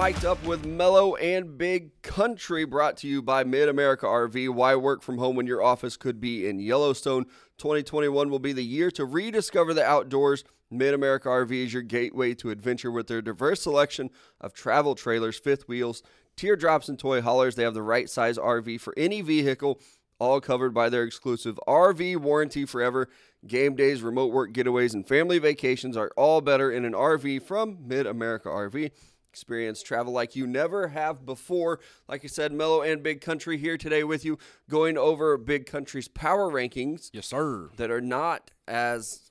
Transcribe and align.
mic'd 0.00 0.24
up 0.24 0.42
with 0.46 0.64
Mellow 0.64 1.14
and 1.16 1.58
Big 1.58 2.00
Country, 2.00 2.64
brought 2.64 2.96
to 2.98 3.06
you 3.06 3.20
by 3.20 3.44
Mid 3.44 3.68
America 3.68 4.06
RV. 4.06 4.48
Why 4.48 4.74
work 4.74 5.02
from 5.02 5.18
home 5.18 5.36
when 5.36 5.46
your 5.46 5.62
office 5.62 5.98
could 5.98 6.22
be 6.22 6.48
in 6.48 6.58
Yellowstone? 6.58 7.26
2021 7.58 8.30
will 8.30 8.38
be 8.38 8.54
the 8.54 8.64
year 8.64 8.90
to 8.92 9.04
rediscover 9.04 9.74
the 9.74 9.84
outdoors. 9.84 10.42
Mid 10.70 10.94
America 10.94 11.28
RV 11.28 11.52
is 11.52 11.74
your 11.74 11.82
gateway 11.82 12.32
to 12.36 12.48
adventure 12.48 12.90
with 12.90 13.08
their 13.08 13.20
diverse 13.20 13.60
selection 13.60 14.08
of 14.40 14.54
travel 14.54 14.94
trailers, 14.94 15.38
fifth 15.38 15.68
wheels, 15.68 16.02
teardrops, 16.34 16.88
and 16.88 16.98
toy 16.98 17.20
haulers. 17.20 17.56
They 17.56 17.64
have 17.64 17.74
the 17.74 17.82
right 17.82 18.08
size 18.08 18.38
RV 18.38 18.80
for 18.80 18.94
any 18.96 19.20
vehicle, 19.20 19.82
all 20.18 20.40
covered 20.40 20.72
by 20.72 20.88
their 20.88 21.02
exclusive 21.04 21.60
RV 21.68 22.16
warranty 22.16 22.64
forever. 22.64 23.10
Game 23.46 23.76
days, 23.76 24.00
remote 24.00 24.32
work 24.32 24.54
getaways, 24.54 24.94
and 24.94 25.06
family 25.06 25.38
vacations 25.38 25.94
are 25.94 26.10
all 26.16 26.40
better 26.40 26.72
in 26.72 26.86
an 26.86 26.94
RV 26.94 27.42
from 27.42 27.86
Mid 27.86 28.06
America 28.06 28.48
RV. 28.48 28.92
Experience 29.40 29.80
travel 29.80 30.12
like 30.12 30.34
you 30.34 30.44
never 30.44 30.88
have 30.88 31.24
before. 31.24 31.78
Like 32.08 32.24
I 32.24 32.26
said, 32.26 32.52
Mellow 32.52 32.82
and 32.82 33.00
Big 33.00 33.20
Country 33.20 33.58
here 33.58 33.76
today 33.78 34.02
with 34.02 34.24
you, 34.24 34.38
going 34.68 34.98
over 34.98 35.36
Big 35.38 35.66
Country's 35.66 36.08
power 36.08 36.50
rankings 36.50 37.10
Yes, 37.12 37.26
sir. 37.26 37.70
that 37.76 37.92
are 37.92 38.00
not 38.00 38.50
as 38.66 39.30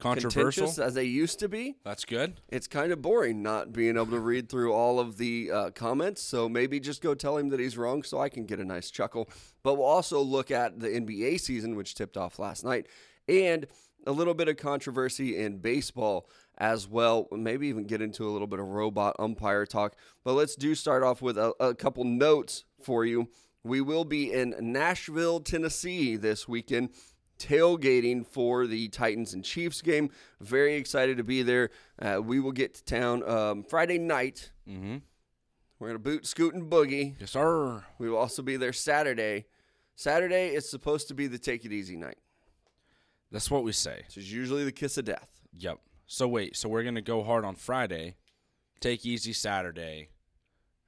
Controversial. 0.00 0.66
as 0.82 0.94
they 0.94 1.04
used 1.04 1.38
to 1.38 1.48
be. 1.48 1.76
That's 1.84 2.04
good. 2.04 2.40
It's 2.48 2.66
kind 2.66 2.90
of 2.90 3.00
boring 3.00 3.40
not 3.44 3.72
being 3.72 3.94
able 3.94 4.06
to 4.06 4.18
read 4.18 4.48
through 4.48 4.72
all 4.72 4.98
of 4.98 5.16
the 5.18 5.48
uh, 5.52 5.70
comments. 5.70 6.20
So 6.20 6.48
maybe 6.48 6.80
just 6.80 7.00
go 7.00 7.14
tell 7.14 7.36
him 7.36 7.50
that 7.50 7.60
he's 7.60 7.78
wrong 7.78 8.02
so 8.02 8.18
I 8.20 8.28
can 8.28 8.44
get 8.44 8.58
a 8.58 8.64
nice 8.64 8.90
chuckle. 8.90 9.30
But 9.62 9.74
we'll 9.74 9.86
also 9.86 10.20
look 10.20 10.50
at 10.50 10.80
the 10.80 10.88
NBA 10.88 11.38
season, 11.38 11.76
which 11.76 11.94
tipped 11.94 12.16
off 12.16 12.40
last 12.40 12.64
night, 12.64 12.88
and 13.28 13.68
a 14.04 14.10
little 14.10 14.34
bit 14.34 14.48
of 14.48 14.56
controversy 14.56 15.36
in 15.36 15.58
baseball 15.58 16.28
as 16.58 16.86
well. 16.88 17.28
Maybe 17.32 17.68
even 17.68 17.84
get 17.84 18.02
into 18.02 18.28
a 18.28 18.30
little 18.30 18.46
bit 18.46 18.58
of 18.58 18.66
robot 18.66 19.16
umpire 19.18 19.66
talk. 19.66 19.94
But 20.24 20.34
let's 20.34 20.56
do 20.56 20.74
start 20.74 21.02
off 21.02 21.22
with 21.22 21.38
a, 21.38 21.52
a 21.60 21.74
couple 21.74 22.04
notes 22.04 22.64
for 22.80 23.04
you. 23.04 23.28
We 23.64 23.80
will 23.80 24.04
be 24.04 24.32
in 24.32 24.54
Nashville, 24.60 25.40
Tennessee 25.40 26.16
this 26.16 26.48
weekend 26.48 26.90
tailgating 27.38 28.26
for 28.26 28.66
the 28.66 28.88
Titans 28.88 29.34
and 29.34 29.44
Chiefs 29.44 29.82
game. 29.82 30.10
Very 30.40 30.74
excited 30.74 31.16
to 31.16 31.24
be 31.24 31.42
there. 31.42 31.70
Uh, 32.00 32.20
we 32.22 32.40
will 32.40 32.52
get 32.52 32.74
to 32.74 32.84
town 32.84 33.28
um, 33.28 33.64
Friday 33.64 33.98
night. 33.98 34.52
Mm-hmm. 34.68 34.98
We're 35.78 35.88
going 35.88 35.98
to 35.98 36.02
boot, 36.02 36.26
scoot, 36.26 36.54
and 36.54 36.70
boogie. 36.70 37.16
Yes, 37.18 37.32
sir. 37.32 37.84
We 37.98 38.08
will 38.08 38.18
also 38.18 38.42
be 38.42 38.56
there 38.56 38.72
Saturday. 38.72 39.46
Saturday 39.96 40.54
is 40.54 40.68
supposed 40.68 41.08
to 41.08 41.14
be 41.14 41.26
the 41.26 41.38
take 41.38 41.64
it 41.64 41.72
easy 41.72 41.96
night. 41.96 42.18
That's 43.32 43.50
what 43.50 43.64
we 43.64 43.72
say. 43.72 44.02
This 44.06 44.18
is 44.18 44.32
usually 44.32 44.64
the 44.64 44.72
kiss 44.72 44.96
of 44.98 45.06
death. 45.06 45.28
Yep. 45.58 45.80
So 46.06 46.28
wait, 46.28 46.56
so 46.56 46.68
we're 46.68 46.82
gonna 46.84 47.00
go 47.00 47.22
hard 47.22 47.44
on 47.44 47.54
Friday, 47.56 48.16
take 48.80 49.06
easy 49.06 49.32
Saturday, 49.32 50.08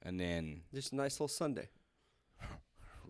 and 0.01 0.19
then 0.19 0.61
Just 0.73 0.93
a 0.93 0.95
nice 0.95 1.13
little 1.15 1.27
Sunday. 1.27 1.69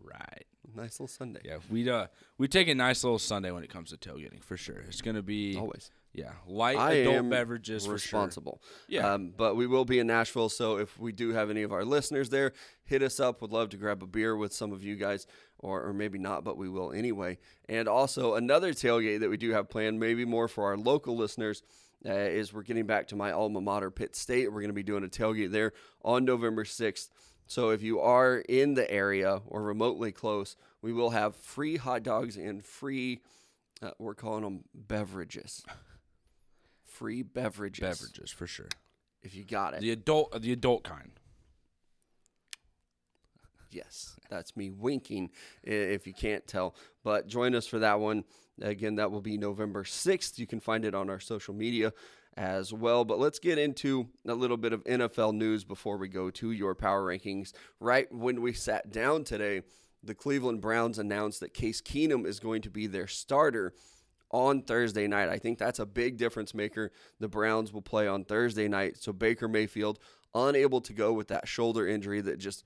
right. 0.02 0.45
Nice 0.75 0.94
little 1.00 1.08
Sunday. 1.08 1.42
Yeah, 1.45 1.58
we 1.70 1.89
uh 1.89 2.08
we 2.38 2.47
take 2.47 2.67
a 2.67 2.75
nice 2.75 3.03
little 3.03 3.20
Sunday 3.20 3.52
when 3.52 3.64
it 3.64 3.70
comes 3.70 3.92
to 3.92 3.97
tailgating 3.97 4.44
for 4.44 4.58
sure. 4.58 4.84
It's 4.88 5.02
gonna 5.02 5.22
be 5.22 5.58
Always. 5.58 5.89
yeah 6.14 6.31
light 6.47 6.78
I 6.78 6.92
adult 6.94 7.30
beverages 7.30 7.84
for 7.84 7.89
sure. 7.89 7.94
responsible. 7.94 8.62
Yeah. 8.88 9.14
Um, 9.14 9.34
but 9.38 9.56
we 9.56 9.67
will 9.67 9.86
be 9.86 10.00
in 10.00 10.08
Nashville, 10.08 10.50
so 10.50 10.78
if 10.78 10.97
we 11.00 11.12
do 11.12 11.30
have 11.34 11.50
any 11.50 11.62
of 11.64 11.72
our 11.72 11.86
listeners 11.86 12.30
there, 12.30 12.52
hit 12.84 13.02
us 13.03 13.19
up. 13.19 13.42
Would 13.42 13.52
love 13.52 13.69
to 13.69 13.78
grab 13.78 14.03
a 14.03 14.08
beer 14.08 14.36
with 14.36 14.53
some 14.53 14.73
of 14.73 14.84
you 14.84 14.95
guys, 14.95 15.28
or, 15.59 15.81
or 15.84 15.94
maybe 15.94 16.17
not, 16.17 16.44
but 16.44 16.58
we 16.58 16.67
will 16.67 16.92
anyway. 16.92 17.38
And 17.69 17.88
also 17.88 18.34
another 18.36 18.73
tailgate 18.73 19.19
that 19.22 19.30
we 19.30 19.38
do 19.38 19.52
have 19.52 19.69
planned, 19.69 20.00
maybe 20.00 20.25
more 20.25 20.47
for 20.47 20.66
our 20.66 20.78
local 20.78 21.16
listeners. 21.16 21.62
Uh, 22.06 22.12
is 22.14 22.54
we're 22.54 22.62
getting 22.62 22.86
back 22.86 23.08
to 23.08 23.16
my 23.16 23.32
alma 23.32 23.60
mater, 23.60 23.90
Pitt 23.90 24.16
State. 24.16 24.48
We're 24.52 24.62
going 24.62 24.70
to 24.70 24.74
be 24.74 24.84
doing 24.84 25.04
a 25.04 25.08
tailgate 25.08 25.52
there 25.52 25.74
on 26.04 26.24
November 26.24 26.64
6th. 26.64 27.10
So 27.48 27.70
if 27.70 27.82
you 27.82 28.00
are 28.00 28.38
in 28.38 28.74
the 28.76 28.90
area 28.90 29.42
or 29.48 29.64
remotely 29.64 30.12
close, 30.12 30.56
we 30.82 30.94
will 30.94 31.12
have 31.12 31.36
free 31.36 31.78
hot 31.78 32.04
dogs 32.04 32.38
and 32.38 32.64
free, 32.64 33.22
uh, 33.82 33.92
we're 33.98 34.16
calling 34.16 34.44
them 34.44 34.64
beverages. 34.74 35.64
Free 36.84 37.24
beverages. 37.24 37.82
Beverages 37.82 38.32
for 38.32 38.48
sure. 38.48 38.70
If 39.22 39.36
you 39.36 39.44
got 39.44 39.74
it. 39.74 39.82
The 39.82 39.92
adult 39.92 40.40
the 40.42 40.52
adult 40.52 40.84
kind. 40.84 41.12
Yes, 43.75 44.18
that's 44.30 44.56
me 44.56 44.69
winking 44.69 45.31
if 45.63 46.08
you 46.08 46.13
can't 46.13 46.47
tell. 46.47 46.75
But 47.03 47.28
join 47.28 47.53
us 47.53 47.68
for 47.68 47.80
that 47.80 48.00
one. 48.00 48.24
Again, 48.62 48.96
that 48.96 49.12
will 49.12 49.22
be 49.22 49.38
November 49.38 49.84
6th. 49.84 50.40
You 50.40 50.47
can 50.47 50.62
find 50.62 50.86
it 50.86 50.96
on 50.96 51.09
our 51.09 51.19
social 51.19 51.53
media 51.53 51.91
as 52.38 52.72
well. 52.74 53.03
But 53.03 53.19
let's 53.19 53.38
get 53.38 53.58
into 53.58 54.08
a 54.25 54.34
little 54.34 54.56
bit 54.56 54.72
of 54.72 54.84
NFL 54.86 55.36
news 55.36 55.66
before 55.66 55.97
we 55.97 56.08
go 56.08 56.30
to 56.31 56.52
your 56.52 56.74
power 56.74 57.03
rankings. 57.03 57.52
Right 57.81 58.09
when 58.13 58.41
we 58.41 58.53
sat 58.53 58.91
down 58.91 59.25
today, 59.25 59.63
the 60.02 60.16
Cleveland 60.16 60.62
Browns 60.62 60.97
announced 60.97 61.42
that 61.42 61.53
Case 61.53 61.81
Keenum 61.81 62.25
is 62.25 62.40
going 62.40 62.62
to 62.62 62.69
be 62.69 62.88
their 62.88 63.07
starter 63.07 63.74
on 64.31 64.62
Thursday 64.62 65.07
night. 65.07 65.30
I 65.30 65.38
think 65.38 65.57
that's 65.57 65.80
a 65.80 65.86
big 65.86 66.18
difference 66.18 66.53
maker. 66.53 66.92
The 67.19 67.28
Browns 67.28 67.74
will 67.74 67.81
play 67.81 68.07
on 68.07 68.24
Thursday 68.24 68.69
night. 68.69 68.97
So 68.97 69.12
Baker 69.12 69.50
Mayfield 69.50 70.00
unable 70.34 70.81
to 70.81 70.94
go 70.94 71.13
with 71.13 71.28
that 71.30 71.47
shoulder 71.47 71.88
injury 71.88 72.22
that 72.22 72.38
just 72.38 72.63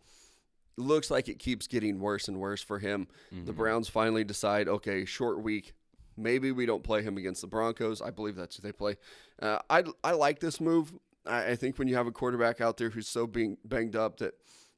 looks 0.79 1.11
like 1.11 1.27
it 1.29 1.39
keeps 1.39 1.67
getting 1.67 1.99
worse 1.99 2.27
and 2.27 2.39
worse 2.39 2.61
for 2.61 2.79
him. 2.79 3.07
The 3.31 3.53
Browns 3.53 3.89
finally 3.89 4.23
decide, 4.23 4.67
okay, 4.67 5.05
short 5.05 5.41
week. 5.41 5.73
Maybe 6.17 6.51
we 6.51 6.65
don't 6.65 6.83
play 6.83 7.01
him 7.01 7.17
against 7.17 7.41
the 7.41 7.47
Broncos. 7.47 8.01
I 8.01 8.09
believe 8.09 8.35
that's 8.35 8.57
who 8.57 8.61
they 8.61 8.73
play. 8.73 8.97
Uh, 9.41 9.59
I 9.69 9.83
I 10.03 10.11
like 10.11 10.39
this 10.39 10.59
move. 10.59 10.93
I, 11.25 11.51
I 11.51 11.55
think 11.55 11.77
when 11.79 11.87
you 11.87 11.95
have 11.95 12.07
a 12.07 12.11
quarterback 12.11 12.59
out 12.59 12.77
there 12.77 12.89
who's 12.89 13.07
so 13.07 13.25
being 13.25 13.57
banged 13.63 13.95
up 13.95 14.17
that 14.17 14.33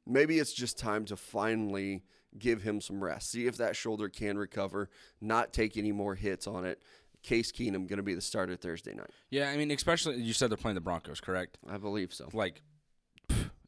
maybe 0.06 0.38
it's 0.38 0.52
just 0.52 0.78
time 0.78 1.04
to 1.06 1.16
finally 1.16 2.04
give 2.38 2.62
him 2.62 2.80
some 2.80 3.02
rest. 3.02 3.30
See 3.30 3.46
if 3.46 3.56
that 3.56 3.76
shoulder 3.76 4.08
can 4.08 4.38
recover, 4.38 4.88
not 5.20 5.52
take 5.52 5.76
any 5.76 5.92
more 5.92 6.14
hits 6.14 6.46
on 6.46 6.64
it. 6.64 6.80
Case 7.22 7.52
Keenum 7.52 7.86
going 7.86 7.98
to 7.98 8.02
be 8.02 8.14
the 8.14 8.20
starter 8.20 8.56
Thursday 8.56 8.94
night. 8.94 9.10
Yeah, 9.30 9.50
I 9.50 9.56
mean, 9.56 9.70
especially 9.70 10.16
you 10.16 10.32
said 10.32 10.50
they're 10.50 10.56
playing 10.56 10.74
the 10.74 10.80
Broncos, 10.80 11.20
correct? 11.20 11.58
I 11.68 11.76
believe 11.76 12.12
so. 12.12 12.28
Like, 12.32 12.62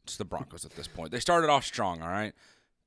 it's 0.05 0.17
the 0.17 0.25
Broncos 0.25 0.65
at 0.65 0.75
this 0.75 0.87
point. 0.87 1.11
They 1.11 1.19
started 1.19 1.49
off 1.49 1.65
strong, 1.65 2.01
all 2.01 2.09
right, 2.09 2.33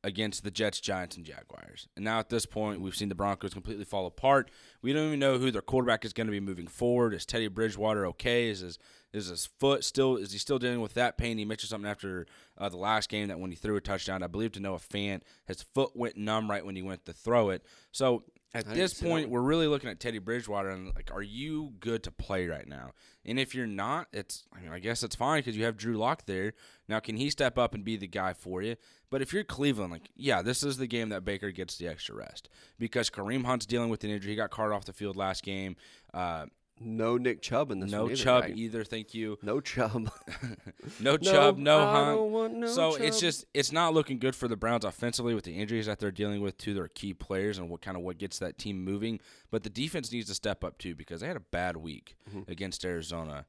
against 0.05 0.45
the 0.45 0.51
Jets, 0.51 0.81
Giants, 0.81 1.17
and 1.17 1.27
Jaguars, 1.27 1.89
and 1.97 2.05
now 2.05 2.19
at 2.21 2.29
this 2.29 2.47
point, 2.47 2.81
we've 2.81 2.95
seen 2.95 3.09
the 3.09 3.15
Broncos 3.15 3.53
completely 3.53 3.85
fall 3.85 4.07
apart. 4.07 4.51
We 4.81 4.93
don't 4.93 5.09
even 5.09 5.19
know 5.19 5.39
who 5.39 5.51
their 5.51 5.63
quarterback 5.63 6.05
is 6.05 6.13
going 6.13 6.29
to 6.29 6.31
be 6.33 6.41
moving 6.41 6.69
forward. 6.69 7.15
Is 7.15 7.27
Teddy 7.27 7.49
Bridgewater 7.49 8.07
okay? 8.07 8.49
Is 8.49 8.61
his 8.61 8.79
is 9.13 9.29
his 9.29 9.47
foot 9.47 9.85
still? 9.85 10.17
Is 10.17 10.33
he 10.33 10.39
still 10.39 10.59
dealing 10.59 10.81
with 10.81 10.95
that 10.95 11.17
pain? 11.17 11.39
He 11.39 11.45
mentioned 11.45 11.71
something 11.71 11.91
after 11.91 12.27
uh, 12.59 12.69
the 12.69 12.77
last 12.77 13.09
game 13.09 13.29
that 13.29 13.41
when 13.41 13.51
he 13.51 13.57
threw 13.57 13.77
a 13.77 13.81
touchdown, 13.81 14.23
I 14.23 14.27
believe 14.27 14.53
to 14.53 14.61
Noah 14.61 14.79
Fant, 14.79 15.23
his 15.47 15.63
foot 15.63 15.97
went 15.97 16.17
numb 16.17 16.51
right 16.51 16.65
when 16.65 16.77
he 16.77 16.83
went 16.83 17.07
to 17.07 17.13
throw 17.13 17.51
it. 17.51 17.65
So 17.91 18.25
at 18.55 18.67
I 18.67 18.75
this 18.75 18.95
point, 18.95 19.29
we're 19.29 19.43
really 19.43 19.67
looking 19.67 19.91
at 19.91 20.01
Teddy 20.01 20.19
Bridgewater 20.19 20.71
and 20.71 20.95
like, 20.95 21.11
are 21.13 21.23
you 21.23 21.75
good 21.81 22.03
to 22.05 22.11
play 22.11 22.47
right 22.49 22.67
now? 22.67 22.93
And 23.27 23.39
if 23.39 23.55
you're 23.55 23.67
not, 23.67 24.09
it's 24.13 24.45
I 24.57 24.61
mean, 24.61 24.73
I 24.73 24.79
guess 24.79 25.03
it's 25.03 25.15
fine 25.15 25.41
because 25.41 25.57
you 25.57 25.65
have 25.65 25.77
Drew 25.77 25.99
Lock 25.99 26.25
there. 26.25 26.55
Now, 26.89 26.99
can 26.99 27.17
he 27.17 27.29
step 27.29 27.59
up 27.59 27.75
and 27.75 27.85
be 27.85 27.97
the 27.97 28.07
guy 28.07 28.33
for 28.33 28.63
you? 28.63 28.77
But 29.11 29.21
if 29.21 29.33
you're 29.33 29.45
Cleveland, 29.45 29.93
like, 29.93 30.11
yeah, 30.17 30.41
this 30.41 30.63
is 30.63 30.79
the 30.79 30.87
game 30.87 31.11
that 31.11 31.25
Baker 31.25 31.51
gets 31.51 31.77
the 31.77 31.89
extra 31.89 32.15
rest 32.15 32.49
because 32.79 33.11
Kareem 33.11 33.45
Hunt's 33.45 33.67
dealing 33.67 33.91
with 33.91 34.03
an 34.05 34.11
injury. 34.11 34.31
He 34.31 34.37
got 34.37 34.51
carted 34.51 34.75
off 34.75 34.87
the 34.87 34.93
field 34.95 35.17
last 35.17 35.43
game. 35.43 35.77
Uh, 36.15 36.47
No 36.81 37.17
Nick 37.17 37.43
Chubb 37.43 37.71
in 37.71 37.81
this 37.81 37.91
no 37.91 38.03
one 38.05 38.13
either, 38.13 38.23
Chubb 38.23 38.43
right? 38.45 38.57
either. 38.57 38.85
Thank 38.85 39.15
you. 39.15 39.39
No 39.43 39.61
Chubb. 39.61 40.11
No 41.01 41.17
Chubb. 41.17 41.59
No 41.59 41.79
I 41.81 41.93
Hunt. 41.93 42.17
don't 42.19 42.33
want 42.33 42.55
no 42.55 42.67
so 42.67 42.95
it's 42.95 43.21
just 43.21 43.45
it's 43.55 43.73
not 43.73 43.95
looking 43.95 44.19
good 44.19 44.35
for 44.35 44.49
the 44.49 44.57
Browns 44.57 44.85
offensively 44.85 45.35
with 45.35 45.45
the 45.45 45.53
injuries 45.59 45.87
that 45.87 45.99
they're 45.99 46.11
dealing 46.11 46.41
with 46.41 46.57
to 46.59 46.75
their 46.75 46.89
key 46.89 47.13
players 47.15 47.59
and 47.59 47.69
what 47.69 47.83
kind 47.83 47.97
of 47.97 48.03
what 48.03 48.19
gets 48.19 48.39
that 48.39 48.59
team 48.59 48.83
moving. 48.85 49.21
But 49.51 49.63
the 49.65 49.71
defense 49.71 50.11
needs 50.13 50.29
to 50.29 50.35
step 50.35 50.65
up 50.65 50.79
too 50.79 50.95
because 50.95 51.21
they 51.21 51.27
had 51.27 51.37
a 51.37 51.41
bad 51.41 51.77
week 51.77 52.17
Mm-hmm. 52.31 52.51
against 52.51 52.85
Arizona 52.85 53.47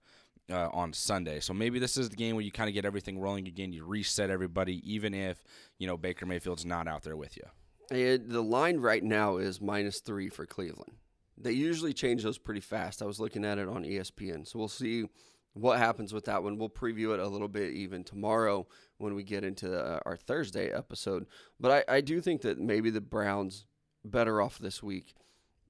uh, 0.52 0.70
on 0.72 0.94
Sunday. 0.94 1.40
So 1.42 1.54
maybe 1.54 1.80
this 1.80 1.98
is 1.98 2.10
the 2.10 2.16
game 2.16 2.36
where 2.36 2.44
you 2.46 2.52
kind 2.52 2.70
of 2.70 2.74
get 2.74 2.86
everything 2.86 3.20
rolling 3.20 3.48
again. 3.48 3.72
You 3.74 3.84
reset 3.86 4.30
everybody, 4.30 4.82
even 4.92 5.14
if 5.14 5.44
you 5.78 5.86
know 5.88 5.98
Baker 5.98 6.26
Mayfield's 6.26 6.66
not 6.66 6.88
out 6.88 7.04
there 7.04 7.18
with 7.18 7.36
you. 7.38 7.44
And 7.92 8.30
the 8.30 8.42
line 8.42 8.78
right 8.78 9.04
now 9.04 9.38
is 9.38 9.60
minus 9.62 10.00
three 10.00 10.30
for 10.30 10.46
Cleveland. 10.46 10.94
They 11.40 11.54
usually 11.54 11.94
change 11.94 12.24
those 12.24 12.38
pretty 12.38 12.60
fast. 12.60 13.02
I 13.02 13.06
was 13.06 13.20
looking 13.20 13.46
at 13.46 13.58
it 13.58 13.68
on 13.68 13.84
ESPN. 13.84 14.46
So 14.46 14.60
we'll 14.60 14.68
see 14.68 15.06
what 15.54 15.80
happens 15.80 16.14
with 16.14 16.26
that 16.26 16.44
one. 16.44 16.58
We'll 16.58 16.70
preview 16.70 17.14
it 17.14 17.20
a 17.20 17.28
little 17.28 17.48
bit 17.48 17.74
even 17.74 18.04
tomorrow 18.04 18.68
when 18.98 19.16
we 19.16 19.24
get 19.24 19.44
into 19.44 19.78
uh, 19.78 20.00
our 20.06 20.18
Thursday 20.18 20.72
episode. 20.72 21.26
But 21.60 21.86
I, 21.90 21.96
I 21.96 22.02
do 22.02 22.22
think 22.22 22.42
that 22.42 22.60
maybe 22.60 22.90
the 22.90 23.02
Browns 23.02 23.66
better 24.04 24.42
off 24.42 24.60
this 24.60 24.84
week 24.84 25.16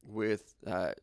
with 0.04 0.56
uh, 0.66 0.94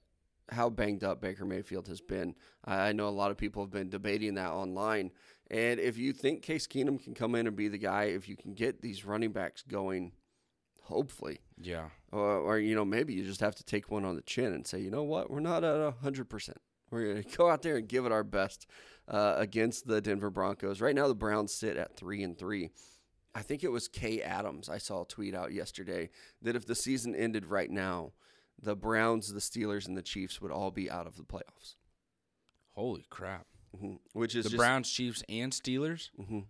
how 0.51 0.71
banged 0.71 1.05
up 1.05 1.21
Baker 1.21 1.45
Mayfield 1.45 1.89
has 1.89 2.01
been. 2.01 2.35
I 2.65 2.93
know 2.93 3.09
a 3.09 3.11
lot 3.11 3.31
of 3.31 3.37
people 3.37 3.63
have 3.63 3.71
been 3.71 3.89
debating 3.89 4.35
that 4.35 4.51
online. 4.51 5.13
And 5.51 5.79
if 5.79 5.97
you 5.97 6.13
think 6.13 6.43
Case 6.43 6.67
Keenum 6.67 7.03
can 7.03 7.15
come 7.15 7.35
in 7.35 7.47
and 7.47 7.57
be 7.57 7.69
the 7.69 7.79
guy, 7.79 8.05
if 8.05 8.29
you 8.29 8.37
can 8.37 8.55
get 8.55 8.83
these 8.83 9.05
running 9.05 9.33
backs 9.33 9.63
going, 9.63 10.13
hopefully, 10.87 11.41
Yeah. 11.61 11.91
or, 12.13 12.39
or 12.39 12.59
you 12.59 12.75
know 12.75 12.85
maybe 12.85 13.15
you 13.15 13.25
just 13.25 13.41
have 13.41 13.55
to 13.57 13.65
take 13.65 13.91
one 13.91 14.05
on 14.05 14.17
the 14.17 14.23
chin 14.23 14.53
and 14.53 14.67
say, 14.67 14.81
you 14.81 14.91
know 14.91 15.03
what, 15.05 15.31
we're 15.31 15.41
not 15.41 15.65
at 15.65 15.77
a 15.81 15.95
hundred 16.03 16.29
percent. 16.29 16.59
We're 16.91 17.13
going 17.13 17.23
to 17.31 17.37
go 17.37 17.51
out 17.51 17.63
there 17.63 17.77
and 17.77 17.89
give 17.89 18.07
it 18.07 18.13
our 18.13 18.25
best 18.25 18.67
uh, 19.09 19.35
against 19.37 19.87
the 19.87 20.01
Denver 20.01 20.31
Broncos. 20.31 20.81
Right 20.81 20.95
now, 20.95 21.09
the 21.09 21.15
Browns 21.15 21.53
sit 21.53 21.77
at 21.77 21.97
three 21.97 22.23
and 22.23 22.39
three. 22.39 22.71
I 23.35 23.43
think 23.43 23.63
it 23.65 23.71
was 23.73 23.87
Kay 23.89 24.23
Adams. 24.23 24.69
I 24.69 24.79
saw 24.79 25.03
a 25.03 25.07
tweet 25.07 25.35
out 25.35 25.53
yesterday 25.53 26.09
that 26.43 26.57
if 26.57 26.65
the 26.67 26.75
season 26.75 27.15
ended 27.15 27.45
right 27.47 27.71
now, 27.71 28.13
the 28.63 28.75
Browns, 28.75 29.33
the 29.35 29.41
Steelers, 29.41 29.87
and 29.87 29.97
the 29.97 30.03
Chiefs 30.03 30.41
would 30.41 30.51
all 30.51 30.71
be 30.71 30.91
out 30.91 31.07
of 31.07 31.17
the 31.17 31.23
playoffs. 31.25 31.75
Holy 32.71 33.05
crap! 33.11 33.47
hmm 33.79 33.95
Which 34.13 34.35
is 34.35 34.45
The 34.45 34.51
just, 34.51 34.59
Browns, 34.59 34.91
Chiefs, 34.91 35.23
and 35.29 35.53
Steelers. 35.53 36.09
Mhm. 36.19 36.45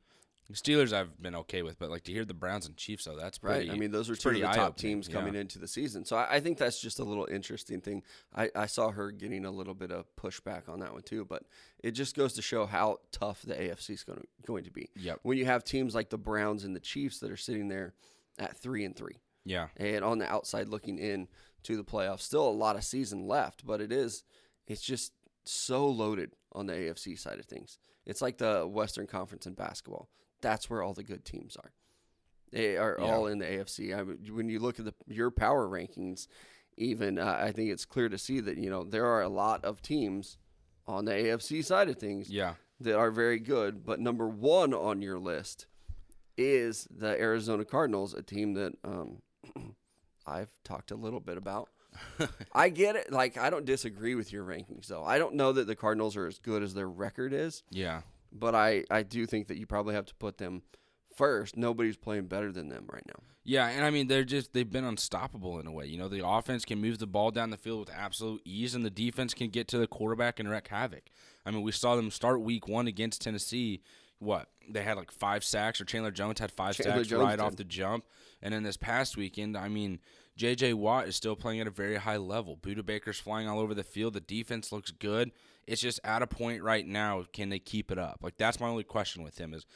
Steelers, 0.52 0.93
I've 0.93 1.20
been 1.20 1.34
okay 1.34 1.62
with, 1.62 1.78
but 1.78 1.90
like 1.90 2.04
to 2.04 2.12
hear 2.12 2.25
the 2.25 2.34
Browns 2.34 2.66
and 2.66 2.76
Chiefs, 2.76 3.04
though, 3.04 3.16
that's 3.16 3.38
pretty. 3.38 3.69
Right. 3.69 3.75
I 3.75 3.78
mean, 3.78 3.90
those 3.90 4.08
are 4.08 4.14
two 4.14 4.28
of 4.28 4.34
the 4.37 4.43
top 4.43 4.76
teams 4.76 5.08
coming 5.08 5.34
yeah. 5.34 5.40
into 5.40 5.58
the 5.58 5.66
season. 5.66 6.04
So 6.04 6.16
I, 6.16 6.37
I 6.37 6.40
think 6.40 6.58
that's 6.58 6.81
just 6.81 7.00
a 7.00 7.04
little 7.04 7.26
interesting 7.31 7.81
thing. 7.81 8.02
I, 8.34 8.50
I 8.54 8.66
saw 8.66 8.90
her 8.90 9.10
getting 9.10 9.44
a 9.44 9.50
little 9.50 9.75
bit 9.75 9.90
of 9.90 10.06
pushback 10.16 10.69
on 10.69 10.81
that 10.81 10.93
one 10.93 11.02
too, 11.02 11.25
but 11.25 11.43
it 11.82 11.93
just 11.93 12.14
goes 12.16 12.34
to 12.34 12.43
show 12.43 12.64
how 12.64 12.98
tough 13.10 13.43
the 13.43 13.54
AFC 13.54 13.90
is 13.90 14.04
going 14.04 14.20
to 14.20 14.26
going 14.46 14.64
to 14.64 14.70
be. 14.70 14.88
Yep. 14.96 15.20
When 15.22 15.37
you 15.37 15.46
have 15.46 15.64
teams 15.64 15.94
like 15.94 16.10
the 16.10 16.19
Browns 16.19 16.64
and 16.64 16.76
the 16.76 16.81
Chiefs 16.81 17.19
that 17.20 17.31
are 17.31 17.37
sitting 17.37 17.69
there 17.69 17.94
at 18.38 18.56
three 18.56 18.84
and 18.84 18.94
three, 18.94 19.20
Yeah. 19.44 19.69
and 19.76 20.04
on 20.04 20.19
the 20.19 20.31
outside 20.31 20.69
looking 20.69 20.98
in 20.98 21.26
to 21.64 21.76
the 21.76 21.84
playoffs, 21.84 22.20
still 22.20 22.48
a 22.48 22.50
lot 22.50 22.76
of 22.76 22.84
season 22.84 23.26
left, 23.26 23.66
but 23.66 23.81
it 23.81 23.90
is 23.90 24.22
it's 24.69 24.82
just 24.82 25.12
so 25.44 25.88
loaded 25.88 26.32
on 26.52 26.66
the 26.66 26.72
AFC 26.72 27.19
side 27.19 27.38
of 27.38 27.46
things. 27.46 27.78
It's 28.04 28.22
like 28.22 28.38
the 28.38 28.66
Western 28.66 29.06
Conference 29.06 29.46
in 29.46 29.54
basketball. 29.54 30.08
That's 30.46 30.70
where 30.70 30.81
all 30.82 30.94
the 30.94 31.02
good 31.02 31.25
teams 31.25 31.56
are. 31.56 31.72
They 32.52 32.76
are 32.76 32.96
Yeah. 33.00 33.04
all 33.06 33.26
in 33.26 33.38
the 33.38 33.46
AFC. 33.46 33.93
I 33.93 34.04
mean, 34.04 34.19
when 34.32 34.48
you 34.48 34.60
look 34.60 34.78
at 34.78 34.84
the 34.84 34.94
your 35.08 35.32
power 35.32 35.66
rankings, 35.69 36.28
even 36.76 37.19
uh, 37.19 37.37
I 37.40 37.50
think 37.50 37.70
it's 37.70 37.84
clear 37.84 38.08
to 38.08 38.16
see 38.19 38.38
that 38.40 38.56
you 38.56 38.70
know 38.70 38.84
there 38.84 39.06
are 39.06 39.22
a 39.22 39.28
lot 39.28 39.64
of 39.64 39.82
teams 39.82 40.38
on 40.87 41.04
the 41.04 41.12
AFC 41.12 41.64
side 41.64 41.88
of 41.88 41.96
things 41.96 42.31
Yeah. 42.31 42.54
that 42.81 42.96
are 42.96 43.10
very 43.10 43.40
good. 43.40 43.84
But 43.84 43.98
number 43.98 44.28
one 44.28 44.72
on 44.72 45.02
your 45.02 45.19
list 45.19 45.66
is 46.38 46.87
the 46.90 47.20
Arizona 47.20 47.64
Cardinals, 47.64 48.14
a 48.14 48.22
team 48.22 48.54
that 48.54 48.75
um, 48.84 49.22
I've 50.26 50.52
talked 50.64 50.90
a 50.93 50.96
little 50.96 51.20
bit 51.20 51.37
about. 51.37 51.70
I 52.52 52.69
get 52.69 52.94
it. 52.94 53.10
Like 53.10 53.37
I 53.38 53.50
don't 53.50 53.64
disagree 53.64 54.14
with 54.14 54.32
your 54.32 54.44
rankings, 54.44 54.87
though. 54.87 55.02
I 55.02 55.19
don't 55.19 55.34
know 55.34 55.50
that 55.52 55.66
the 55.66 55.75
Cardinals 55.76 56.16
are 56.16 56.26
as 56.26 56.38
good 56.38 56.62
as 56.62 56.75
their 56.75 56.88
record 56.88 57.32
is, 57.32 57.62
Yeah. 57.70 58.02
But 58.38 58.55
I 58.55 58.85
I 58.91 59.03
do 59.03 59.27
think 59.27 59.49
that 59.49 59.56
you 59.56 59.67
probably 59.67 59.94
have 59.94 60.06
to 60.06 60.15
put 60.15 60.38
them 60.38 60.62
first. 61.15 61.56
Nobody's 61.56 61.97
playing 61.97 62.27
better 62.27 62.53
than 62.53 62.69
them 62.69 62.87
right 62.93 63.05
now. 63.06 63.23
Yeah, 63.44 63.69
and 63.69 63.85
I 63.85 63.91
mean 63.91 64.09
they're 64.09 64.25
just 64.25 64.53
they've 64.53 64.71
been 64.71 64.85
unstoppable 64.85 65.59
in 65.61 65.67
a 65.67 65.73
way. 65.73 65.87
You 65.87 65.99
know, 65.99 66.09
the 66.09 66.27
offense 66.27 66.65
can 66.65 66.81
move 66.81 66.99
the 66.99 67.06
ball 67.06 67.31
down 67.31 67.50
the 67.50 67.56
field 67.56 67.81
with 67.81 67.91
absolute 67.97 68.43
ease, 68.44 68.75
and 68.75 68.85
the 68.85 68.91
defense 68.91 69.35
can 69.35 69.50
get 69.50 69.69
to 69.69 69.79
the 69.79 69.87
quarterback 69.87 70.41
and 70.41 70.50
wreak 70.50 70.69
havoc. 70.69 71.05
I 71.44 71.50
mean, 71.50 71.62
we 71.62 71.73
saw 71.73 71.97
them 71.97 72.11
start 72.11 72.41
week 72.41 72.69
one 72.69 72.87
against 72.87 73.23
Tennessee. 73.23 73.83
What 74.19 74.49
they 74.69 74.82
had 74.82 74.97
like 74.97 75.11
five 75.12 75.44
sacks, 75.44 75.81
or 75.81 75.85
Chandler 75.85 76.11
Jones 76.11 76.41
had 76.41 76.50
five 76.50 76.75
Chandler 76.75 76.99
sacks 76.99 77.09
Jones 77.09 77.23
right 77.23 77.37
did. 77.37 77.41
off 77.44 77.56
the 77.56 77.65
jump. 77.65 78.05
And 78.43 78.53
then 78.53 78.62
this 78.62 78.77
past 78.77 79.17
weekend, 79.17 79.56
I 79.56 79.69
mean, 79.69 80.00
J.J. 80.37 80.75
Watt 80.75 81.06
is 81.06 81.17
still 81.17 81.37
playing 81.37 81.61
at 81.61 81.67
a 81.67 81.71
very 81.71 81.97
high 81.97 82.17
level. 82.17 82.56
Budda 82.56 82.85
Baker's 82.85 83.19
flying 83.19 83.49
all 83.49 83.59
over 83.59 83.75
the 83.75 83.85
field. 83.85 84.15
The 84.15 84.21
defense 84.21 84.73
looks 84.73 84.91
good. 84.91 85.32
It's 85.67 85.81
just 85.81 86.01
at 86.05 86.23
a 86.23 86.27
point 86.27 86.63
right 86.63 86.87
now. 86.87 87.25
Can 87.33 87.49
they 87.49 87.59
keep 87.59 87.91
it 87.91 87.99
up? 87.99 88.21
Like 88.23 88.37
that's 88.37 88.61
my 88.61 88.69
only 88.69 88.85
question 88.85 89.23
with 89.23 89.39
him 89.39 89.53
is, 89.55 89.67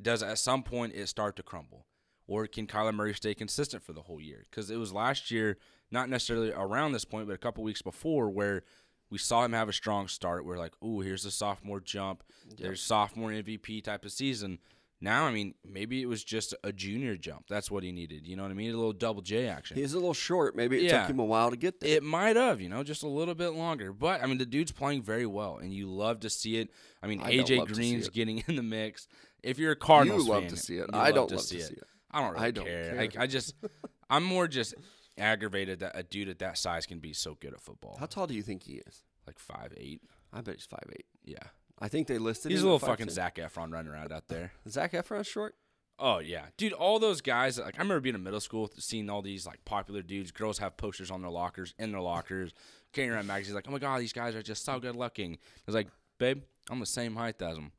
does 0.00 0.22
at 0.22 0.38
some 0.38 0.62
point 0.62 0.94
it 0.94 1.08
start 1.08 1.36
to 1.36 1.42
crumble? 1.42 1.86
or 2.28 2.46
can 2.46 2.66
Kyler 2.66 2.94
Murray 2.94 3.14
stay 3.14 3.34
consistent 3.34 3.82
for 3.82 3.92
the 3.94 4.02
whole 4.02 4.20
year? 4.20 4.44
Because 4.48 4.70
it 4.70 4.76
was 4.76 4.92
last 4.92 5.30
year, 5.30 5.56
not 5.90 6.08
necessarily 6.10 6.52
around 6.52 6.92
this 6.92 7.06
point, 7.06 7.26
but 7.26 7.32
a 7.32 7.38
couple 7.38 7.64
weeks 7.64 7.82
before, 7.82 8.28
where 8.28 8.62
we 9.10 9.16
saw 9.18 9.44
him 9.44 9.54
have 9.54 9.70
a 9.70 9.72
strong 9.72 10.06
start. 10.06 10.44
We're 10.44 10.58
like, 10.58 10.74
"Ooh, 10.84 11.00
here's 11.00 11.22
the 11.22 11.30
sophomore 11.30 11.80
jump. 11.80 12.22
There's 12.58 12.82
sophomore 12.82 13.32
MVP 13.32 13.80
type 13.80 14.04
of 14.04 14.12
season." 14.12 14.58
Now, 15.00 15.26
I 15.26 15.30
mean, 15.32 15.54
maybe 15.64 16.02
it 16.02 16.06
was 16.06 16.24
just 16.24 16.54
a 16.64 16.72
junior 16.72 17.16
jump. 17.16 17.44
That's 17.48 17.70
what 17.70 17.84
he 17.84 17.92
needed. 17.92 18.26
You 18.26 18.34
know 18.34 18.42
what 18.42 18.50
I 18.50 18.54
mean? 18.54 18.72
A 18.72 18.76
little 18.76 18.92
double 18.92 19.22
J 19.22 19.46
action. 19.46 19.76
He's 19.76 19.92
a 19.92 19.96
little 19.98 20.12
short. 20.12 20.56
Maybe 20.56 20.78
it 20.78 20.82
Yeah. 20.82 21.02
took 21.02 21.10
him 21.10 21.20
a 21.20 21.24
while 21.24 21.50
to 21.50 21.56
get 21.56 21.78
there. 21.78 21.90
It 21.96 22.02
might 22.02 22.34
have, 22.34 22.60
you 22.60 22.68
know, 22.68 22.82
just 22.82 23.04
a 23.04 23.08
little 23.08 23.36
bit 23.36 23.50
longer. 23.50 23.92
But 23.92 24.22
I 24.22 24.26
mean, 24.26 24.38
the 24.38 24.46
dude's 24.46 24.72
playing 24.72 25.02
very 25.02 25.26
well, 25.26 25.58
and 25.58 25.72
you 25.72 25.88
love 25.88 26.20
to 26.20 26.30
see 26.30 26.56
it. 26.56 26.70
I 27.02 27.06
mean, 27.06 27.20
I 27.22 27.30
AJ 27.32 27.58
love 27.58 27.68
to 27.68 27.74
see 27.76 27.80
Green's 27.90 28.08
getting 28.08 28.42
in 28.48 28.56
the 28.56 28.62
mix. 28.62 29.06
If 29.44 29.58
you're 29.60 29.72
a 29.72 29.76
Cardinals 29.76 30.26
you 30.26 30.32
love 30.32 30.42
fan, 30.42 30.50
to 30.50 30.56
see 30.56 30.78
it. 30.78 30.90
I 30.92 31.12
don't 31.12 31.28
to 31.28 31.36
love 31.36 31.44
see 31.44 31.58
to 31.58 31.62
it. 31.62 31.66
see 31.68 31.74
it. 31.74 31.84
I 32.10 32.20
don't 32.20 32.32
really 32.32 32.46
I 32.46 32.50
don't 32.50 32.64
care. 32.64 33.08
care. 33.08 33.22
I 33.22 33.26
just, 33.28 33.54
I'm 34.10 34.24
more 34.24 34.48
just 34.48 34.74
aggravated 35.16 35.80
that 35.80 35.92
a 35.94 36.02
dude 36.02 36.28
at 36.28 36.38
that 36.40 36.58
size 36.58 36.86
can 36.86 36.98
be 36.98 37.12
so 37.12 37.36
good 37.38 37.52
at 37.54 37.60
football. 37.60 37.96
How 38.00 38.06
tall 38.06 38.26
do 38.26 38.34
you 38.34 38.42
think 38.42 38.62
he 38.64 38.74
is? 38.86 39.04
Like 39.26 39.38
five 39.38 39.72
eight. 39.76 40.00
I 40.32 40.40
bet 40.40 40.54
he's 40.56 40.64
five 40.66 40.84
eight. 40.92 41.06
Yeah, 41.24 41.38
I 41.80 41.88
think 41.88 42.06
they 42.06 42.18
listed. 42.18 42.50
he's 42.50 42.62
a 42.62 42.64
little 42.64 42.78
fucking 42.78 43.06
5'10". 43.06 43.10
Zac 43.10 43.36
Efron 43.36 43.72
running 43.72 43.92
around 43.92 44.12
out 44.12 44.28
there. 44.28 44.52
Zac 44.68 44.92
Efron 44.92 45.26
short. 45.26 45.54
Oh 45.98 46.18
yeah, 46.18 46.46
dude. 46.56 46.72
All 46.72 46.98
those 46.98 47.20
guys. 47.20 47.58
Like 47.58 47.74
I 47.76 47.82
remember 47.82 48.00
being 48.00 48.14
in 48.14 48.22
middle 48.22 48.40
school, 48.40 48.70
seeing 48.78 49.10
all 49.10 49.20
these 49.20 49.46
like 49.46 49.64
popular 49.64 50.02
dudes. 50.02 50.30
Girls 50.30 50.58
have 50.58 50.76
posters 50.76 51.10
on 51.10 51.22
their 51.22 51.30
lockers, 51.30 51.74
in 51.78 51.90
their 51.90 52.00
lockers, 52.00 52.52
carrying 52.92 53.12
around 53.12 53.26
magazines. 53.26 53.56
Like, 53.56 53.64
oh 53.68 53.72
my 53.72 53.78
god, 53.78 54.00
these 54.00 54.12
guys 54.12 54.36
are 54.36 54.42
just 54.42 54.64
so 54.64 54.78
good 54.78 54.94
looking. 54.94 55.34
I 55.34 55.38
was 55.66 55.74
like, 55.74 55.88
babe, 56.18 56.42
I'm 56.70 56.78
the 56.78 56.86
same 56.86 57.16
height 57.16 57.42
as 57.42 57.56
them. 57.56 57.72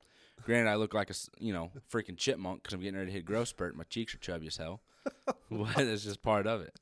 Granted, 0.44 0.70
I 0.70 0.76
look 0.76 0.94
like 0.94 1.10
a 1.10 1.14
you 1.40 1.54
know 1.54 1.72
freaking 1.92 2.18
chipmunk 2.18 2.64
because 2.64 2.74
I'm 2.74 2.82
getting 2.82 2.98
ready 2.98 3.08
to 3.12 3.14
hit 3.14 3.26
growth 3.26 3.50
spurt. 3.50 3.76
My 3.76 3.84
cheeks 3.84 4.14
are 4.16 4.20
chubby 4.20 4.48
as 4.48 4.58
hell, 4.58 4.82
but 5.50 5.78
it's 5.78 6.04
just 6.04 6.22
part 6.22 6.46
of 6.46 6.62
it. 6.62 6.78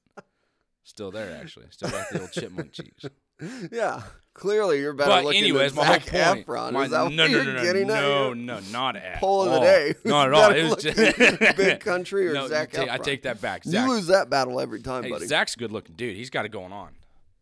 Still 0.83 1.11
there, 1.11 1.37
actually. 1.39 1.65
Still 1.69 1.89
got 1.89 2.09
the 2.09 2.21
old 2.21 2.31
chipmunk 2.31 2.71
cheeks. 2.71 3.05
Yeah, 3.71 4.01
clearly 4.33 4.79
you're 4.79 4.93
better 4.93 5.09
But 5.09 5.25
looking 5.25 5.43
anyways, 5.43 5.73
than 5.73 5.81
my 5.83 5.85
whole 5.85 5.99
Zac 5.99 6.05
point. 6.33 6.47
Efron. 6.47 6.71
my- 6.73 6.83
is 6.85 6.91
that 6.91 7.03
what 7.03 7.11
no, 7.13 7.25
no, 7.27 7.31
you're 7.31 7.43
no, 7.43 7.53
no, 7.53 7.61
getting 7.63 7.81
at 7.83 7.87
no, 8.01 8.25
here? 8.25 8.35
no, 8.35 8.59
not 8.71 8.95
at 8.95 9.19
Poll 9.19 9.43
of 9.43 9.51
the 9.51 9.57
all. 9.57 9.63
Eh? 9.63 9.93
day. 9.93 9.99
Not 10.05 10.27
at 10.29 10.33
all. 10.33 10.51
It 10.51 10.63
was 10.63 10.83
just 10.83 11.57
Big 11.57 11.79
Country 11.79 12.27
or 12.29 12.33
no, 12.33 12.47
Zac 12.47 12.73
you 12.73 12.79
take- 12.79 12.89
I 12.89 12.97
take 12.97 13.21
that 13.23 13.39
back. 13.41 13.63
You 13.65 13.87
lose 13.87 14.07
that 14.07 14.29
battle 14.29 14.59
every 14.59 14.81
time, 14.81 15.03
hey, 15.03 15.09
buddy. 15.11 15.27
Zac's 15.27 15.55
a 15.55 15.57
good 15.59 15.71
looking 15.71 15.95
dude. 15.95 16.15
He's 16.15 16.29
got 16.29 16.45
it 16.45 16.49
going 16.49 16.71
on. 16.73 16.93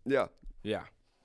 yeah, 0.06 0.28
Yeah. 0.64 0.82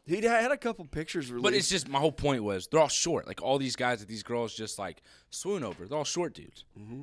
he 0.06 0.20
had 0.22 0.50
a 0.52 0.56
couple 0.56 0.84
pictures 0.84 1.30
released. 1.30 1.42
But 1.44 1.54
it's 1.54 1.68
just 1.68 1.88
my 1.88 1.98
whole 1.98 2.12
point 2.12 2.44
was 2.44 2.68
they're 2.68 2.80
all 2.80 2.88
short. 2.88 3.26
Like 3.26 3.42
all 3.42 3.58
these 3.58 3.76
guys 3.76 3.98
that 4.00 4.08
these 4.08 4.22
girls 4.22 4.54
just 4.54 4.78
like 4.78 5.02
swoon 5.30 5.64
over. 5.64 5.86
They're 5.86 5.98
all 5.98 6.04
short 6.04 6.34
dudes. 6.34 6.64
Mm-hmm. 6.78 7.02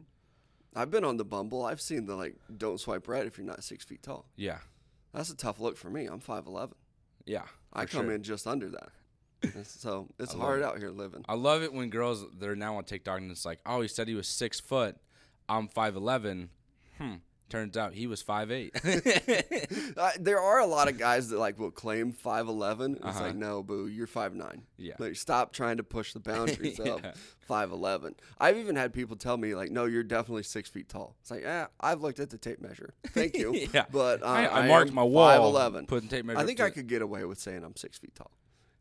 I've 0.76 0.92
been 0.92 1.04
on 1.04 1.18
the 1.18 1.26
Bumble. 1.26 1.66
I've 1.66 1.82
seen 1.82 2.06
the 2.06 2.16
like, 2.16 2.36
don't 2.56 2.80
swipe 2.80 3.08
right 3.08 3.26
if 3.26 3.38
you're 3.38 3.48
not 3.48 3.64
six 3.64 3.84
feet 3.84 4.04
tall. 4.04 4.26
Yeah. 4.36 4.60
That's 5.14 5.30
a 5.32 5.36
tough 5.36 5.60
look 5.60 5.76
for 5.78 5.90
me. 5.90 6.06
I'm 6.06 6.20
five 6.20 6.46
eleven. 6.46 6.76
Yeah. 7.26 7.44
I 7.74 7.86
come 7.86 8.06
sure. 8.06 8.14
in 8.14 8.24
just 8.24 8.48
under 8.48 8.70
that. 8.70 8.90
So 9.66 10.10
it's 10.20 10.34
hard 10.34 10.62
it. 10.62 10.66
out 10.66 10.80
here 10.80 10.90
living. 10.90 11.24
I 11.28 11.36
love 11.36 11.64
it 11.64 11.74
when 11.74 11.90
girls 11.90 12.26
they're 12.38 12.56
now 12.56 12.78
on 12.78 12.84
TikTok 12.84 13.20
and 13.20 13.32
it's 13.32 13.46
like, 13.46 13.60
oh, 13.66 13.82
he 13.82 13.88
said 13.88 14.08
he 14.08 14.16
was 14.16 14.28
six 14.28 14.60
foot. 14.60 14.98
I'm 15.50 15.68
five 15.68 15.96
eleven. 15.96 16.50
Hmm. 16.98 17.16
Turns 17.50 17.78
out 17.78 17.94
he 17.94 18.08
was 18.08 18.22
five 18.22 18.52
eight. 18.52 18.76
Uh, 19.98 20.12
there 20.20 20.40
are 20.40 20.60
a 20.60 20.66
lot 20.66 20.88
of 20.88 20.98
guys 20.98 21.30
that 21.30 21.40
like 21.40 21.58
will 21.58 21.72
claim 21.72 22.12
five 22.12 22.48
eleven. 22.48 22.96
It's 22.96 23.06
Uh-huh. 23.06 23.24
like 23.24 23.36
no, 23.36 23.64
boo, 23.64 23.88
you're 23.88 24.06
five 24.08 24.36
nine. 24.36 24.64
Yeah. 24.78 24.94
Like 25.00 25.16
stop 25.16 25.54
trying 25.54 25.78
to 25.78 25.84
push 25.84 26.14
the 26.14 26.20
boundaries 26.20 26.80
Yeah. 26.84 26.94
of 26.94 27.36
five 27.48 27.72
eleven. 27.72 28.16
I've 28.40 28.58
even 28.58 28.76
had 28.76 28.94
people 28.94 29.16
tell 29.16 29.38
me 29.38 29.56
like, 29.56 29.72
no, 29.72 29.86
you're 29.86 30.04
definitely 30.04 30.44
six 30.44 30.70
feet 30.70 30.88
tall. 30.90 31.16
It's 31.22 31.32
like, 31.32 31.42
yeah, 31.42 31.68
I've 31.80 32.02
looked 32.02 32.20
at 32.20 32.30
the 32.30 32.38
tape 32.38 32.62
measure. 32.62 32.94
Thank 33.08 33.36
you. 33.36 33.68
Yeah. 33.74 33.86
But 33.92 34.22
uh, 34.24 34.26
I, 34.28 34.44
I, 34.46 34.60
I 34.62 34.68
marked 34.68 34.92
my 34.94 35.04
wall. 35.04 35.28
Five 35.30 35.42
eleven. 35.42 35.86
Putting 35.88 36.10
tape 36.10 36.26
measure. 36.26 36.40
I 36.40 36.46
think 36.46 36.60
I 36.60 36.68
it. 36.68 36.72
could 36.74 36.88
get 36.88 37.02
away 37.02 37.24
with 37.26 37.40
saying 37.40 37.64
I'm 37.64 37.76
six 37.76 37.98
feet 37.98 38.14
tall, 38.16 38.32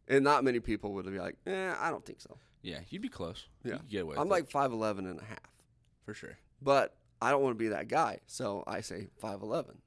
and 0.08 0.22
not 0.24 0.44
many 0.44 0.60
people 0.60 0.92
would 0.94 1.06
be 1.06 1.18
like, 1.18 1.36
eh, 1.46 1.72
I 1.80 1.90
don't 1.90 2.04
think 2.04 2.20
so. 2.20 2.36
Yeah, 2.62 2.80
you'd 2.90 3.02
be 3.02 3.08
close. 3.08 3.46
Yeah. 3.64 3.78
get 3.88 4.02
away. 4.02 4.16
I'm 4.16 4.22
with 4.28 4.30
like 4.30 4.50
five 4.50 4.72
eleven 4.72 5.06
and 5.06 5.20
a 5.20 5.24
half, 5.24 5.38
for 6.04 6.12
sure. 6.14 6.36
but 6.60 6.94
I 7.20 7.30
don't 7.30 7.42
want 7.42 7.54
to 7.56 7.58
be 7.58 7.68
that 7.68 7.88
guy, 7.88 8.20
so 8.26 8.62
I 8.66 8.80
say 8.80 9.08
five 9.18 9.42
eleven. 9.42 9.78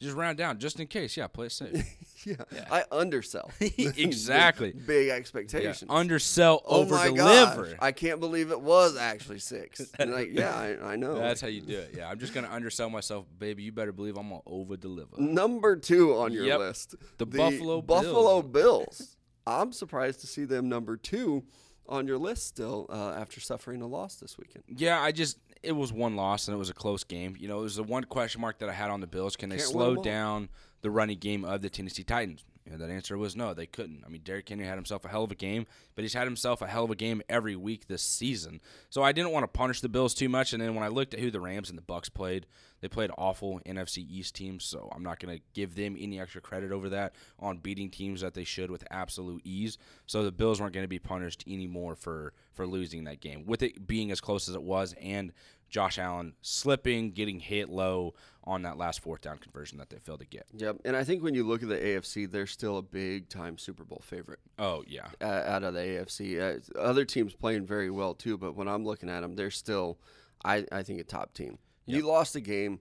Just 0.00 0.16
round 0.16 0.36
down, 0.36 0.58
just 0.58 0.80
in 0.80 0.88
case. 0.88 1.16
Yeah, 1.16 1.28
play 1.28 1.46
it 1.46 1.52
safe. 1.52 1.84
Yeah. 2.24 2.36
Yeah. 2.54 2.66
I 2.70 2.84
undersell. 2.92 3.50
Exactly. 3.60 4.70
Big 4.86 5.08
yeah. 5.08 5.14
expectations. 5.14 5.90
Undersell, 5.90 6.62
oh 6.64 6.82
over 6.82 6.96
deliver. 7.04 7.64
gosh, 7.66 7.74
I 7.80 7.90
can't 7.90 8.20
believe 8.20 8.52
it 8.52 8.60
was 8.60 8.96
actually 8.96 9.40
six. 9.40 9.80
Like, 9.98 10.28
yeah, 10.32 10.54
I, 10.54 10.92
I 10.92 10.96
know. 10.96 11.16
That's 11.16 11.40
how 11.40 11.48
you 11.48 11.62
do 11.62 11.76
it. 11.78 11.94
Yeah, 11.96 12.08
I'm 12.08 12.20
just 12.20 12.32
gonna 12.32 12.48
undersell 12.50 12.90
myself, 12.90 13.26
baby. 13.40 13.64
You 13.64 13.72
better 13.72 13.90
believe 13.90 14.16
I'm 14.16 14.28
gonna 14.28 14.40
over 14.46 14.76
deliver. 14.76 15.20
Number 15.20 15.74
two 15.74 16.14
on 16.16 16.32
your 16.32 16.44
Yep. 16.44 16.58
list, 16.60 16.94
The 17.18 17.26
Buffalo 17.26 17.82
Buffalo 17.82 18.42
Bills. 18.42 18.98
Bills. 18.98 19.16
I'm 19.44 19.72
surprised 19.72 20.20
to 20.20 20.28
see 20.28 20.44
them 20.44 20.68
number 20.68 20.96
two 20.96 21.42
on 21.88 22.06
your 22.06 22.18
list 22.18 22.46
still 22.46 22.86
uh, 22.88 23.14
after 23.18 23.40
suffering 23.40 23.82
a 23.82 23.86
loss 23.88 24.14
this 24.16 24.38
weekend. 24.38 24.62
Yeah, 24.68 25.00
I 25.00 25.10
just 25.10 25.38
it 25.62 25.72
was 25.72 25.92
one 25.92 26.16
loss 26.16 26.48
and 26.48 26.54
it 26.54 26.58
was 26.58 26.70
a 26.70 26.74
close 26.74 27.04
game. 27.04 27.36
You 27.38 27.48
know, 27.48 27.60
it 27.60 27.62
was 27.62 27.76
the 27.76 27.82
one 27.82 28.04
question 28.04 28.40
mark 28.40 28.58
that 28.58 28.68
I 28.68 28.72
had 28.72 28.90
on 28.90 29.00
the 29.00 29.06
Bills. 29.06 29.36
Can 29.36 29.48
they 29.48 29.56
Can't 29.56 29.68
slow 29.68 29.96
down 29.96 30.48
the 30.80 30.90
running 30.90 31.18
game 31.18 31.44
of 31.44 31.62
the 31.62 31.70
Tennessee 31.70 32.02
Titans? 32.02 32.44
And 32.70 32.80
that 32.80 32.90
answer 32.90 33.18
was 33.18 33.34
no, 33.34 33.54
they 33.54 33.66
couldn't. 33.66 34.04
I 34.06 34.08
mean, 34.08 34.22
Derrick 34.22 34.48
Henry 34.48 34.66
had 34.66 34.76
himself 34.76 35.04
a 35.04 35.08
hell 35.08 35.24
of 35.24 35.32
a 35.32 35.36
game, 35.36 35.66
but 35.94 36.02
he's 36.02 36.14
had 36.14 36.26
himself 36.26 36.62
a 36.62 36.66
hell 36.66 36.84
of 36.84 36.90
a 36.90 36.96
game 36.96 37.22
every 37.28 37.56
week 37.56 37.86
this 37.86 38.02
season. 38.02 38.60
So 38.88 39.02
I 39.02 39.12
didn't 39.12 39.32
want 39.32 39.44
to 39.44 39.48
punish 39.48 39.80
the 39.80 39.88
Bills 39.88 40.14
too 40.14 40.28
much. 40.28 40.52
And 40.52 40.62
then 40.62 40.74
when 40.74 40.84
I 40.84 40.88
looked 40.88 41.14
at 41.14 41.20
who 41.20 41.30
the 41.30 41.40
Rams 41.40 41.70
and 41.70 41.76
the 41.76 41.82
Bucks 41.82 42.08
played, 42.08 42.46
they 42.80 42.88
played 42.88 43.10
awful 43.18 43.60
NFC 43.66 43.98
East 44.08 44.34
teams. 44.34 44.64
So 44.64 44.88
I'm 44.94 45.02
not 45.02 45.18
going 45.18 45.36
to 45.36 45.42
give 45.54 45.74
them 45.74 45.96
any 45.98 46.20
extra 46.20 46.40
credit 46.40 46.72
over 46.72 46.88
that 46.90 47.14
on 47.38 47.58
beating 47.58 47.90
teams 47.90 48.20
that 48.20 48.34
they 48.34 48.44
should 48.44 48.70
with 48.70 48.84
absolute 48.90 49.42
ease. 49.44 49.76
So 50.06 50.22
the 50.22 50.32
Bills 50.32 50.60
weren't 50.60 50.72
going 50.72 50.84
to 50.84 50.88
be 50.88 50.98
punished 50.98 51.44
anymore 51.48 51.96
for 51.96 52.32
for 52.52 52.66
losing 52.66 53.04
that 53.04 53.20
game, 53.20 53.46
with 53.46 53.62
it 53.62 53.86
being 53.86 54.10
as 54.10 54.20
close 54.20 54.46
as 54.46 54.54
it 54.54 54.62
was, 54.62 54.94
and 55.00 55.32
Josh 55.72 55.98
Allen 55.98 56.34
slipping, 56.42 57.12
getting 57.12 57.40
hit 57.40 57.70
low 57.70 58.14
on 58.44 58.62
that 58.62 58.76
last 58.76 59.00
fourth 59.00 59.22
down 59.22 59.38
conversion 59.38 59.78
that 59.78 59.88
they 59.88 59.96
failed 59.96 60.20
to 60.20 60.26
get. 60.26 60.46
Yep. 60.54 60.80
And 60.84 60.94
I 60.94 61.02
think 61.02 61.22
when 61.22 61.34
you 61.34 61.44
look 61.44 61.62
at 61.62 61.70
the 61.70 61.76
AFC, 61.76 62.30
they're 62.30 62.46
still 62.46 62.76
a 62.76 62.82
big 62.82 63.30
time 63.30 63.56
Super 63.56 63.82
Bowl 63.82 64.02
favorite 64.04 64.40
Oh 64.58 64.84
yeah, 64.86 65.08
uh, 65.22 65.42
out 65.46 65.64
of 65.64 65.72
the 65.72 65.80
AFC. 65.80 66.38
Uh, 66.38 66.78
other 66.78 67.06
teams 67.06 67.34
playing 67.34 67.66
very 67.66 67.90
well 67.90 68.14
too, 68.14 68.36
but 68.36 68.54
when 68.54 68.68
I'm 68.68 68.84
looking 68.84 69.08
at 69.08 69.20
them, 69.20 69.34
they're 69.34 69.50
still, 69.50 69.98
I, 70.44 70.66
I 70.70 70.82
think, 70.82 71.00
a 71.00 71.04
top 71.04 71.32
team. 71.32 71.58
You 71.86 72.06
lost 72.06 72.36
a 72.36 72.40
game. 72.40 72.80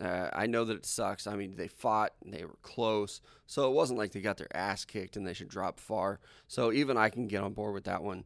Uh, 0.00 0.30
I 0.32 0.46
know 0.46 0.64
that 0.64 0.78
it 0.78 0.86
sucks. 0.86 1.26
I 1.26 1.36
mean, 1.36 1.54
they 1.56 1.68
fought 1.68 2.12
and 2.24 2.32
they 2.32 2.44
were 2.44 2.56
close, 2.62 3.20
so 3.46 3.68
it 3.68 3.74
wasn't 3.74 3.98
like 3.98 4.12
they 4.12 4.22
got 4.22 4.38
their 4.38 4.56
ass 4.56 4.86
kicked 4.86 5.16
and 5.16 5.26
they 5.26 5.34
should 5.34 5.48
drop 5.48 5.78
far. 5.78 6.18
So 6.48 6.72
even 6.72 6.96
I 6.96 7.10
can 7.10 7.28
get 7.28 7.42
on 7.42 7.52
board 7.52 7.74
with 7.74 7.84
that 7.84 8.02
one. 8.02 8.24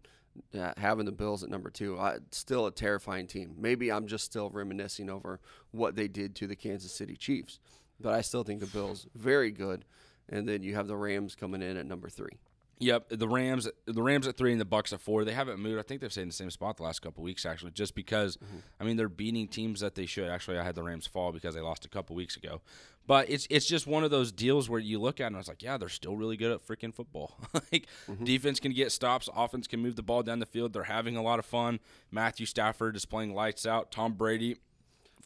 Uh, 0.58 0.72
having 0.76 1.06
the 1.06 1.12
Bills 1.12 1.42
at 1.42 1.50
number 1.50 1.70
two, 1.70 1.96
uh, 1.98 2.18
still 2.30 2.66
a 2.66 2.70
terrifying 2.70 3.26
team. 3.26 3.54
Maybe 3.58 3.90
I'm 3.90 4.06
just 4.06 4.24
still 4.24 4.50
reminiscing 4.50 5.10
over 5.10 5.40
what 5.70 5.96
they 5.96 6.08
did 6.08 6.34
to 6.36 6.46
the 6.46 6.56
Kansas 6.56 6.92
City 6.92 7.16
Chiefs, 7.16 7.58
but 8.00 8.14
I 8.14 8.20
still 8.20 8.42
think 8.42 8.60
the 8.60 8.66
Bills 8.66 9.06
very 9.14 9.50
good. 9.50 9.84
And 10.28 10.48
then 10.48 10.62
you 10.62 10.74
have 10.74 10.88
the 10.88 10.96
Rams 10.96 11.34
coming 11.36 11.62
in 11.62 11.76
at 11.76 11.86
number 11.86 12.08
three. 12.08 12.38
Yep, 12.78 13.08
the 13.08 13.28
Rams, 13.28 13.68
the 13.86 14.02
Rams 14.02 14.26
at 14.26 14.36
three 14.36 14.52
and 14.52 14.60
the 14.60 14.66
Bucks 14.66 14.92
at 14.92 15.00
four. 15.00 15.24
They 15.24 15.32
haven't 15.32 15.60
moved. 15.60 15.78
I 15.78 15.82
think 15.82 16.02
they've 16.02 16.12
stayed 16.12 16.22
in 16.22 16.28
the 16.28 16.34
same 16.34 16.50
spot 16.50 16.76
the 16.76 16.82
last 16.82 17.00
couple 17.00 17.24
weeks, 17.24 17.46
actually, 17.46 17.70
just 17.70 17.94
because. 17.94 18.36
Mm-hmm. 18.36 18.56
I 18.78 18.84
mean, 18.84 18.96
they're 18.98 19.08
beating 19.08 19.48
teams 19.48 19.80
that 19.80 19.94
they 19.94 20.04
should. 20.04 20.28
Actually, 20.28 20.58
I 20.58 20.64
had 20.64 20.74
the 20.74 20.82
Rams 20.82 21.06
fall 21.06 21.32
because 21.32 21.54
they 21.54 21.62
lost 21.62 21.86
a 21.86 21.88
couple 21.88 22.14
weeks 22.14 22.36
ago. 22.36 22.60
But 23.06 23.30
it's 23.30 23.46
it's 23.50 23.66
just 23.66 23.86
one 23.86 24.04
of 24.04 24.10
those 24.10 24.32
deals 24.32 24.68
where 24.68 24.80
you 24.80 24.98
look 25.00 25.20
at 25.20 25.24
it 25.24 25.26
and 25.28 25.36
it's 25.36 25.48
like, 25.48 25.62
yeah, 25.62 25.78
they're 25.78 25.88
still 25.88 26.16
really 26.16 26.36
good 26.36 26.52
at 26.52 26.66
freaking 26.66 26.92
football. 26.92 27.36
like 27.54 27.86
mm-hmm. 28.08 28.24
defense 28.24 28.60
can 28.60 28.72
get 28.72 28.90
stops, 28.92 29.28
offense 29.34 29.66
can 29.66 29.80
move 29.80 29.96
the 29.96 30.02
ball 30.02 30.22
down 30.22 30.40
the 30.40 30.46
field. 30.46 30.72
They're 30.72 30.84
having 30.84 31.16
a 31.16 31.22
lot 31.22 31.38
of 31.38 31.46
fun. 31.46 31.78
Matthew 32.10 32.46
Stafford 32.46 32.96
is 32.96 33.04
playing 33.04 33.34
lights 33.34 33.64
out. 33.64 33.92
Tom 33.92 34.14
Brady, 34.14 34.56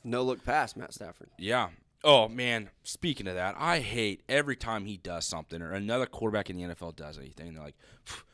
No 0.05 0.23
look 0.23 0.45
past 0.45 0.77
Matt 0.77 0.93
Stafford. 0.93 1.31
yeah. 1.39 1.69
Oh 2.03 2.29
man, 2.29 2.71
speaking 2.83 3.27
of 3.27 3.35
that, 3.35 3.55
I 3.59 3.81
hate 3.81 4.23
every 4.29 4.57
time 4.57 4.87
he 4.87 4.97
does 4.97 5.27
something 5.27 5.61
or 5.61 5.73
another 5.73 6.07
quarterback 6.07 6.49
in 6.49 6.57
the 6.57 6.63
NFL 6.75 6.97
does 6.97 7.19
anything. 7.19 7.53
They're 7.53 7.63
like, 7.63 7.77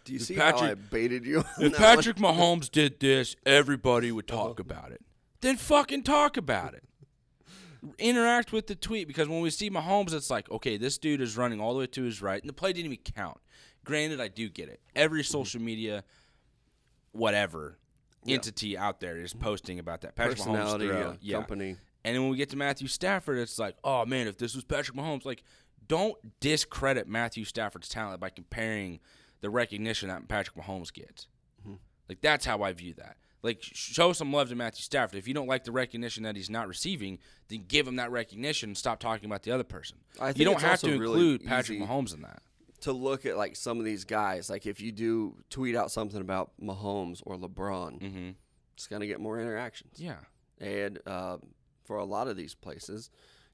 Do 0.05 0.13
you 0.13 0.21
see 0.21 0.37
Patrick- 0.37 0.61
how 0.61 0.71
I 0.71 0.75
baited 0.75 1.27
you? 1.27 1.41
if 1.41 1.59
one? 1.59 1.73
Patrick 1.73 2.17
Mahomes 2.19 2.71
did 2.71 3.01
this, 3.01 3.35
everybody 3.45 4.13
would 4.13 4.29
talk 4.29 4.61
about 4.61 4.93
it. 4.93 5.01
Then 5.41 5.57
fucking 5.57 6.05
talk 6.05 6.37
about 6.37 6.75
it. 6.75 6.85
Interact 7.99 8.53
with 8.53 8.69
the 8.69 8.75
tweet 8.75 9.07
because 9.09 9.29
when 9.29 9.41
we 9.41 9.51
see 9.51 9.69
Mahomes, 9.69 10.13
it's 10.13 10.31
like, 10.31 10.51
okay, 10.51 10.77
this 10.77 10.99
dude 10.99 11.21
is 11.21 11.37
running 11.37 11.61
all 11.61 11.73
the 11.73 11.81
way 11.81 11.87
to 11.89 12.03
his 12.03 12.23
right, 12.23 12.41
and 12.41 12.49
the 12.49 12.55
play 12.55 12.73
didn't 12.73 12.93
even 12.93 13.05
count. 13.15 13.39
Granted, 13.85 14.21
I 14.21 14.29
do 14.29 14.49
get 14.49 14.69
it. 14.69 14.81
Every 14.95 15.23
social 15.23 15.61
media, 15.61 16.05
whatever 17.13 17.79
entity 18.29 18.77
out 18.77 19.01
there 19.01 19.17
is 19.19 19.33
posting 19.35 19.79
about 19.79 20.01
that. 20.03 20.17
Patrick 20.17 20.39
Mahomes 20.39 20.45
personality, 20.45 20.89
throw, 20.89 21.01
uh, 21.01 21.15
yeah. 21.21 21.37
company. 21.37 21.77
And 22.07 22.15
then 22.15 22.23
when 22.23 22.31
we 22.31 22.37
get 22.37 22.51
to 22.51 22.57
Matthew 22.57 22.87
Stafford, 22.89 23.39
it's 23.39 23.59
like, 23.59 23.77
oh 23.85 24.07
man, 24.07 24.27
if 24.29 24.39
this 24.39 24.55
was 24.55 24.65
Patrick 24.65 24.97
Mahomes, 24.97 25.25
like, 25.25 25.43
don't 25.89 26.17
discredit 26.41 27.09
Matthew 27.09 27.45
Stafford's 27.45 27.89
talent 27.89 28.21
by 28.21 28.31
comparing 28.31 29.01
the 29.41 29.51
recognition 29.51 30.09
that 30.09 30.27
Patrick 30.29 30.57
Mahomes 30.57 30.93
gets. 30.93 31.27
Like 32.09 32.21
that's 32.21 32.47
how 32.47 32.63
I 32.63 32.73
view 32.73 32.95
that. 32.99 33.17
Like 33.43 33.59
show 33.61 34.13
some 34.13 34.33
love 34.33 34.49
to 34.51 34.55
Matthew 34.55 34.83
Stafford. 34.83 35.19
If 35.19 35.27
you 35.27 35.35
don't 35.35 35.49
like 35.49 35.65
the 35.65 35.73
recognition 35.73 36.23
that 36.23 36.37
he's 36.37 36.49
not 36.49 36.69
receiving, 36.69 37.19
then 37.49 37.65
give 37.67 37.87
him 37.89 37.97
that 37.97 38.13
recognition 38.13 38.71
and 38.71 38.79
stop 38.79 39.01
talking 39.01 39.27
about 39.27 39.43
the 39.43 39.51
other 39.51 39.65
person. 39.65 39.99
I 40.21 40.27
think 40.27 40.39
you 40.39 40.45
don't 40.45 40.61
have 40.63 40.81
to 40.83 40.87
really 40.99 41.03
include 41.21 41.45
Patrick 41.45 41.81
Mahomes 41.81 42.15
in 42.15 42.23
that. 42.23 42.43
to 42.83 42.93
look 42.93 43.27
at 43.27 43.37
like 43.37 43.57
some 43.57 43.79
of 43.81 43.85
these 43.85 44.05
guys, 44.05 44.49
like 44.49 44.67
if 44.67 44.81
you 44.81 44.93
do 44.93 45.35
tweet 45.51 45.75
out 45.75 45.91
something 45.91 46.21
about 46.21 46.53
Mahomes 46.63 47.23
or 47.27 47.37
LeBron, 47.37 48.01
Mm-hmm. 48.01 48.31
it's 48.75 48.87
gonna 48.87 49.07
get 49.09 49.19
more 49.21 49.41
interactions. 49.41 49.95
Yeah. 49.97 50.19
And 50.61 51.01
uh, 51.07 51.39
for 51.87 51.97
a 51.97 52.05
lot 52.05 52.29
of 52.29 52.37
these 52.37 52.55
places, 52.55 53.11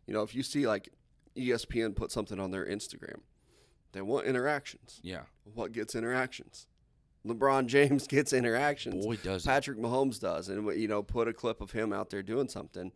you 0.07 0.15
know, 0.15 0.23
if 0.23 0.35
you 0.35 0.43
see 0.43 0.67
like 0.67 0.89
ESPN 1.37 1.95
put 1.95 2.11
something 2.11 2.39
on 2.41 2.51
their 2.51 2.67
Instagram, 2.67 3.21
they 3.93 4.03
want 4.03 4.27
interactions. 4.27 5.01
Yeah. 5.03 5.23
What 5.55 5.73
gets 5.73 5.95
interactions? 5.95 6.67
LeBron 7.27 7.67
James 7.67 8.07
gets 8.09 8.33
interactions. 8.33 9.05
Boy, 9.07 9.17
does 9.17 9.45
it. 9.45 9.49
Patrick 9.49 9.79
Mahomes 9.79 10.19
does, 10.21 10.49
and 10.49 10.67
you 10.81 10.89
know, 10.89 11.03
put 11.03 11.29
a 11.29 11.33
clip 11.33 11.61
of 11.61 11.71
him 11.73 11.93
out 11.93 12.11
there 12.11 12.23
doing 12.23 12.49
something. 12.49 12.91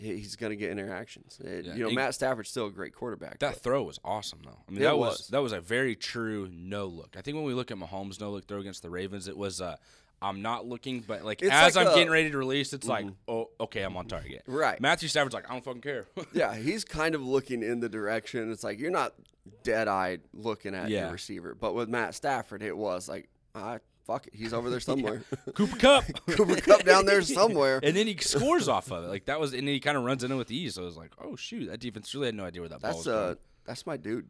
He's 0.00 0.36
going 0.36 0.50
to 0.50 0.56
get 0.56 0.70
interactions. 0.70 1.40
It- 1.44 1.64
Yeah, 1.64 1.74
You 1.74 1.80
know, 1.80 1.86
and- 1.88 1.96
Matt 1.96 2.14
Stafford's 2.14 2.48
still 2.50 2.66
a 2.66 2.70
great 2.70 2.94
quarterback. 2.94 3.40
That 3.40 3.56
throw 3.60 3.82
was 3.82 3.98
awesome, 4.04 4.38
though. 4.44 4.58
I 4.68 4.70
mean, 4.70 4.80
It 4.80 4.84
that 4.84 4.96
was. 4.96 5.18
was. 5.18 5.28
that 5.28 5.42
was 5.42 5.52
a 5.52 5.60
very 5.60 5.96
true 5.96 6.48
no 6.52 6.86
look. 6.86 7.16
I 7.18 7.20
think 7.20 7.34
when 7.34 7.44
we 7.44 7.52
look 7.52 7.72
at 7.72 7.78
Mahomes' 7.78 8.20
no 8.20 8.30
look 8.30 8.46
throw 8.46 8.60
against 8.60 8.82
the 8.82 8.90
Ravens, 8.90 9.26
it 9.26 9.36
was 9.36 9.60
uh, 9.60 9.76
I'm 10.20 10.42
not 10.42 10.66
looking, 10.66 11.00
but 11.06 11.24
like 11.24 11.42
It's 11.42 11.50
as 11.52 11.76
like 11.76 11.86
I'm 11.86 11.92
a- 11.92 11.94
getting 11.94 12.10
ready 12.10 12.30
to 12.30 12.36
release, 12.38 12.72
it's 12.72 12.88
like, 12.88 13.06
oh, 13.28 13.50
okay, 13.60 13.82
I'm 13.82 13.96
on 13.96 14.06
target. 14.06 14.42
Right. 14.46 14.80
Matthew 14.80 15.08
Stafford's 15.08 15.34
like, 15.34 15.48
I 15.48 15.52
don't 15.52 15.64
fucking 15.64 15.80
care. 15.80 16.06
yeah, 16.32 16.56
he's 16.56 16.84
kind 16.84 17.14
of 17.14 17.22
looking 17.22 17.62
in 17.62 17.80
the 17.80 17.88
direction. 17.88 18.50
It's 18.50 18.64
like 18.64 18.80
you're 18.80 18.90
not 18.90 19.14
dead 19.62 19.86
eyed 19.88 20.22
looking 20.34 20.74
at 20.74 20.88
Yeah. 20.90 21.04
your 21.04 21.12
receiver. 21.12 21.54
But 21.54 21.74
with 21.74 21.88
Matt 21.88 22.14
Stafford, 22.14 22.62
it 22.62 22.76
was 22.76 23.08
like, 23.08 23.28
ah, 23.54 23.78
fuck 24.06 24.26
it. 24.26 24.34
He's 24.34 24.52
over 24.52 24.70
there 24.70 24.80
somewhere. 24.90 25.22
Cooper 25.54 25.76
Kupp. 25.76 26.04
Cooper 26.26 26.56
Kupp 26.56 26.82
down 26.84 27.06
there 27.06 27.22
somewhere. 27.22 27.78
and 27.82 27.96
then 27.96 28.06
he 28.08 28.16
scores 28.18 28.66
off 28.68 28.90
of 28.90 29.04
it. 29.04 29.08
Like 29.08 29.26
that 29.26 29.38
was, 29.38 29.52
and 29.52 29.68
then 29.68 29.74
he 29.74 29.80
kind 29.80 29.96
of 29.96 30.02
runs 30.02 30.24
in 30.24 30.32
it 30.32 30.36
with 30.36 30.50
ease. 30.50 30.74
So 30.74 30.82
it 30.82 30.86
was 30.86 30.96
like, 30.96 31.12
oh 31.22 31.36
shoot, 31.36 31.66
that 31.70 31.78
defense 31.80 32.12
really 32.14 32.26
had 32.26 32.34
no 32.34 32.44
idea 32.44 32.60
where 32.62 32.68
that 32.70 32.80
ball 32.80 32.90
That's 32.90 33.06
was 33.06 33.06
going. 33.06 33.30
uh, 33.30 33.34
that's 33.64 33.86
my 33.86 33.96
dude. 33.96 34.26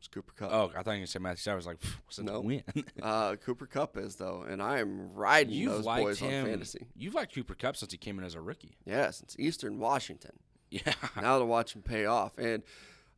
It's 0.00 0.08
Cooper 0.08 0.32
Kupp. 0.34 0.50
Oh, 0.50 0.72
I 0.74 0.82
thought 0.82 0.92
you 0.92 1.04
said 1.04 1.20
Matthew 1.20 1.42
Stafford 1.42 1.58
was 1.58 1.66
like, 1.66 1.76
what's 2.06 2.16
the 2.16 2.22
No. 2.22 2.40
win? 2.40 2.62
Uh, 3.02 3.36
Cooper 3.36 3.66
Kupp 3.66 3.98
is 3.98 4.16
though, 4.16 4.46
and 4.48 4.62
I 4.62 4.78
am 4.78 5.12
riding 5.12 5.52
You've 5.52 5.72
those 5.72 5.84
liked 5.84 6.04
boys 6.06 6.18
him. 6.18 6.44
on 6.44 6.50
fantasy. 6.50 6.86
You've 6.96 7.12
liked 7.14 7.34
Cooper 7.34 7.54
Kupp 7.54 7.76
since 7.76 7.92
he 7.92 7.98
came 7.98 8.18
in 8.18 8.24
as 8.24 8.34
a 8.34 8.40
rookie. 8.40 8.78
Yeah, 8.86 9.10
since 9.10 9.36
Eastern 9.38 9.78
Washington. 9.78 10.38
Yeah. 10.70 10.94
now 11.20 11.38
to 11.38 11.44
watch 11.44 11.74
him 11.76 11.82
pay 11.82 12.06
off. 12.06 12.38
And 12.38 12.62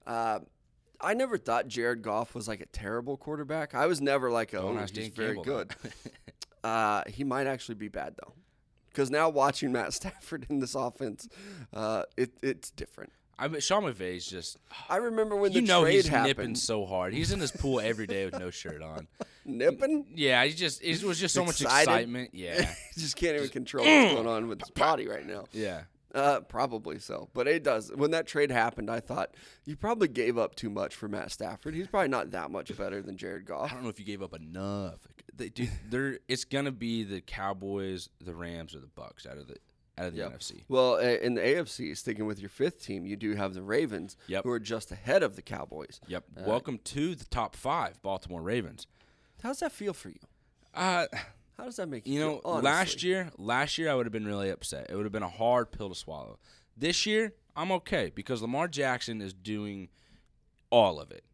uh, 0.09 0.41
I 1.01 1.15
never 1.15 1.39
thought 1.39 1.69
Jared 1.69 2.03
Goff 2.03 2.35
was 2.35 2.49
like 2.49 2.61
a 2.61 2.67
terrible 2.67 3.17
quarterback. 3.17 3.77
I 3.77 3.87
was 3.87 4.01
never 4.01 4.31
like, 4.33 4.51
Don't 4.51 4.77
oh, 4.77 4.81
he's 4.81 4.91
Dan 4.91 5.13
very 5.13 5.37
Campbell 5.37 5.45
good. 5.45 5.75
uh, 6.65 7.03
he 7.07 7.23
might 7.23 7.47
actually 7.47 7.77
be 7.77 7.89
bad 7.89 8.17
though, 8.25 8.33
because 8.89 9.09
now 9.09 9.29
watching 9.29 9.71
Matt 9.71 9.93
Stafford 9.95 10.47
in 10.51 10.59
this 10.59 10.75
offense, 10.75 11.29
uh, 11.73 12.03
it, 12.17 12.33
it's 12.43 12.73
different. 12.73 13.13
I 13.39 13.49
mean, 13.49 13.61
Sean 13.61 13.83
McVay's 13.85 14.27
just. 14.27 14.57
I 14.89 14.97
remember 14.97 15.35
when 15.37 15.53
you 15.53 15.61
the 15.61 15.67
know 15.67 15.83
trade 15.83 15.95
he's 15.95 16.09
happened. 16.09 16.27
nipping 16.39 16.55
so 16.55 16.85
hard. 16.87 17.13
He's 17.15 17.33
in 17.33 17.41
his 17.41 17.51
pool 17.51 17.81
every 17.81 18.07
day 18.07 18.25
with 18.25 18.39
no 18.39 18.51
shirt 18.51 18.83
on. 18.83 19.09
nipping. 19.45 20.07
Yeah, 20.15 20.45
he 20.45 20.53
just 20.53 20.83
it 20.83 21.03
was 21.03 21.19
just 21.19 21.35
so 21.35 21.45
much 21.45 21.61
excitement. 21.61 22.31
Yeah, 22.33 22.63
he 22.95 23.01
just 23.01 23.17
can't 23.17 23.37
even 23.37 23.49
control 23.49 23.85
what's 23.87 24.15
going 24.15 24.27
on 24.29 24.49
with 24.49 24.61
his 24.61 24.71
body 24.71 25.07
right 25.09 25.27
now. 25.27 25.45
yeah. 25.53 25.83
Uh, 26.15 26.41
probably 26.41 26.99
so, 26.99 27.31
but 27.33 27.49
it 27.49 27.63
does. 27.65 27.91
When 27.95 28.11
that 28.11 28.27
trade 28.27 28.51
happened, 28.51 28.91
I 28.91 29.01
thought 29.01 29.35
you 29.65 29.77
probably 29.77 30.09
gave 30.09 30.37
up 30.37 30.55
too 30.55 30.69
much 30.69 30.95
for 30.95 31.09
Matt 31.09 31.31
Stafford. 31.33 31.75
He's 31.75 31.87
probably 31.87 32.09
not 32.11 32.33
that 32.33 32.51
much 32.51 32.77
better 32.77 33.01
than 33.01 33.17
Jared 33.17 33.47
Goff. 33.47 33.71
I 33.71 33.75
don't 33.75 33.83
know 33.83 33.89
if 33.89 33.99
you 33.99 34.05
gave 34.05 34.21
up 34.23 34.35
enough. 34.35 34.99
They, 35.35 35.49
dude, 35.49 35.71
they're 35.89 36.19
it's 36.29 36.45
gonna 36.45 36.71
be 36.71 37.03
the 37.03 37.23
Cowboys, 37.23 38.11
the 38.21 38.35
Rams, 38.35 38.75
or 38.75 38.81
the 38.81 38.89
Bucks 38.89 39.25
out 39.25 39.39
of 39.39 39.49
the 39.49 39.57
out 39.99 40.07
of 40.07 40.13
the 40.15 40.21
Yep. 40.21 40.33
NFC. 40.33 40.65
Well, 40.69 40.95
uh, 40.95 41.01
in 41.01 41.35
the 41.35 41.43
AFC, 41.43 41.95
sticking 41.95 42.25
with 42.27 42.41
your 42.41 42.49
fifth 42.49 42.83
team, 42.83 43.05
you 43.05 43.17
do 43.17 43.35
have 43.35 43.55
the 43.55 43.63
Ravens, 43.63 44.17
Yep. 44.27 44.45
who 44.45 44.51
are 44.51 44.59
just 44.61 44.91
ahead 44.91 45.23
of 45.23 45.37
the 45.37 45.43
Cowboys. 45.43 46.01
Yep. 46.09 46.25
Welcome 46.47 46.79
to 46.85 47.15
the 47.15 47.25
top 47.27 47.55
five, 47.55 48.01
Baltimore 48.03 48.43
Ravens. 48.43 48.87
How's 49.43 49.61
that 49.61 49.73
feel 49.73 49.93
for 49.93 50.09
you? 50.09 50.21
Uh, 50.73 51.07
How 51.59 51.65
does 51.65 51.77
that 51.77 51.89
make 51.89 52.07
you, 52.07 52.15
you 52.15 52.21
know, 52.21 52.39
feel? 52.41 52.61
last 52.63 53.03
year, 53.03 53.31
last 53.37 53.77
year 53.77 53.91
I 53.91 53.95
would 53.95 54.07
have 54.07 54.13
been 54.13 54.27
really 54.27 54.49
upset. 54.51 54.87
It 54.89 54.97
would 54.97 55.05
have 55.05 55.13
been 55.13 55.23
a 55.23 55.29
hard 55.29 55.71
pill 55.73 55.89
to 55.91 55.95
swallow. 55.95 56.39
This 56.77 57.05
year, 57.05 57.35
I'm 57.55 57.71
okay 57.73 58.11
because 58.15 58.41
Lamar 58.41 58.69
Jackson 58.69 59.21
is 59.21 59.35
doing 59.35 59.89
all 60.71 60.99
of 60.99 61.11
it. 61.11 61.25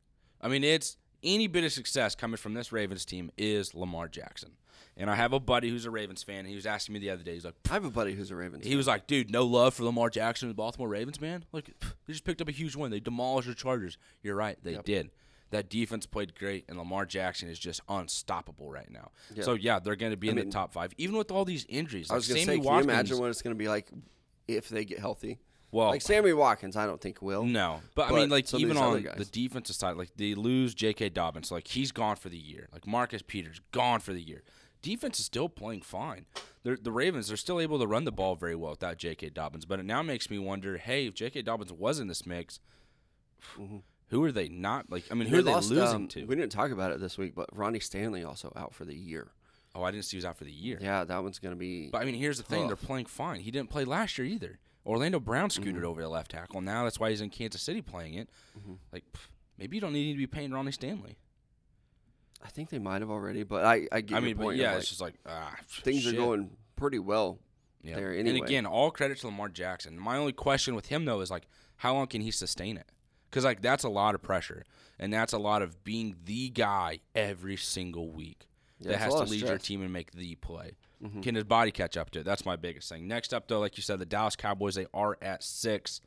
I 0.41 0.49
mean, 0.49 0.65
it's 0.65 0.97
any 1.23 1.47
bit 1.47 1.65
of 1.65 1.73
success 1.73 2.15
coming 2.15 2.37
from 2.37 2.55
this 2.55 2.73
Ravens 2.73 3.05
team 3.05 3.31
is 3.38 3.75
Lamar 3.75 4.09
Jackson. 4.09 4.57
And 5.00 5.09
I 5.09 5.14
have 5.14 5.33
a 5.33 5.38
buddy 5.40 5.71
who's 5.71 5.87
a 5.87 5.90
Ravens 5.90 6.23
fan. 6.25 6.40
And 6.40 6.49
he 6.49 6.57
was 6.57 6.67
asking 6.67 6.93
me 6.93 6.99
the 6.99 7.11
other 7.11 7.23
day. 7.23 7.35
He's 7.35 7.45
like, 7.45 7.55
I 7.71 7.75
have 7.75 7.85
a 7.85 7.90
buddy 7.90 8.14
who's 8.14 8.31
a 8.33 8.37
Ravens. 8.37 8.64
Fan. 8.64 8.71
He 8.71 8.76
was 8.76 8.87
like, 8.88 9.07
dude, 9.07 9.31
no 9.31 9.45
love 9.45 9.75
for 9.75 9.85
Lamar 9.85 10.11
Jackson 10.11 10.49
and 10.49 10.55
the 10.55 10.57
Baltimore 10.57 10.88
Ravens, 10.88 11.21
man. 11.21 11.45
Like, 11.52 11.71
they 12.07 12.12
just 12.12 12.25
picked 12.25 12.40
up 12.43 12.49
a 12.49 12.52
huge 12.52 12.75
win. 12.75 12.90
They 12.90 12.99
demolished 13.00 13.47
the 13.49 13.55
Chargers. 13.55 13.97
You're 14.23 14.35
right, 14.35 14.59
they 14.62 14.76
did. 14.85 15.11
That 15.50 15.71
defense 15.71 16.05
played 16.05 16.35
great, 16.35 16.64
and 16.69 16.76
Lamar 16.76 17.07
Jackson 17.07 17.49
is 17.49 17.59
just 17.59 17.81
unstoppable 17.88 18.71
right 18.71 18.90
now. 18.90 19.12
Yeah. 19.35 19.45
So 19.45 19.55
yeah, 19.55 19.78
they're 19.78 19.97
going 19.97 20.12
to 20.12 20.17
be 20.19 20.28
in 20.28 20.35
mean- 20.35 20.47
the 20.47 20.50
top 20.52 20.73
five, 20.73 20.93
even 20.99 21.17
with 21.17 21.31
all 21.31 21.45
these 21.47 21.64
injuries. 21.69 22.11
I 22.11 22.14
was 22.17 22.28
going 22.28 22.40
to 22.40 22.45
say, 22.47 22.59
can 22.59 22.64
you 22.64 22.81
imagine 22.81 23.19
what 23.19 23.31
it's 23.31 23.40
going 23.40 23.55
to 23.55 23.59
be 23.59 23.69
like 23.69 23.88
if 24.47 24.69
they 24.69 24.85
get 24.85 24.99
healthy? 24.99 25.38
Well, 25.71 25.88
Like 25.88 26.00
Sammy 26.02 26.33
Watkins, 26.33 26.76
I 26.76 26.87
don't 26.87 27.00
think 27.00 27.21
will. 27.21 27.45
no, 27.45 27.81
but, 27.95 28.11
I 28.11 28.14
mean, 28.14 28.31
like 28.31 28.52
even 28.55 28.78
on 28.78 29.02
the 29.02 29.25
defensive 29.26 29.76
side, 29.76 29.97
like 29.97 30.11
they 30.17 30.35
lose 30.35 30.75
J.K. 30.75 31.11
Dobbins, 31.11 31.50
like 31.52 31.69
he's 31.69 31.93
gone 31.93 32.17
for 32.17 32.31
the 32.31 32.38
year. 32.38 32.69
Like 32.73 32.87
Marcus 32.87 33.21
Peters 33.23 33.61
gone 33.71 34.00
for 34.00 34.12
the 34.14 34.23
year. 34.23 34.43
Defense 34.82 35.18
is 35.18 35.25
still 35.26 35.49
playing 35.49 35.82
fine. 35.82 36.26
They're, 36.62 36.76
the 36.80 36.92
Ravens, 36.92 37.28
they're 37.28 37.37
still 37.37 37.61
able 37.61 37.78
to 37.78 37.87
run 37.87 38.04
the 38.04 38.12
ball 38.12 38.37
very 38.37 38.54
well 38.54 38.70
without 38.73 38.97
J.K. 38.99 39.30
Dobbins. 39.30 39.64
But 39.64 39.80
it 39.80 39.85
now 39.87 40.02
makes 40.02 40.30
me 40.30 40.38
wonder, 40.38 40.76
hey, 40.78 41.06
if 41.06 41.14
J.K. 41.14 41.42
Dobbins 41.42 41.73
was 41.73 41.99
in 41.99 42.08
this 42.08 42.25
mix, 42.26 42.61
who 44.08 44.25
are 44.25 44.32
they 44.32 44.49
not? 44.49 44.90
Like, 44.90 45.04
I 45.11 45.14
mean, 45.14 45.28
who 45.28 45.37
They 45.37 45.38
are 45.40 45.42
they 45.42 45.52
lost, 45.52 45.70
losing 45.70 45.94
um, 45.97 46.08
to? 46.08 46.25
We 46.25 46.35
didn't 46.37 46.52
talk 46.52 46.70
about 46.70 46.92
it 46.92 47.00
this 47.00 47.18
week, 47.18 47.35
but 47.35 47.49
Ronnie 47.56 47.80
Stanley 47.80 48.25
also 48.25 48.52
out 48.56 48.75
for 48.75 48.85
the 48.85 48.94
year. 48.97 49.28
Oh, 49.75 49.82
I 49.82 49.90
didn't 49.90 50.06
see 50.06 50.16
he 50.16 50.18
was 50.18 50.25
out 50.25 50.37
for 50.38 50.44
the 50.44 50.52
year. 50.52 50.78
Yeah, 50.80 51.04
that 51.04 51.23
one's 51.23 51.38
gonna 51.38 51.54
be. 51.54 51.88
But 51.90 52.00
I 52.02 52.04
mean, 52.04 52.14
here's 52.14 52.38
the 52.38 52.42
thing: 52.42 52.66
they're 52.66 52.75
playing 52.76 53.06
fine. 53.06 53.40
He 53.40 53.50
didn't 53.50 53.70
play 53.70 53.85
last 53.85 54.16
year 54.18 54.26
either. 54.26 54.58
Orlando 54.87 55.20
Brown 55.20 55.50
scooted 55.50 55.76
Mm-hmm. 55.76 55.85
over 55.85 56.00
to 56.00 56.08
left 56.08 56.30
tackle. 56.30 56.62
Now 56.62 56.85
that's 56.85 56.99
why 56.99 57.11
he's 57.11 57.20
in 57.20 57.28
Kansas 57.30 57.61
City 57.61 57.82
playing 57.82 58.14
it. 58.14 58.30
Mm-hmm. 58.58 58.75
Like, 58.92 59.04
pff, 59.12 59.26
maybe 59.58 59.76
you 59.76 59.80
don't 59.82 59.92
need 59.92 60.12
to 60.12 60.18
be 60.18 60.26
paying 60.26 60.50
Ronnie 60.52 60.73
Stanley. 60.73 61.18
I 62.45 62.49
think 62.49 62.71
they 62.71 62.78
might 62.78 63.00
have 63.00 63.11
already, 63.11 63.42
but 63.42 63.64
I 63.64 63.88
I 63.90 64.00
get 64.00 64.16
I 64.16 64.21
mean, 64.21 64.37
but 64.37 64.45
point. 64.45 64.59
yeah, 64.59 64.73
like, 64.73 64.80
it's 64.80 64.88
just 64.88 65.00
like 65.00 65.14
ah, 65.26 65.54
things 65.83 66.02
shit. 66.02 66.14
are 66.14 66.16
going 66.16 66.50
pretty 66.76 66.99
well. 66.99 67.38
yeah. 67.83 67.97
there 67.97 68.12
And 68.12 68.28
again, 68.28 68.66
all 68.66 68.90
credit 68.90 69.18
to 69.18 69.26
Lamar 69.26 69.49
Jackson. 69.49 69.99
My 69.99 70.16
only 70.16 70.33
question 70.33 70.75
with 70.75 70.87
him 70.87 71.04
though 71.04 71.21
is 71.21 71.30
like, 71.30 71.49
how 71.76 71.95
long 71.95 72.07
can 72.07 72.21
he 72.21 72.30
sustain 72.30 72.76
it? 72.76 72.90
Because 73.30 73.45
like 73.45 73.62
that's 73.62 73.85
a 73.85 73.88
lot 73.88 74.14
of 74.14 74.23
pressure, 74.23 74.64
and 74.99 75.12
that's 75.12 75.33
a 75.33 75.38
lot 75.38 75.62
of 75.62 75.85
being 75.85 76.16
the 76.25 76.49
guy 76.50 77.00
every 77.14 77.57
single 77.57 78.11
week 78.11 78.47
Yeah, 78.78 78.92
that 78.92 78.99
has 79.00 79.14
to 79.14 79.25
lead 79.25 79.40
your. 79.40 79.50
Mm-hmm. 79.50 79.57
team 79.59 79.83
and 79.83 79.92
make 79.92 80.12
the 80.12 80.35
play. 80.37 80.76
Can 81.23 81.37
his 81.37 81.45
body 81.45 81.71
catch 81.71 81.97
up 81.97 82.11
to 82.11 82.21
it? 82.21 82.25
That's 82.25 82.45
my 82.45 82.57
biggest 82.57 82.88
thing. 82.88 83.07
Next 83.07 83.33
up, 83.33 83.47
though, 83.47 83.61
like 83.61 83.76
you 83.76 83.85
said, 83.85 84.00
the 84.00 84.07
Dallas 84.07 84.35
Cowboys 84.35 84.75
they 84.75 84.87
are 84.92 85.16
at 85.23 85.45
six. 85.45 86.00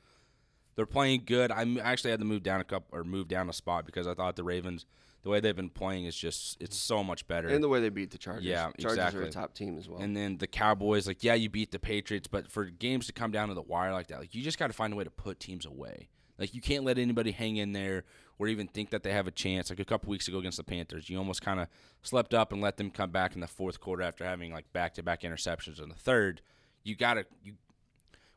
They're 0.75 0.85
playing 0.85 1.23
good. 1.25 1.49
I 1.49 1.65
actually 1.81 2.11
had 2.11 2.19
to 2.19 2.25
move 2.25 2.43
down 2.43 2.59
a 2.59 2.65
couple 2.65 2.97
or 2.97 3.05
move 3.05 3.29
down 3.29 3.49
a 3.49 3.53
spot 3.53 3.85
because 3.85 4.05
I 4.05 4.13
thought 4.13 4.35
the 4.35 4.43
Ravens, 4.43 4.85
the 5.23 5.29
way 5.29 5.39
they've 5.39 5.55
been 5.55 5.69
playing, 5.69 6.05
is 6.05 6.15
just 6.15 6.57
it's 6.61 6.77
so 6.77 7.03
much 7.03 7.27
better. 7.27 7.47
And 7.47 7.63
the 7.63 7.69
way 7.69 7.79
they 7.79 7.89
beat 7.89 8.11
the 8.11 8.17
Chargers. 8.17 8.43
Yeah, 8.43 8.71
Chargers 8.79 8.99
are 8.99 9.05
exactly. 9.07 9.27
a 9.27 9.31
top 9.31 9.53
team 9.53 9.77
as 9.77 9.87
well. 9.87 9.99
And 10.01 10.15
then 10.17 10.37
the 10.37 10.47
Cowboys, 10.47 11.07
like, 11.07 11.23
yeah, 11.23 11.33
you 11.35 11.49
beat 11.49 11.71
the 11.71 11.79
Patriots, 11.79 12.27
but 12.27 12.49
for 12.49 12.65
games 12.65 13.05
to 13.07 13.13
come 13.13 13.31
down 13.31 13.49
to 13.49 13.53
the 13.53 13.61
wire 13.61 13.93
like 13.93 14.07
that, 14.07 14.19
like, 14.19 14.33
you 14.33 14.41
just 14.41 14.57
got 14.57 14.67
to 14.67 14.73
find 14.73 14.93
a 14.93 14.95
way 14.95 15.03
to 15.03 15.11
put 15.11 15.39
teams 15.39 15.65
away. 15.65 16.09
Like, 16.39 16.55
you 16.55 16.61
can't 16.61 16.83
let 16.83 16.97
anybody 16.97 17.31
hang 17.31 17.57
in 17.57 17.73
there 17.73 18.03
or 18.39 18.47
even 18.47 18.67
think 18.67 18.89
that 18.89 19.03
they 19.03 19.11
have 19.11 19.27
a 19.27 19.31
chance. 19.31 19.69
Like, 19.69 19.79
a 19.79 19.85
couple 19.85 20.09
weeks 20.09 20.27
ago 20.27 20.39
against 20.39 20.57
the 20.57 20.63
Panthers, 20.63 21.07
you 21.07 21.19
almost 21.19 21.43
kind 21.43 21.59
of 21.59 21.67
slept 22.01 22.33
up 22.33 22.51
and 22.51 22.59
let 22.59 22.77
them 22.77 22.89
come 22.89 23.11
back 23.11 23.35
in 23.35 23.41
the 23.41 23.47
fourth 23.47 23.79
quarter 23.79 24.01
after 24.01 24.25
having, 24.25 24.51
like, 24.51 24.73
back 24.73 24.95
to 24.95 25.03
back 25.03 25.21
interceptions 25.21 25.79
in 25.79 25.89
the 25.89 25.95
third. 25.95 26.41
You 26.83 26.95
got 26.95 27.13
to, 27.13 27.25
you, 27.43 27.53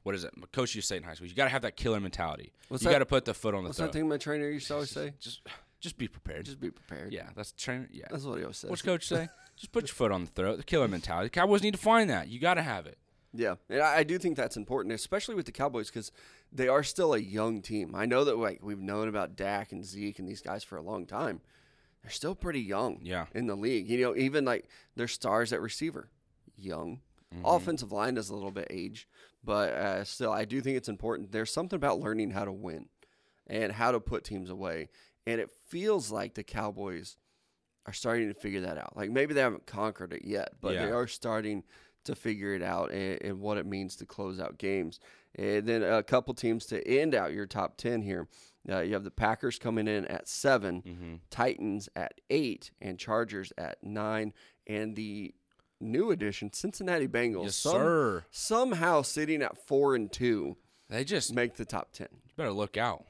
what 0.02 0.14
is 0.14 0.22
it? 0.24 0.36
My 0.36 0.46
coach 0.52 0.74
used 0.74 0.88
to 0.88 0.92
say 0.94 0.96
in 0.98 1.02
high 1.02 1.14
school, 1.14 1.28
you 1.28 1.34
got 1.34 1.44
to 1.44 1.50
have 1.50 1.62
that 1.62 1.76
killer 1.76 1.98
mentality. 1.98 2.52
What's 2.68 2.82
you 2.82 2.88
that- 2.88 2.92
got 2.96 2.98
to 2.98 3.06
put 3.06 3.24
the 3.24 3.32
foot 3.32 3.54
on 3.54 3.62
the 3.62 3.68
What's 3.68 3.78
throat. 3.78 3.86
that 3.86 3.98
thing 3.98 4.06
my 4.06 4.18
trainer 4.18 4.50
used 4.50 4.66
to 4.66 4.74
always 4.74 4.90
say? 4.90 5.14
Just, 5.18 5.40
just 5.84 5.98
be 5.98 6.08
prepared. 6.08 6.46
Just 6.46 6.60
be 6.60 6.70
prepared. 6.70 7.12
yeah, 7.12 7.28
that's 7.36 7.52
trainer. 7.52 7.86
Yeah. 7.92 8.06
That's 8.10 8.24
what 8.24 8.38
he 8.38 8.42
always 8.42 8.56
says. 8.56 8.70
What's 8.70 8.82
coach 8.82 9.06
say? 9.06 9.28
just 9.56 9.70
put 9.70 9.86
your 9.86 9.94
foot 9.94 10.10
on 10.10 10.24
the 10.24 10.30
throat. 10.30 10.56
The 10.56 10.64
killer 10.64 10.88
mentality. 10.88 11.26
The 11.26 11.30
Cowboys 11.30 11.62
need 11.62 11.74
to 11.74 11.80
find 11.80 12.08
that. 12.08 12.28
You 12.28 12.40
got 12.40 12.54
to 12.54 12.62
have 12.62 12.86
it. 12.86 12.96
Yeah, 13.36 13.56
and 13.68 13.82
I, 13.82 14.04
do 14.04 14.16
think 14.16 14.36
that's 14.36 14.56
important, 14.56 14.94
especially 14.94 15.34
with 15.34 15.44
the 15.44 15.52
Cowboys, 15.52 15.90
because 15.90 16.12
they 16.52 16.68
are 16.68 16.84
still 16.84 17.14
a 17.14 17.18
young 17.18 17.62
team. 17.62 17.92
I 17.94 18.06
know 18.06 18.24
that 18.24 18.38
like 18.38 18.60
we've 18.62 18.80
known 18.80 19.08
about 19.08 19.36
Dak 19.36 19.72
and 19.72 19.84
Zeke 19.84 20.20
and 20.20 20.28
these 20.28 20.40
guys 20.40 20.64
for 20.64 20.76
a 20.76 20.82
long 20.82 21.04
time. 21.04 21.40
They're 22.02 22.12
still 22.12 22.34
pretty 22.34 22.60
young. 22.60 23.00
Yeah. 23.02 23.26
in 23.34 23.46
the 23.46 23.56
league, 23.56 23.90
you 23.90 24.00
know, 24.00 24.14
even 24.16 24.44
like 24.44 24.68
their 24.94 25.08
stars 25.08 25.52
at 25.52 25.60
receiver, 25.60 26.08
young. 26.56 27.00
Offensive 27.44 27.90
line 27.90 28.16
is 28.16 28.30
a 28.30 28.34
little 28.34 28.52
bit 28.52 28.68
age, 28.70 29.08
but 29.42 29.70
uh, 29.70 30.04
still, 30.04 30.30
I 30.30 30.44
do 30.44 30.60
think 30.60 30.76
it's 30.76 30.88
important. 30.88 31.32
There's 31.32 31.52
something 31.52 31.76
about 31.76 31.98
learning 31.98 32.30
how 32.30 32.44
to 32.44 32.52
win 32.52 32.86
and 33.48 33.72
how 33.72 33.90
to 33.90 33.98
put 33.98 34.22
teams 34.22 34.50
away, 34.50 34.88
and 35.26 35.40
it 35.40 35.50
feels 35.68 36.10
like 36.10 36.34
the 36.34 36.44
Cowboys 36.44 37.16
are 37.86 37.92
starting 37.92 38.28
to 38.28 38.34
figure 38.34 38.60
that 38.62 38.78
out. 38.78 38.96
Like 38.96 39.10
maybe 39.10 39.34
they 39.34 39.40
haven't 39.40 39.66
conquered 39.66 40.12
it 40.12 40.24
yet, 40.24 40.54
but 40.60 40.74
they 40.86 40.90
are 40.90 41.06
starting 41.06 41.64
to 42.04 42.14
figure 42.14 42.54
it 42.54 42.62
out 42.62 42.90
and, 42.92 43.20
and 43.22 43.40
what 43.40 43.56
it 43.58 43.66
means 43.66 43.96
to 43.96 44.06
close 44.06 44.38
out 44.40 44.58
games. 44.58 45.00
And 45.36 45.66
then 45.66 45.82
a 45.82 46.02
couple 46.02 46.32
teams 46.34 46.66
to 46.66 46.86
end 46.86 47.14
out 47.14 47.32
your 47.32 47.46
top 47.46 47.76
10 47.76 48.02
here. 48.02 48.28
Uh, 48.70 48.80
you 48.80 48.94
have 48.94 49.04
the 49.04 49.10
Packers 49.10 49.58
coming 49.58 49.88
in 49.88 50.04
at 50.06 50.28
7 50.28 50.82
Mm-hmm. 50.82 51.14
Titans 51.30 51.88
at 51.96 52.20
eight, 52.30 52.70
and 52.80 52.98
Chargers 52.98 53.52
at 53.58 53.82
nine, 53.82 54.32
and 54.66 54.96
the 54.96 55.34
new 55.80 56.10
addition 56.10 56.50
Cincinnati 56.52 57.06
Bengals 57.08 57.44
Yes, 57.44 57.56
some- 57.56 57.72
sir. 57.72 58.24
somehow 58.30 59.02
sitting 59.02 59.42
at 59.42 59.58
four 59.66 59.94
and 59.94 60.10
two 60.10 60.56
They 60.88 61.04
just 61.04 61.34
make 61.34 61.56
the 61.56 61.64
top 61.66 61.92
10. 61.92 62.08
you 62.12 62.32
better 62.37 62.52
look 62.52 62.76
out. 62.78 63.04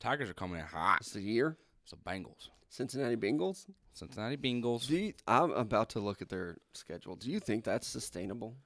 Tigers 0.00 0.30
are 0.30 0.34
coming 0.34 0.60
in 0.60 0.66
hot. 0.66 0.98
It's 1.00 1.12
the 1.12 1.20
year. 1.20 1.56
It's 1.82 1.92
the 1.92 1.96
Bengals. 1.96 2.48
Cincinnati 2.68 3.16
Bengals. 3.16 3.66
Cincinnati 3.92 4.36
Bengals. 4.36 4.88
Do 4.88 4.96
you, 4.96 5.12
I'm 5.28 5.52
about 5.52 5.90
to 5.90 6.00
look 6.00 6.20
at 6.20 6.28
their 6.28 6.56
schedule. 6.72 7.14
Do 7.14 7.30
you 7.30 7.38
think 7.38 7.64
that's 7.64 7.86
sustainable? 7.86 8.56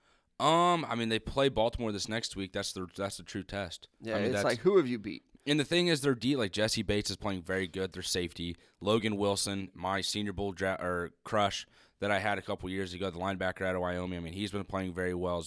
Um, 0.41 0.87
I 0.89 0.95
mean 0.95 1.09
they 1.09 1.19
play 1.19 1.49
Baltimore 1.49 1.91
this 1.93 2.09
next 2.09 2.37
week. 2.37 2.53
That's 2.53 2.73
the 2.73 2.87
that's 2.97 3.17
the 3.17 3.25
true 3.25 3.43
test. 3.43 3.89
Yeah, 4.01 4.17
I 4.17 4.23
mean, 4.23 4.35
it's 4.35 4.45
like 4.45 4.61
who 4.61 4.77
have 4.77 4.87
you 4.87 4.99
beat? 4.99 5.23
and 5.49 5.59
the 5.59 5.65
thing 5.65 5.89
is, 5.89 6.01
their 6.01 6.15
D 6.15 6.37
like 6.37 6.53
Jessie 6.53 6.83
Bates 6.83 7.11
is 7.11 7.17
playing 7.17 7.43
very 7.43 7.67
good. 7.67 7.93
Their 7.93 8.03
safety, 8.03 8.57
Logan 8.81 9.17
Wilson, 9.17 9.71
my 9.75 10.01
Senior 10.01 10.33
Bowl 10.33 10.53
dra- 10.53 10.79
or 10.81 11.11
crush 11.25 11.67
that 12.01 12.11
I 12.11 12.19
had 12.19 12.39
a 12.39 12.43
couple 12.43 12.69
years 12.71 12.95
ago, 12.95 13.11
the 13.11 13.19
linebacker 13.19 13.67
out 13.67 13.75
of 13.75 13.81
Wyoming. 13.81 14.19
I 14.19 14.23
mean, 14.23 14.33
he's 14.33 14.53
been 14.53 14.65
playing 14.65 14.93
very 14.95 15.15
well. 15.15 15.45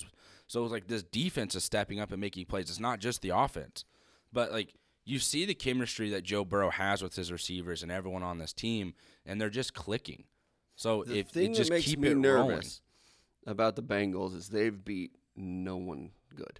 So 0.47 0.63
it's 0.63 0.71
like 0.71 0.87
this 0.87 1.03
defense 1.03 1.55
is 1.55 1.63
stepping 1.63 1.99
up 1.99 2.11
and 2.11 2.19
making 2.19 2.45
plays. 2.45 2.69
It's 2.69 2.79
not 2.79 2.99
just 2.99 3.21
the 3.21 3.29
offense, 3.29 3.85
but 4.33 4.51
like 4.51 4.73
you 5.03 5.19
see 5.19 5.45
the 5.45 5.53
chemistry 5.55 6.09
that 6.11 6.23
Joe 6.23 6.45
Burrow 6.45 6.69
has 6.69 7.01
with 7.01 7.15
his 7.15 7.31
receivers 7.31 7.81
and 7.83 7.91
everyone 7.91 8.23
on 8.23 8.37
this 8.37 8.53
team, 8.53 8.93
and 9.25 9.39
they're 9.41 9.49
just 9.49 9.73
clicking. 9.73 10.25
So 10.75 11.03
The 11.03 11.19
if 11.19 11.27
thing 11.29 11.51
it 11.51 11.55
just 11.55 11.69
that 11.69 11.75
makes 11.75 11.85
keep 11.87 11.99
me 11.99 12.09
it 12.09 12.17
nervous 12.17 12.81
rolling. 13.45 13.57
about 13.57 13.75
the 13.75 13.83
Bengals 13.83 14.35
is 14.35 14.49
they've 14.49 14.83
beat 14.83 15.15
no 15.35 15.77
one 15.77 16.11
good. 16.35 16.59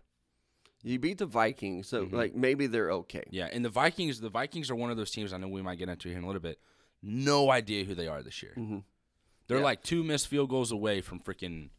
You 0.83 0.97
beat 0.97 1.19
the 1.19 1.25
Vikings, 1.27 1.87
so 1.87 2.05
Mm-hmm. 2.05 2.15
like 2.15 2.35
maybe 2.35 2.65
they're 2.67 2.91
okay. 2.91 3.23
Yeah, 3.29 3.47
and 3.51 3.63
the 3.63 3.69
Vikings, 3.69 4.19
the 4.19 4.29
Vikings 4.29 4.71
are 4.71 4.75
one 4.75 4.89
of 4.91 4.97
those 4.97 5.11
teams 5.11 5.31
I 5.33 5.37
know 5.37 5.47
we 5.47 5.61
might 5.61 5.77
get 5.77 5.89
into 5.89 6.09
here 6.09 6.17
in 6.17 6.23
a 6.23 6.27
little 6.27 6.41
bit. 6.41 6.59
No 7.03 7.51
idea 7.51 7.83
who 7.83 7.93
they 7.95 8.07
are 8.07 8.23
this 8.23 8.41
year. 8.41 8.53
Mhm. 8.57 8.83
They're 9.47 9.57
Yeah. 9.57 9.63
like 9.63 9.83
two 9.83 10.03
missed 10.03 10.27
field 10.27 10.49
goals 10.49 10.71
away 10.71 11.01
from 11.01 11.19
freaking 11.19 11.69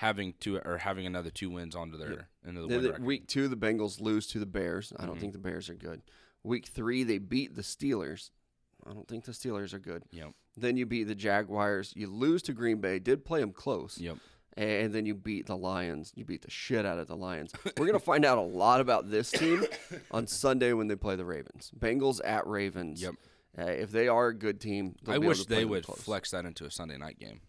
having 0.00 0.32
two 0.40 0.56
or 0.64 0.78
having 0.78 1.04
another 1.04 1.28
two 1.28 1.50
wins 1.50 1.76
onto 1.76 1.98
their 1.98 2.28
into 2.42 2.62
the 2.62 2.66
win 2.68 2.82
the- 2.82 3.00
week 3.02 3.26
two, 3.28 3.48
the 3.48 3.56
Bengals 3.56 4.00
lose 4.00 4.26
to 4.28 4.38
the 4.38 4.46
Bears. 4.46 4.94
I 4.98 5.04
don't 5.04 5.16
Mhm. 5.16 5.20
think 5.20 5.32
the 5.34 5.38
Bears 5.38 5.68
are 5.68 5.74
good. 5.74 6.00
Week 6.42 6.66
three, 6.66 7.02
they 7.04 7.18
beat 7.18 7.54
the 7.54 7.60
Steelers. 7.62 8.30
I 8.86 8.94
don't 8.94 9.06
think 9.06 9.24
the 9.26 9.32
Steelers 9.32 9.74
are 9.74 9.78
good. 9.78 10.04
Yep. 10.10 10.32
Then 10.56 10.78
you 10.78 10.86
beat 10.86 11.04
the 11.04 11.14
Jaguars. 11.14 11.92
You 11.94 12.06
lose 12.06 12.40
to 12.44 12.54
Green 12.54 12.80
Bay. 12.80 12.98
Did 12.98 13.26
play 13.26 13.40
them 13.40 13.52
close. 13.52 13.98
Yep. 13.98 14.16
And 14.56 14.92
then 14.94 15.04
you 15.04 15.14
beat 15.14 15.46
the 15.46 15.56
Lions. 15.56 16.12
You 16.16 16.24
beat 16.24 16.42
the 16.42 16.50
shit 16.50 16.86
out 16.86 16.98
of 16.98 17.06
the 17.06 17.14
Lions. 17.16 17.52
We're 17.76 17.86
going 17.86 17.92
to 17.92 17.98
find 17.98 18.24
out 18.24 18.38
a 18.38 18.40
lot 18.40 18.80
about 18.80 19.10
this 19.10 19.30
team 19.30 19.64
on 20.10 20.26
Sunday 20.26 20.72
when 20.72 20.88
they 20.88 20.96
play 20.96 21.14
the 21.16 21.26
Ravens. 21.26 21.70
Bengals 21.78 22.20
at 22.24 22.46
Ravens. 22.46 23.02
Yep. 23.02 23.14
Uh, 23.58 23.62
if 23.64 23.90
they 23.92 24.08
are 24.08 24.28
a 24.28 24.34
good 24.34 24.60
team, 24.60 24.96
I 25.06 25.18
wish 25.18 25.44
they 25.44 25.64
would 25.66 25.84
close. 25.84 26.00
flex 26.00 26.30
that 26.30 26.46
into 26.46 26.64
a 26.64 26.70
Sunday 26.70 26.96
night 26.96 27.18
game. 27.18 27.42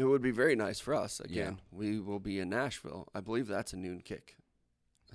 It 0.00 0.04
would 0.04 0.22
be 0.22 0.30
very 0.30 0.56
nice 0.56 0.80
for 0.80 0.94
us. 0.94 1.20
Again, 1.20 1.60
we 1.70 2.00
will 2.00 2.20
be 2.20 2.38
in 2.40 2.48
Nashville. 2.48 3.08
I 3.14 3.20
believe 3.20 3.46
that's 3.46 3.72
a 3.74 3.76
noon 3.76 4.00
kick. 4.00 4.36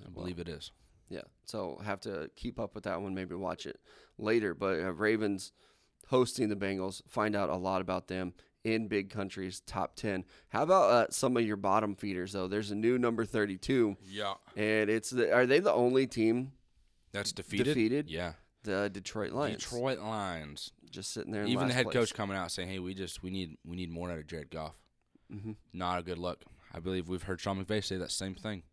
I 0.06 0.10
believe 0.10 0.38
it 0.39 0.48
is. 0.48 0.71
Yeah, 1.10 1.21
so 1.45 1.82
have 1.84 2.00
to 2.02 2.30
keep 2.36 2.60
up 2.60 2.76
with 2.76 2.84
that 2.84 3.02
one. 3.02 3.15
Maybe 3.15 3.34
watch 3.36 3.65
it 3.65 3.80
later. 4.17 4.54
But 4.54 4.80
uh, 4.80 4.93
Ravens 4.93 5.52
hosting 6.10 6.50
the 6.50 6.56
Bengals. 6.56 7.02
Find 7.08 7.36
out 7.36 7.50
a 7.50 7.56
lot 7.56 7.82
about 7.82 8.08
them 8.08 8.34
in 8.63 8.88
big 8.88 9.10
countries. 9.10 9.62
Top 9.65 9.95
ten. 9.95 10.24
How 10.50 10.63
about 10.63 10.91
uh, 10.91 11.08
some 11.10 11.36
of 11.38 11.43
your 11.43 11.58
bottom 11.58 11.95
feeders 11.95 12.34
though? 12.34 12.48
There's 12.48 12.71
a 12.71 12.76
new 12.76 12.98
number 13.00 13.26
thirty-two, 13.26 13.98
Yeah. 14.06 14.34
and 14.56 14.89
it's 14.89 15.10
the, 15.10 15.34
are 15.34 15.45
they 15.45 15.60
the 15.60 15.74
only 15.74 16.06
team? 16.08 16.52
That's 17.12 17.32
defeated. 17.32 17.65
Defeated? 17.65 18.10
Yeah. 18.10 18.34
The 18.63 18.89
Detroit 18.91 19.32
Lions. 19.32 19.63
Detroit 19.63 20.00
Lions. 20.00 20.71
Just 20.91 21.13
sitting 21.13 21.32
there. 21.32 21.43
In 21.43 21.50
Even 21.50 21.67
the 21.67 21.74
head 21.74 21.86
place. 21.86 21.93
coach 21.93 22.13
coming 22.13 22.38
out 22.38 22.52
saying, 22.52 22.69
"Hey, 22.69 22.80
we 22.80 22.93
just 22.93 23.21
we 23.24 23.30
need 23.30 23.58
we 23.65 23.76
need 23.76 23.89
more 23.91 24.12
out 24.12 24.17
of 24.17 24.28
Jared 24.28 24.52
Goff." 24.52 24.76
Mm-hmm. 25.34 25.54
Not 25.74 26.00
a 26.00 26.04
good 26.04 26.17
look. 26.17 26.43
I 26.74 26.80
believe 26.80 27.08
we've 27.08 27.24
heard 27.24 27.39
Sean 27.39 27.63
McVay 27.63 27.84
say 27.84 27.98
that 27.98 28.12
same 28.12 28.36
thing. 28.36 28.63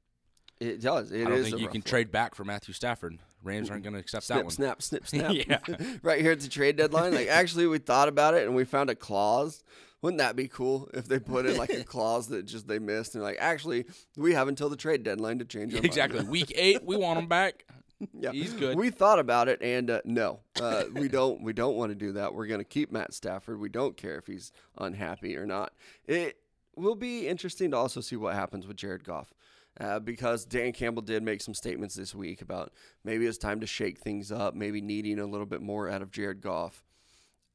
It 0.61 0.81
does. 0.81 1.11
It 1.11 1.23
I 1.23 1.31
don't 1.31 1.33
is 1.39 1.47
think 1.49 1.61
you 1.61 1.67
can 1.69 1.81
look. 1.81 1.85
trade 1.87 2.11
back 2.13 2.35
for 2.35 2.45
Matthew 2.45 2.73
Stafford. 2.75 3.19
Rams 3.43 3.69
aren't 3.71 3.83
going 3.83 3.95
to 3.95 3.99
accept 3.99 4.29
that 4.29 4.35
Snip, 4.35 4.45
one. 4.45 4.51
snap, 4.53 4.83
snip, 4.83 5.07
snap. 5.09 5.33
Yeah. 5.35 5.59
right 6.03 6.21
here 6.21 6.31
at 6.33 6.41
the 6.41 6.49
trade 6.49 6.77
deadline. 6.77 7.13
Like, 7.15 7.27
actually, 7.29 7.67
we 7.67 7.79
thought 7.79 8.07
about 8.09 8.35
it 8.35 8.47
and 8.47 8.55
we 8.55 8.65
found 8.65 8.89
a 8.91 8.95
clause. 8.95 9.65
Wouldn't 10.03 10.19
that 10.19 10.37
be 10.37 10.47
cool 10.49 10.89
if 10.95 11.07
they 11.09 11.19
put 11.19 11.47
in 11.47 11.57
like 11.57 11.71
a 11.71 11.83
clause 11.85 12.29
that 12.29 12.45
just 12.45 12.69
they 12.69 12.79
missed 12.79 13.15
and 13.15 13.23
like, 13.25 13.39
actually, 13.41 13.87
we 14.17 14.35
have 14.35 14.47
until 14.49 14.69
the 14.69 14.77
trade 14.77 15.03
deadline 15.03 15.39
to 15.41 15.45
change 15.45 15.75
our. 15.75 15.81
Exactly. 15.85 16.23
Week 16.25 16.53
eight, 16.55 16.85
we 16.85 16.97
want 16.97 17.19
them 17.19 17.29
back. 17.29 17.65
Yeah, 18.13 18.33
he's 18.33 18.53
good. 18.53 18.77
We 18.77 18.91
thought 18.91 19.19
about 19.19 19.49
it 19.49 19.61
and 19.63 19.91
uh, 19.91 20.01
no, 20.05 20.41
uh, 20.61 20.85
we 20.95 21.09
don't. 21.09 21.43
We 21.43 21.53
don't 21.53 21.77
want 21.77 21.91
to 21.91 21.95
do 21.95 22.13
that. 22.13 22.35
We're 22.35 22.47
going 22.47 22.61
to 22.61 22.65
keep 22.65 22.91
Matt 22.93 23.13
Stafford. 23.15 23.59
We 23.61 23.69
don't 23.69 23.97
care 23.97 24.17
if 24.17 24.27
he's 24.27 24.53
unhappy 24.79 25.37
or 25.37 25.47
not. 25.47 25.73
It 26.07 26.37
will 26.77 26.95
be 26.97 27.29
interesting 27.29 27.71
to 27.73 27.77
also 27.77 28.01
see 28.01 28.17
what 28.17 28.35
happens 28.35 28.67
with 28.67 28.77
Jared 28.77 29.05
Goff. 29.05 29.33
uh, 29.81 29.99
because 29.99 30.45
Dan 30.45 30.73
Campbell 30.73 31.03
did 31.03 31.23
make 31.23 31.41
some 31.41 31.55
statements 31.55 31.95
this 31.95 32.15
week 32.15 32.43
about 32.43 32.73
maybe 33.05 33.27
it's 33.27 33.39
time 33.39 33.61
to 33.61 33.67
shake 33.67 33.99
things 33.99 34.31
up, 34.33 34.55
maybe 34.55 34.81
needing 34.81 35.19
a 35.19 35.27
little 35.27 35.47
bit 35.47 35.63
more 35.63 35.89
out 35.89 36.03
of 36.03 36.11
Jared 36.11 36.41
Goff. 36.43 36.83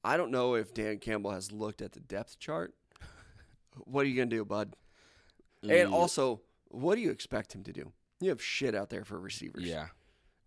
I 0.04 0.18
don't 0.18 0.32
know 0.32 0.56
if 0.56 0.74
Dan 0.74 0.98
Campbell 1.00 1.32
has 1.32 1.52
looked 1.52 1.82
at 1.82 1.92
the 1.92 2.00
depth 2.00 2.40
chart. 2.40 2.74
What 3.86 4.06
are 4.06 4.10
you 4.10 4.16
going 4.16 4.30
to 4.30 4.36
do, 4.36 4.46
bud? 4.46 4.76
And 5.64 5.94
also, 5.94 6.42
what 6.70 6.96
do 6.96 7.02
you 7.02 7.12
expect 7.12 7.54
him 7.54 7.64
to 7.64 7.74
do? 7.74 7.92
You 8.20 8.30
have 8.30 8.42
shit 8.42 8.74
out 8.74 8.90
there 8.90 9.04
for 9.04 9.20
receivers. 9.20 9.64
yeah. 9.64 9.88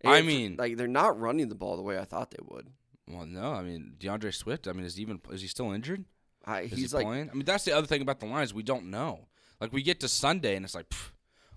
And 0.03 0.13
I 0.13 0.21
mean- 0.21 0.55
like 0.57 0.77
they're 0.77 0.87
not 0.87 1.19
running 1.19 1.49
the 1.49 1.55
ball 1.55 1.75
the 1.75 1.81
way 1.83 1.97
I 1.97 2.05
thought 2.05 2.31
they 2.31 2.43
would. 2.43 2.67
Well, 3.07 3.25
no, 3.25 3.53
I 3.53 3.61
mean 3.61 3.95
D'Andre 3.99 4.31
Swift. 4.31 4.67
I 4.67 4.73
mean, 4.73 4.85
is 4.85 4.95
he 4.95 5.01
even 5.01 5.19
is 5.31 5.41
he 5.41 5.47
still 5.47 5.71
injured? 5.71 6.05
I, 6.45 6.61
Is 6.61 6.71
he's 6.71 6.91
he 6.91 6.97
like, 6.97 7.05
playing? 7.05 7.29
I 7.29 7.33
mean, 7.33 7.45
that's 7.45 7.65
the 7.65 7.71
other 7.71 7.87
thing 7.87 8.01
about 8.01 8.19
the 8.19 8.25
Lions. 8.25 8.53
We 8.53 8.63
don't 8.63 8.89
know. 8.89 9.27
Like 9.59 9.71
we 9.71 9.83
get 9.83 9.99
to 9.99 10.07
Sunday 10.07 10.55
and 10.55 10.65
it's 10.65 10.73
like, 10.73 10.89
pff, 10.89 11.11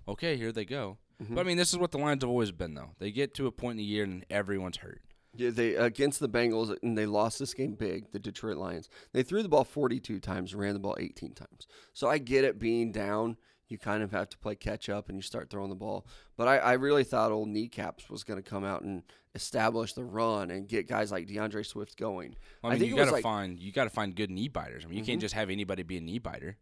okay, 0.07 0.37
here 0.37 0.51
they 0.51 0.65
go. 0.65 0.99
Mm-hmm. 1.21 1.33
But 1.35 1.41
I 1.41 1.43
mean, 1.43 1.57
this 1.57 1.71
is 1.71 1.79
what 1.79 1.91
the 1.91 1.97
Lions 1.97 2.23
have 2.23 2.29
always 2.29 2.51
been, 2.51 2.75
though. 2.75 2.91
They 2.99 3.11
get 3.11 3.33
to 3.35 3.47
a 3.47 3.51
point 3.51 3.71
in 3.73 3.77
the 3.77 3.83
year 3.83 4.03
and 4.03 4.25
everyone's 4.29 4.77
hurt. 4.77 5.01
Yeah, 5.37 5.49
they 5.49 5.75
against 5.75 6.19
the 6.19 6.29
Bengals 6.29 6.75
and 6.81 6.97
they 6.97 7.05
lost 7.05 7.39
this 7.39 7.53
game 7.53 7.75
big. 7.75 8.11
The 8.11 8.19
Detroit 8.19 8.57
Lions. 8.57 8.89
They 9.11 9.23
threw 9.23 9.43
the 9.43 9.49
ball 9.49 9.63
42 9.63 10.19
times, 10.19 10.55
ran 10.55 10.73
the 10.73 10.79
ball 10.79 10.95
18 10.99 11.33
times. 11.33 11.67
So 11.93 12.07
I 12.07 12.19
get 12.19 12.45
it 12.45 12.59
being 12.59 12.91
down. 12.91 13.37
You 13.67 13.77
kind 13.79 14.03
of 14.03 14.11
have 14.11 14.29
to 14.29 14.37
play 14.37 14.55
catch 14.55 14.89
up 14.89 15.09
and 15.09 15.17
you 15.17 15.23
start 15.23 15.49
throwing 15.49 15.69
the 15.69 15.75
ball. 15.75 16.05
But 16.37 16.47
I, 16.47 16.57
I 16.57 16.73
really 16.73 17.03
thought 17.03 17.31
old 17.31 17.49
kneecaps 17.49 18.09
was 18.11 18.23
going 18.23 18.41
to 18.41 18.47
come 18.47 18.63
out 18.63 18.83
and 18.83 19.01
establish 19.33 19.93
the 19.93 20.03
run 20.03 20.51
and 20.51 20.67
get 20.67 20.87
guys 20.87 21.11
like 21.11 21.27
D'Andre 21.27 21.63
Swift 21.63 21.97
going. 21.97 22.35
I 22.63 22.69
mean, 22.69 22.79
think 22.79 22.91
you 22.91 22.95
gotta 22.97 23.11
like- 23.11 23.23
find 23.23 23.59
you 23.59 23.71
gotta 23.71 23.89
find 23.89 24.15
good 24.15 24.29
knee 24.29 24.47
biters. 24.49 24.85
I 24.85 24.87
mean, 24.87 24.97
you 24.97 25.03
Mm-hmm. 25.03 25.11
can't 25.13 25.21
just 25.21 25.33
have 25.33 25.49
anybody 25.49 25.81
be 25.83 25.97
a 25.97 26.01
knee 26.01 26.19
biter. 26.19 26.57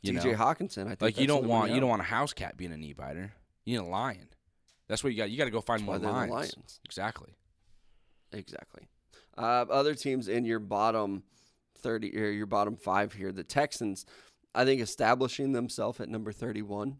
You 0.00 0.12
DJ 0.12 0.26
know, 0.30 0.36
Hawkinson. 0.36 0.86
I 0.86 0.90
think 0.90 1.02
like 1.02 1.18
you 1.18 1.26
don't 1.26 1.46
want 1.46 1.72
you 1.72 1.80
don't 1.80 1.88
want 1.88 2.02
a 2.02 2.04
house 2.04 2.32
cat 2.32 2.56
being 2.56 2.72
a 2.72 2.76
knee 2.76 2.92
biter. 2.92 3.32
You 3.64 3.78
need 3.80 3.84
a 3.84 3.90
lion. 3.90 4.28
That's 4.86 5.02
what 5.02 5.12
you 5.12 5.18
got. 5.18 5.30
You 5.30 5.36
got 5.38 5.46
to 5.46 5.50
go 5.50 5.60
find 5.60 5.84
why 5.86 5.98
more 5.98 6.12
lions. 6.12 6.32
Lions. 6.32 6.80
Exactly. 6.84 7.34
Exactly. 8.32 8.88
Uh, 9.36 9.64
other 9.70 9.94
teams 9.94 10.28
in 10.28 10.44
your 10.44 10.58
bottom 10.60 11.22
thirty 11.78 12.16
or 12.16 12.30
your 12.30 12.46
bottom 12.46 12.76
five 12.76 13.12
here, 13.12 13.32
the 13.32 13.44
Texans. 13.44 14.06
I 14.54 14.64
think 14.64 14.80
establishing 14.80 15.52
themselves 15.52 16.00
at 16.00 16.08
number 16.08 16.32
thirty-one 16.32 16.96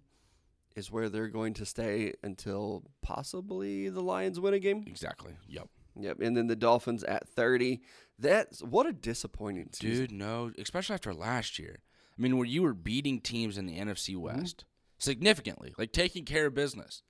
is 0.76 0.90
where 0.92 1.08
they're 1.08 1.28
going 1.28 1.54
to 1.54 1.66
stay 1.66 2.12
until 2.22 2.84
possibly 3.02 3.88
the 3.88 4.00
Lions 4.02 4.38
win 4.38 4.54
a 4.54 4.58
game. 4.58 4.84
Exactly. 4.86 5.32
Yep. 5.48 5.68
Yep. 6.00 6.20
And 6.20 6.36
then 6.36 6.46
the 6.46 6.56
Dolphins 6.56 7.02
at 7.04 7.28
thirty. 7.28 7.80
That's 8.18 8.62
what 8.62 8.86
a 8.86 8.92
disappointing 8.92 9.70
season. 9.72 10.06
Dude, 10.06 10.12
no, 10.12 10.52
especially 10.58 10.94
after 10.94 11.14
last 11.14 11.58
year. 11.58 11.78
I 12.16 12.22
mean, 12.22 12.36
where 12.36 12.46
you 12.46 12.62
were 12.62 12.74
beating 12.74 13.20
teams 13.20 13.56
in 13.58 13.66
the 13.66 13.78
NFC 13.78 14.14
Mm-hmm. 14.14 14.22
West 14.40 14.64
significantly, 14.98 15.72
like 15.78 15.92
taking 15.92 16.24
care 16.24 16.46
of 16.46 16.54
business. 16.54 17.02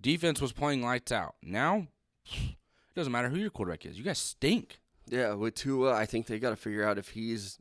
Defense 0.00 0.40
was 0.40 0.52
playing 0.52 0.82
lights 0.82 1.12
out. 1.12 1.36
Now, 1.42 1.86
it 2.26 2.56
doesn't 2.94 3.12
matter 3.12 3.28
who 3.30 3.38
your 3.38 3.50
quarterback 3.50 3.86
is. 3.86 3.96
You 3.96 4.04
guys 4.04 4.18
stink. 4.18 4.80
Yeah, 5.08 5.34
with 5.34 5.54
Tua, 5.54 5.94
I 5.94 6.06
think 6.06 6.26
they 6.26 6.38
got 6.38 6.50
to 6.50 6.56
figure 6.56 6.84
out 6.86 6.98
if 6.98 7.10
he's 7.10 7.58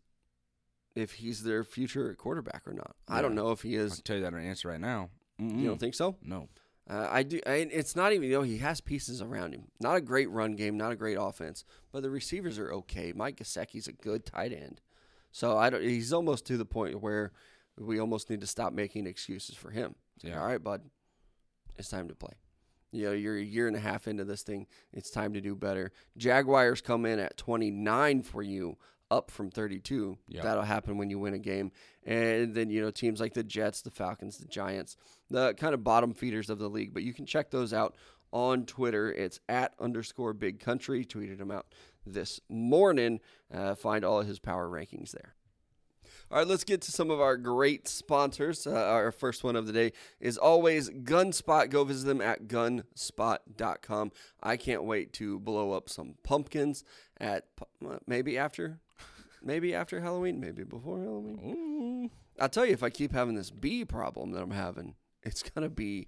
if 0.96 1.14
he's 1.14 1.44
their 1.44 1.64
future 1.64 2.14
quarterback 2.16 2.64
or 2.68 2.74
not. 2.74 2.96
I 3.08 3.22
don't 3.22 3.36
know 3.36 3.52
if 3.52 3.62
he 3.62 3.76
is. 3.76 3.84
I 3.84 3.86
is. 3.86 3.94
can 3.96 4.04
tell 4.04 4.16
you 4.18 4.24
that 4.24 4.34
answer 4.34 4.68
right 4.70 4.80
now. 4.80 5.10
You 5.38 5.46
Mm-mm. 5.46 5.66
don't 5.66 5.80
think 5.80 5.96
so? 5.96 6.18
No. 6.22 6.50
Uh, 6.90 7.08
I 7.10 7.24
do. 7.24 7.40
I, 7.46 7.68
it's 7.72 7.96
not 7.96 8.12
even. 8.12 8.30
You 8.30 8.38
know, 8.38 8.42
he 8.42 8.58
has 8.58 8.82
pieces 8.82 9.22
around 9.22 9.54
him. 9.54 9.64
Not 9.80 9.96
a 9.96 10.02
great 10.02 10.30
run 10.30 10.56
game, 10.56 10.78
not 10.78 10.92
a 10.92 10.96
great 10.96 11.18
offense, 11.20 11.64
but 11.92 12.04
the 12.04 12.10
receivers 12.10 12.60
are 12.60 12.72
okay. 12.74 13.14
Mike 13.16 13.38
Gesicki's 13.38 13.88
a 13.88 13.94
good 13.94 14.26
tight 14.26 14.52
end, 14.52 14.82
so 15.32 15.58
I 15.58 15.70
don't. 15.70 15.84
He's 15.84 16.12
almost 16.12 16.46
to 16.48 16.58
the 16.58 16.66
point 16.66 17.02
where 17.02 17.32
we 17.78 18.00
almost 18.00 18.30
need 18.30 18.42
to 18.42 18.48
stop 18.48 18.74
making 18.74 19.08
excuses 19.08 19.56
for 19.56 19.72
him. 19.72 19.96
Yeah. 20.22 20.40
All 20.40 20.46
right, 20.46 20.62
bud, 20.62 20.82
it's 21.78 21.90
time 21.90 22.08
to 22.10 22.16
play. 22.16 22.34
You 22.92 23.06
know, 23.06 23.12
you're 23.14 23.38
a 23.38 23.42
year 23.42 23.68
and 23.68 23.78
a 23.78 23.80
half 23.80 24.08
into 24.08 24.26
this 24.26 24.44
thing. 24.44 24.68
It's 24.92 25.10
time 25.10 25.34
to 25.34 25.42
do 25.42 25.56
better. 25.56 25.92
Jaguars 26.18 26.82
come 26.82 27.06
in 27.06 27.20
at 27.20 27.38
29 27.38 28.24
for 28.24 28.44
you, 28.44 28.78
up 29.12 29.30
from 29.30 29.52
32. 29.52 30.18
Yeah. 30.28 30.42
That'll 30.42 30.64
happen 30.64 30.98
when 30.98 31.10
you 31.12 31.20
win 31.20 31.36
a 31.36 31.40
game. 31.40 31.72
And 32.06 32.56
then, 32.56 32.72
you 32.72 32.82
know, 32.82 32.90
teams 32.90 33.20
like 33.20 33.34
the 33.34 33.44
Jets, 33.44 33.82
the 33.82 33.92
Falcons, 33.92 34.38
the 34.38 34.48
Giants, 34.48 34.98
the 35.30 35.54
kind 35.54 35.74
of 35.74 35.84
bottom 35.84 36.14
feeders 36.14 36.50
of 36.50 36.58
the 36.58 36.70
league. 36.70 36.94
But 36.94 37.04
you 37.04 37.14
can 37.14 37.26
check 37.26 37.52
those 37.52 37.74
out 37.74 37.96
on 38.32 38.66
Twitter. 38.66 39.12
It's 39.12 39.40
at 39.50 39.74
underscore 39.80 40.34
big 40.34 40.60
country. 40.60 41.06
Tweeted 41.06 41.40
him 41.40 41.52
out 41.52 41.68
this 42.06 42.40
morning. 42.50 43.20
Uh, 43.54 43.76
find 43.76 44.04
all 44.04 44.22
of 44.22 44.28
his 44.28 44.40
power 44.40 44.68
rankings 44.68 45.12
there. 45.12 45.36
All 46.32 46.38
right, 46.38 46.48
let's 46.48 46.64
get 46.64 46.82
to 46.84 46.94
some 46.94 47.12
of 47.12 47.20
our 47.20 47.36
great 47.36 47.90
sponsors. 47.90 48.66
Uh, 48.66 48.72
our 48.72 49.12
first 49.12 49.44
one 49.44 49.58
of 49.58 49.68
the 49.68 49.74
day 49.74 49.92
is 50.22 50.38
always 50.38 50.90
Gunspot. 50.90 51.70
Go 51.70 51.84
visit 51.84 52.06
them 52.06 52.22
at 52.22 52.48
gunspot.com. 52.48 54.12
I 54.42 54.56
can't 54.56 54.86
wait 54.86 55.12
to 55.14 55.40
blow 55.42 55.74
up 55.74 55.90
some 55.90 56.16
pumpkins 56.24 56.86
at 57.20 57.48
uh, 57.86 57.98
maybe 58.08 58.38
after, 58.38 58.80
maybe 59.44 59.74
after 59.74 60.00
Halloween, 60.00 60.40
maybe 60.40 60.64
before 60.64 61.00
Halloween. 61.00 61.40
Ooh. 61.46 62.12
I'll 62.40 62.50
tell 62.50 62.66
you, 62.66 62.74
if 62.74 62.84
I 62.84 62.90
keep 62.90 63.12
having 63.12 63.36
this 63.36 63.52
bee 63.52 63.86
problem 63.86 64.32
that 64.32 64.42
I'm 64.42 64.52
having, 64.52 64.96
it's 65.24 65.44
gonna 65.44 65.70
be. 65.70 66.08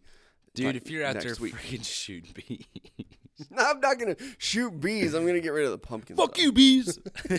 Dude, 0.56 0.68
like 0.68 0.76
if 0.76 0.90
you're 0.90 1.06
out 1.06 1.20
there 1.20 1.36
week. 1.40 1.56
freaking 1.56 1.86
shooting 1.86 2.32
bees. 2.34 2.66
No, 3.50 3.64
I'm 3.72 3.80
not 3.80 3.98
gonna 3.98 4.16
shoot 4.38 4.80
bees. 4.80 5.16
I'm 5.16 5.26
gonna 5.26 5.40
get 5.40 5.54
rid 5.54 5.66
of 5.66 5.72
the 5.72 5.80
pumpkins. 5.80 6.20
Fuck 6.20 6.38
you, 6.38 6.52
bees. 6.52 7.00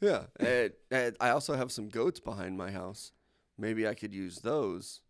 yeah. 0.00 0.24
And, 0.38 0.72
and 0.90 1.16
I 1.20 1.30
also 1.30 1.56
have 1.56 1.72
some 1.72 1.88
goats 1.88 2.20
behind 2.20 2.58
my 2.58 2.70
house. 2.70 3.12
Maybe 3.56 3.88
I 3.88 3.94
could 3.94 4.12
use 4.12 4.40
those 4.40 5.00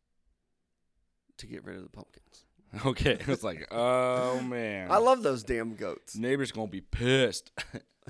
to 1.39 1.47
get 1.47 1.65
rid 1.65 1.77
of 1.77 1.83
the 1.83 1.89
pumpkins. 1.89 2.45
okay. 2.87 3.19
It's 3.27 3.43
like, 3.43 3.67
oh 3.73 4.41
man. 4.43 4.91
I 4.93 4.99
love 4.99 5.23
those 5.25 5.43
damn 5.43 5.75
goats. 5.75 6.17
Neighbors 6.17 6.53
gonna 6.53 6.69
be 6.69 6.81
pissed. 6.81 7.51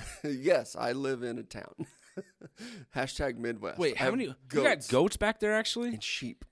yes, 0.24 0.76
I 0.78 0.92
live 0.92 1.22
in 1.22 1.38
a 1.38 1.42
town. 1.42 1.74
Hashtag 2.96 3.36
Midwest. 3.38 3.78
Wait, 3.78 3.94
I 3.96 3.98
how 3.98 4.04
have 4.06 4.14
many? 4.14 4.26
You 4.26 4.34
got 4.48 4.88
goats 4.88 5.16
back 5.16 5.40
there 5.40 5.54
actually? 5.54 5.90
and 5.90 6.02
sheep. 6.02 6.44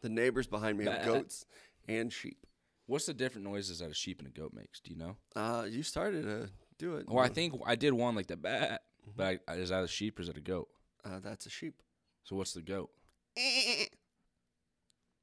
The 0.00 0.08
neighbors 0.08 0.46
behind 0.46 0.78
me 0.78 0.84
have 0.84 1.04
goats 1.04 1.44
and 1.88 2.12
sheep. 2.12 2.46
What's 2.86 3.06
the 3.06 3.14
different 3.14 3.46
noises 3.46 3.80
that 3.80 3.90
a 3.90 3.94
sheep 3.94 4.20
and 4.20 4.28
a 4.28 4.30
goat 4.30 4.52
makes? 4.54 4.80
Do 4.80 4.90
you 4.90 4.96
know? 4.96 5.16
Uh, 5.34 5.64
you 5.68 5.82
started 5.82 6.22
to 6.22 6.50
do 6.78 6.96
it. 6.96 7.06
Well, 7.08 7.24
I 7.24 7.28
think 7.28 7.54
I 7.66 7.74
did 7.74 7.92
one 7.92 8.14
like 8.14 8.28
the 8.28 8.36
bat, 8.36 8.82
but 9.16 9.40
I, 9.48 9.54
is 9.54 9.70
that 9.70 9.84
a 9.84 9.88
sheep 9.88 10.18
or 10.18 10.22
is 10.22 10.28
it 10.28 10.36
a 10.36 10.40
goat? 10.40 10.68
uh, 11.04 11.20
that's 11.22 11.46
a 11.46 11.50
sheep. 11.50 11.82
So 12.24 12.36
what's 12.36 12.52
the 12.52 12.62
goat? 12.62 12.90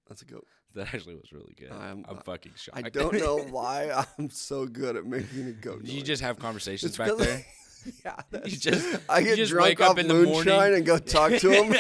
That's 0.08 0.22
a 0.22 0.26
goat. 0.26 0.48
That 0.76 0.94
actually 0.94 1.16
was 1.16 1.32
really 1.32 1.56
good. 1.58 1.72
I'm- 1.72 2.06
I'm, 2.08 2.18
fucking 2.18 2.52
shocked. 2.56 2.78
I 2.78 2.90
don't 2.90 3.14
know 3.20 3.38
why 3.38 4.06
I'm 4.20 4.30
so 4.30 4.66
good 4.68 4.96
at 4.98 5.06
making 5.06 5.48
a 5.48 5.52
goat. 5.54 5.84
you 5.86 6.02
just 6.02 6.22
have 6.22 6.38
conversations 6.38 6.90
It's 6.92 6.98
back 6.98 7.16
there. 7.18 7.46
yeah, 8.06 8.16
that's- 8.32 8.58
just- 8.58 9.00
I 9.10 9.22
get 9.24 9.38
just 9.38 9.52
drunk 9.52 9.66
wake 9.70 9.82
up 9.82 9.92
off 9.92 9.98
in 9.98 10.08
the 10.08 10.14
moonshine 10.14 10.54
morning. 10.54 10.76
and 10.76 10.86
go 10.86 10.98
talk 10.98 11.32
to 11.34 11.50
him. 11.50 11.74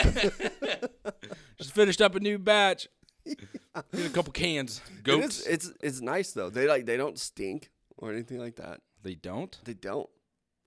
Just 1.57 1.73
finished 1.73 2.01
up 2.01 2.15
a 2.15 2.19
new 2.19 2.37
batch. 2.37 2.87
Get 3.25 4.05
a 4.05 4.09
couple 4.09 4.31
cans. 4.33 4.81
Goats. 5.03 5.45
It's, 5.45 5.67
it's 5.67 5.77
it's 5.81 6.01
nice 6.01 6.31
though. 6.31 6.49
They 6.49 6.67
like 6.67 6.85
they 6.85 6.95
don't 6.97 7.17
stink 7.17 7.71
or 7.97 8.11
anything 8.11 8.39
like 8.39 8.57
that. 8.57 8.81
they 9.03 9.15
don't. 9.15 9.57
They 9.65 9.73
don't. 9.73 10.07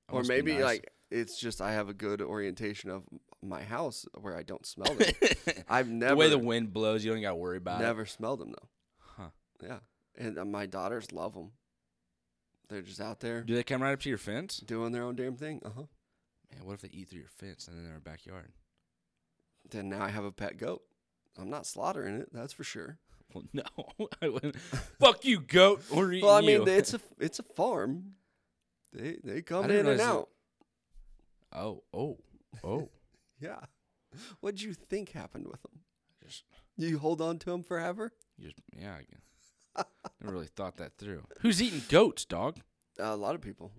That 0.08 0.14
or 0.14 0.22
maybe 0.24 0.54
nice. 0.54 0.62
like 0.64 0.92
it's 1.10 1.38
just 1.38 1.60
I 1.60 1.72
have 1.72 1.88
a 1.88 1.94
good 1.94 2.20
orientation 2.20 2.90
of 2.90 3.04
my 3.42 3.62
house 3.62 4.04
where 4.20 4.36
I 4.36 4.42
don't 4.42 4.66
smell 4.66 4.94
them. 4.94 5.10
I've 5.68 5.88
never 5.88 6.14
the 6.14 6.16
way 6.16 6.28
the 6.28 6.38
wind 6.38 6.72
blows, 6.72 7.04
you 7.04 7.12
don't 7.12 7.22
got 7.22 7.30
to 7.30 7.36
worry 7.36 7.58
about 7.58 7.80
never 7.80 8.04
smelled 8.06 8.40
them 8.40 8.50
though. 8.52 8.68
Huh. 9.16 9.28
Yeah, 9.62 9.78
and 10.16 10.38
uh, 10.38 10.44
my 10.44 10.66
daughters 10.66 11.12
love 11.12 11.34
them. 11.34 11.52
They're 12.68 12.82
just 12.82 13.00
out 13.00 13.20
there. 13.20 13.42
Do 13.42 13.54
they 13.54 13.62
come 13.62 13.82
right 13.82 13.92
up 13.92 14.00
to 14.00 14.08
your 14.08 14.18
fence? 14.18 14.58
doing 14.58 14.92
their 14.92 15.02
own 15.04 15.16
damn 15.16 15.36
thing. 15.36 15.62
Uh 15.64 15.70
huh. 15.74 15.82
Man, 16.52 16.64
what 16.66 16.74
if 16.74 16.80
they 16.82 16.88
eat 16.92 17.08
through 17.08 17.20
your 17.20 17.28
fence 17.28 17.66
and 17.68 17.78
then 17.78 17.84
in 17.86 17.92
our 17.92 18.00
backyard? 18.00 18.52
Then 19.70 19.88
now 19.88 20.02
I 20.02 20.08
have 20.08 20.24
a 20.24 20.32
pet 20.32 20.56
goat. 20.58 20.82
I'm 21.38 21.50
not 21.50 21.66
slaughtering 21.66 22.16
it, 22.16 22.28
that's 22.32 22.52
for 22.52 22.64
sure. 22.64 22.98
Well, 23.34 23.44
no, 23.52 23.62
I 24.22 24.30
wouldn't. 24.30 24.56
Fuck 24.58 25.26
you, 25.26 25.40
goat. 25.40 25.82
We're 25.94 26.12
eating 26.12 26.24
Well, 26.24 26.34
I 26.34 26.40
mean, 26.40 26.62
you. 26.62 26.66
it's 26.66 26.94
a 26.94 27.00
it's 27.18 27.38
a 27.38 27.42
farm. 27.42 28.12
They 28.94 29.18
they 29.22 29.42
come 29.42 29.66
didn't 29.66 29.80
in 29.80 29.86
and 29.86 29.98
realize 29.98 29.98
that- 29.98 30.12
out. 30.14 30.28
oh, 31.62 31.82
oh, 31.92 32.18
oh. 32.64 32.88
Yeah. 33.40 33.60
What'd 34.40 34.62
you 34.62 34.72
think 34.74 35.12
happened 35.12 35.46
with 35.46 35.62
them? 35.62 35.80
Just, 36.24 36.44
You 36.76 36.98
hold 36.98 37.20
on 37.20 37.38
to 37.40 37.50
them 37.50 37.62
forever? 37.62 38.12
you 38.36 38.48
just, 38.48 38.60
yeah. 38.76 38.94
I 38.94 39.02
guess. 39.02 39.86
Never 40.20 40.32
really 40.34 40.46
thought 40.48 40.76
that 40.78 40.96
through. 40.98 41.24
Who's 41.40 41.62
eating 41.62 41.82
goats, 41.88 42.24
dog? 42.24 42.58
a 42.98 43.14
lot 43.16 43.34
of 43.36 43.40
people. 43.40 43.70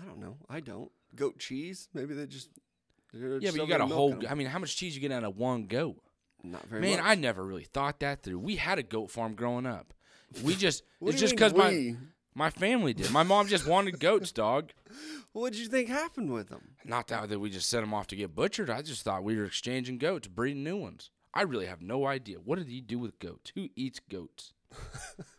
I 0.00 0.04
don't 0.04 0.18
know. 0.18 0.36
I 0.50 0.60
don't. 0.60 0.90
Goat 1.14 1.38
cheese? 1.38 1.88
Maybe 1.94 2.14
they 2.14 2.26
just. 2.26 2.50
they're 3.12 3.34
Yeah, 3.34 3.38
just 3.40 3.56
but 3.56 3.62
you 3.62 3.68
got 3.68 3.80
a 3.80 3.86
whole. 3.86 4.18
I 4.28 4.34
mean, 4.34 4.48
how 4.48 4.58
much 4.58 4.76
cheese 4.76 4.94
you 4.94 5.00
get 5.00 5.12
out 5.12 5.24
of 5.24 5.36
one 5.36 5.64
goat? 5.66 6.02
Not 6.42 6.66
very 6.66 6.82
Man, 6.82 6.98
much. 6.98 7.06
I 7.06 7.14
never 7.14 7.42
really 7.44 7.64
thought 7.64 8.00
that 8.00 8.22
through. 8.22 8.38
We 8.38 8.56
had 8.56 8.78
a 8.78 8.82
goat 8.82 9.10
farm 9.10 9.34
growing 9.34 9.64
up. 9.66 9.94
We 10.42 10.54
just 10.56 10.82
What 10.98 11.10
it's 11.10 11.20
do 11.20 11.24
you 11.24 11.28
just 11.30 11.40
mean 11.40 11.48
because 11.50 11.54
my 11.54 11.68
we? 11.70 11.96
My 12.34 12.50
family 12.50 12.92
did. 12.94 13.10
My 13.10 13.22
mom 13.22 13.46
just 13.46 13.66
wanted 13.66 14.00
goats, 14.00 14.32
dog. 14.32 14.72
What'd 15.32 15.58
you 15.58 15.66
think 15.66 15.88
happened 15.88 16.32
with 16.32 16.48
them? 16.48 16.76
Not 16.84 17.08
that 17.08 17.28
that 17.28 17.40
we 17.40 17.50
just 17.50 17.68
sent 17.68 17.82
them 17.82 17.94
off 17.94 18.06
to 18.08 18.16
get 18.16 18.34
butchered. 18.34 18.70
I 18.70 18.82
just 18.82 19.02
thought 19.02 19.24
we 19.24 19.36
were 19.36 19.44
exchanging 19.44 19.98
goats, 19.98 20.28
breeding 20.28 20.64
new 20.64 20.76
ones. 20.76 21.10
I 21.32 21.42
really 21.42 21.66
have 21.66 21.82
no 21.82 22.06
idea. 22.06 22.38
What 22.38 22.58
did 22.58 22.68
he 22.68 22.80
do 22.80 22.98
with 22.98 23.18
goats? 23.18 23.52
Who 23.54 23.68
eats 23.76 24.00
goats? 24.00 24.52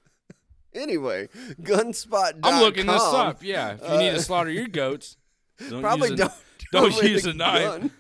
Anyway, 0.75 1.29
gunspot. 1.61 2.33
I'm 2.43 2.61
looking 2.61 2.85
this 2.85 3.01
up. 3.01 3.41
Yeah, 3.41 3.75
if 3.81 3.81
you 3.81 3.97
need 3.97 4.09
to 4.11 4.17
uh, 4.17 4.19
slaughter 4.19 4.49
your 4.49 4.67
goats, 4.67 5.15
don't 5.69 5.81
Probably 5.81 6.09
use 6.11 6.19
a, 6.19 6.23
don't. 6.25 6.33
don't 6.91 7.03
use 7.03 7.25
a 7.25 7.33
knife. 7.33 7.91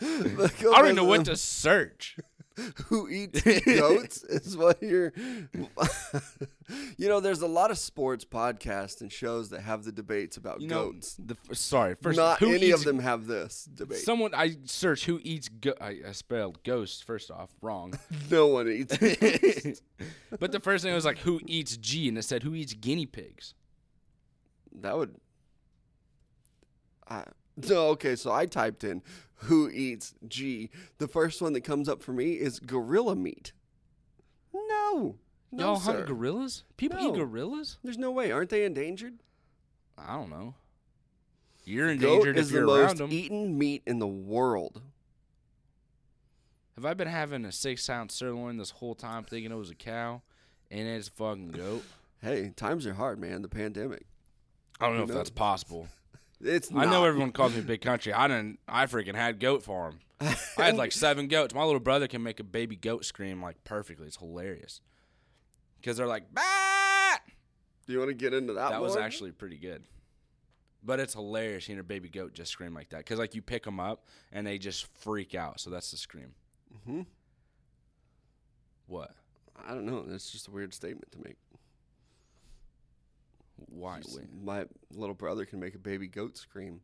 don't 0.00 0.84
even 0.84 0.96
know 0.96 1.04
what 1.04 1.26
to 1.26 1.36
search. 1.36 2.16
who 2.86 3.08
eats 3.08 3.42
goats 3.64 4.22
is 4.24 4.56
what 4.56 4.82
you're 4.82 5.12
you 6.96 7.08
know 7.08 7.20
there's 7.20 7.40
a 7.40 7.46
lot 7.46 7.70
of 7.70 7.78
sports 7.78 8.24
podcasts 8.24 9.00
and 9.00 9.12
shows 9.12 9.50
that 9.50 9.60
have 9.60 9.84
the 9.84 9.92
debates 9.92 10.36
about 10.36 10.60
You 10.60 10.68
know, 10.68 10.92
goats 10.92 11.16
the, 11.18 11.36
sorry, 11.54 11.94
first 12.00 12.16
not 12.16 12.38
who 12.38 12.50
any 12.54 12.66
eats, 12.66 12.78
of 12.78 12.84
them 12.84 12.98
have 13.00 13.26
this 13.26 13.68
debate 13.72 13.98
Someone 13.98 14.34
I 14.34 14.56
search 14.64 15.04
who 15.06 15.20
eats. 15.22 15.48
Go- 15.48 15.74
I, 15.80 15.98
I 16.08 16.12
spelled 16.12 16.62
ghost 16.62 17.04
first 17.04 17.30
off 17.30 17.50
wrong, 17.60 17.98
no 18.30 18.46
one 18.48 18.68
eats 18.68 18.96
but 20.38 20.52
the 20.52 20.60
first 20.60 20.84
thing 20.84 20.94
was 20.94 21.04
like 21.04 21.18
who 21.18 21.40
eats 21.46 21.76
G, 21.76 22.08
and 22.08 22.18
it 22.18 22.22
said 22.22 22.42
who 22.42 22.54
eats 22.54 22.74
guinea 22.74 23.06
pigs. 23.06 23.54
that 24.80 24.96
would 24.96 25.14
I, 27.08 27.24
no 27.68 27.88
okay 27.88 28.14
so 28.16 28.32
i 28.32 28.46
typed 28.46 28.84
in 28.84 29.02
who 29.42 29.68
eats 29.70 30.14
g 30.28 30.70
the 30.98 31.08
first 31.08 31.40
one 31.42 31.52
that 31.52 31.62
comes 31.62 31.88
up 31.88 32.02
for 32.02 32.12
me 32.12 32.32
is 32.34 32.58
gorilla 32.60 33.14
meat 33.16 33.52
no 34.54 35.16
no 35.50 35.64
Y'all 35.64 35.76
sir. 35.80 35.92
hunt 35.94 36.06
gorillas? 36.06 36.64
People 36.76 36.98
No. 37.00 37.08
eat 37.08 37.14
gorillas? 37.18 37.78
there's 37.82 37.98
no 37.98 38.10
way 38.10 38.30
aren't 38.32 38.50
they 38.50 38.64
endangered 38.64 39.14
I 39.96 40.14
don't 40.14 40.30
know. 40.30 40.54
You're 41.64 41.86
goat 41.96 42.26
endangered 42.26 42.36
is 42.38 42.46
if 42.46 42.52
the 42.52 42.58
you're 42.60 42.68
around 42.68 42.82
most 42.86 42.98
them. 42.98 43.12
eaten 43.12 43.58
meat 43.58 43.82
in 43.86 43.98
the 43.98 44.06
world 44.06 44.80
Have 46.76 46.84
I 46.84 46.94
been 46.94 47.08
having 47.08 47.44
a 47.44 47.50
six 47.52 47.88
ounce 47.90 48.14
sirloin 48.14 48.56
this 48.58 48.70
whole 48.70 48.94
time 48.94 49.24
thinking 49.24 49.50
it 49.50 49.56
was 49.56 49.70
a 49.70 49.74
cow, 49.74 50.22
and 50.70 50.86
it's 50.88 51.08
a 51.08 51.12
fucking 51.12 51.48
goat? 51.50 51.82
Hey, 52.22 52.52
times 52.56 52.84
are 52.84 52.94
hard, 52.94 53.20
man. 53.20 53.42
The 53.42 53.48
pandemic. 53.48 54.04
I 54.80 54.86
don't 54.88 54.96
know 54.96 55.04
if 55.04 55.08
that's 55.10 55.30
possible. 55.30 55.86
It's 56.40 56.70
I 56.74 56.84
know 56.84 57.04
everyone 57.04 57.32
calls 57.32 57.54
me 57.54 57.60
big 57.62 57.80
country. 57.80 58.12
I 58.12 58.28
didn't. 58.28 58.60
I 58.68 58.86
freaking 58.86 59.14
had 59.16 59.40
goat 59.40 59.62
farm. 59.62 59.98
I 60.20 60.36
had 60.56 60.76
like 60.76 60.92
seven 61.06 61.26
goats. 61.28 61.54
My 61.54 61.64
little 61.64 61.80
brother 61.80 62.06
can 62.06 62.22
make 62.22 62.38
a 62.40 62.44
baby 62.44 62.76
goat 62.76 63.04
scream 63.04 63.42
like 63.42 63.62
perfectly. 63.64 64.06
It's 64.06 64.16
hilarious. 64.16 64.80
Because 65.80 65.96
they're 65.96 66.06
like, 66.06 66.32
bah! 66.32 67.16
Do 67.86 67.92
you 67.92 67.98
want 67.98 68.10
to 68.10 68.14
get 68.14 68.34
into 68.34 68.52
that? 68.54 68.70
That 68.70 68.82
was 68.82 68.96
actually 68.96 69.32
pretty 69.32 69.56
good. 69.56 69.82
But 70.84 71.00
it's 71.00 71.14
hilarious 71.14 71.66
hearing 71.66 71.80
a 71.80 71.84
baby 71.84 72.08
goat 72.08 72.34
just 72.34 72.52
scream 72.52 72.72
like 72.74 72.90
that. 72.90 72.98
Because 72.98 73.18
like 73.18 73.34
you 73.34 73.42
pick 73.42 73.64
them 73.64 73.80
up 73.80 74.04
and 74.32 74.46
they 74.46 74.58
just 74.58 74.86
freak 74.98 75.34
out. 75.34 75.58
So 75.60 75.70
that's 75.70 75.90
the 75.90 75.96
scream. 75.96 76.34
Mhm. 76.86 77.06
What? 78.86 79.14
I 79.66 79.74
don't 79.74 79.86
know. 79.86 80.04
That's 80.06 80.30
just 80.30 80.46
a 80.48 80.50
weird 80.50 80.72
statement 80.72 81.10
to 81.12 81.18
make. 81.18 81.36
Why? 83.66 84.00
My 84.42 84.66
little 84.94 85.14
brother 85.14 85.44
can 85.44 85.60
make 85.60 85.74
a 85.74 85.78
baby 85.78 86.06
goat 86.08 86.36
scream. 86.36 86.80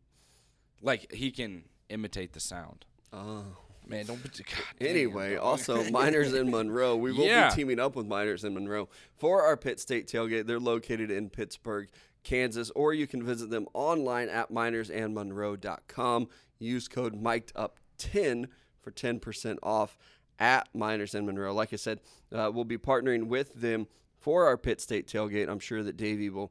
Like 0.83 1.13
he 1.13 1.31
can 1.31 1.65
imitate 1.89 2.33
the 2.33 2.41
sound. 2.41 2.85
Oh. 3.13 3.45
Man, 3.87 4.07
don't. 4.07 4.23
Be, 4.23 4.29
God 4.31 4.47
damn, 4.79 4.89
Anyway, 4.89 5.37
also 5.37 5.85
Miners 5.91 6.33
in 6.33 6.51
Monroe. 6.51 6.97
We 6.97 7.13
will 7.13 7.27
Yeah. 7.27 7.51
be 7.51 7.55
teaming 7.55 7.79
up 7.79 7.97
with 7.97 8.07
Miners 8.07 8.43
in 8.43 8.55
Monroe 8.55 8.89
for 9.19 9.43
our 9.43 9.59
Pitt 9.59 9.79
State 9.79 10.07
tailgate. 10.07 10.47
They're 10.47 10.59
located 10.59 11.11
in 11.11 11.29
Pittsburgh, 11.29 11.91
Kansas, 12.23 12.71
or 12.75 12.95
you 12.95 13.07
can 13.07 13.23
visit 13.23 13.51
them 13.51 13.67
online 13.75 14.31
at 14.31 14.51
minersandmonroe.com. 14.51 16.29
Use 16.59 16.89
code 16.89 17.15
mic'd 17.15 17.53
up 17.55 17.79
10 17.99 18.49
for 18.81 18.91
10% 18.91 19.59
off 19.63 19.97
at 20.39 20.69
Miners 20.75 21.15
in 21.15 21.27
Monroe. 21.27 21.53
Like 21.55 21.73
I 21.73 21.77
said, 21.77 22.01
uh, 22.33 22.51
we'll 22.53 22.65
be 22.65 22.79
partnering 22.79 23.27
with 23.27 23.55
them 23.55 23.87
for 24.25 24.47
our 24.47 24.57
Pitt 24.57 24.81
State 24.81 25.07
tailgate. 25.07 25.51
I'm 25.51 25.59
sure 25.59 25.83
that 25.83 25.99
Davey 25.99 26.31
will. 26.31 26.51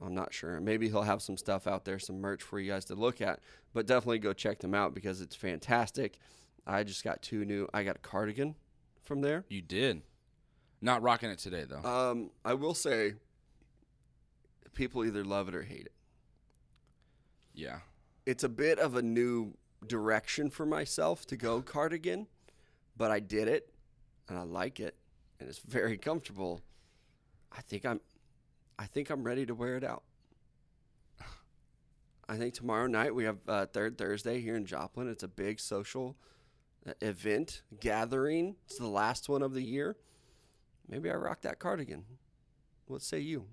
I'm 0.00 0.14
not 0.14 0.32
sure. 0.32 0.60
Maybe 0.60 0.88
he'll 0.88 1.02
have 1.02 1.20
some 1.20 1.36
stuff 1.36 1.66
out 1.66 1.84
there, 1.84 1.98
some 1.98 2.20
merch 2.20 2.40
for 2.40 2.60
you 2.60 2.70
guys 2.70 2.84
to 2.86 2.94
look 2.94 3.20
at. 3.20 3.40
But 3.74 3.86
definitely 3.86 4.20
go 4.20 4.32
check 4.32 4.60
them 4.60 4.74
out 4.74 4.94
because 4.94 5.20
it's 5.20 5.34
fantastic. 5.34 6.18
I 6.66 6.84
just 6.84 7.02
got 7.02 7.20
two 7.20 7.44
new. 7.44 7.68
I 7.74 7.82
got 7.82 7.96
a 7.96 7.98
cardigan 7.98 8.54
from 9.02 9.22
there. 9.22 9.44
You 9.48 9.60
did. 9.60 10.02
Not 10.80 11.02
rocking 11.02 11.30
it 11.30 11.40
today 11.40 11.64
though. 11.68 11.82
Um, 11.82 12.30
I 12.44 12.54
will 12.54 12.74
say, 12.74 13.14
people 14.72 15.04
either 15.04 15.24
love 15.24 15.48
it 15.48 15.54
or 15.54 15.62
hate 15.62 15.86
it. 15.86 15.92
yeah. 17.52 17.80
It's 18.26 18.44
a 18.44 18.48
bit 18.48 18.78
of 18.78 18.94
a 18.94 19.02
new 19.02 19.54
direction 19.84 20.50
for 20.50 20.64
myself 20.64 21.26
to 21.26 21.36
go 21.36 21.60
cardigan, 21.62 22.28
but 22.96 23.10
I 23.10 23.18
did 23.18 23.48
it, 23.48 23.72
and 24.28 24.38
I 24.38 24.42
like 24.42 24.78
it, 24.78 24.94
and 25.40 25.48
it's 25.48 25.58
very 25.58 25.96
comfortable. 25.98 26.60
I 27.56 27.60
think 27.62 27.84
I'm, 27.84 28.00
I 28.78 28.86
think 28.86 29.10
I'm 29.10 29.22
ready 29.24 29.46
to 29.46 29.54
wear 29.54 29.76
it 29.76 29.84
out. 29.84 30.02
I 32.28 32.36
think 32.36 32.54
tomorrow 32.54 32.86
night 32.86 33.12
we 33.12 33.24
have 33.24 33.38
uh, 33.48 33.66
Third 33.66 33.98
Thursday 33.98 34.40
here 34.40 34.54
in 34.54 34.64
Joplin. 34.64 35.08
It's 35.08 35.24
a 35.24 35.28
big 35.28 35.58
social 35.58 36.16
uh, 36.88 36.92
event 37.00 37.62
gathering. 37.80 38.54
It's 38.66 38.78
the 38.78 38.86
last 38.86 39.28
one 39.28 39.42
of 39.42 39.52
the 39.52 39.62
year. 39.62 39.96
Maybe 40.88 41.10
I 41.10 41.14
rock 41.14 41.40
that 41.40 41.58
cardigan. 41.58 42.04
What 42.86 43.02
say 43.02 43.18
you? 43.18 43.46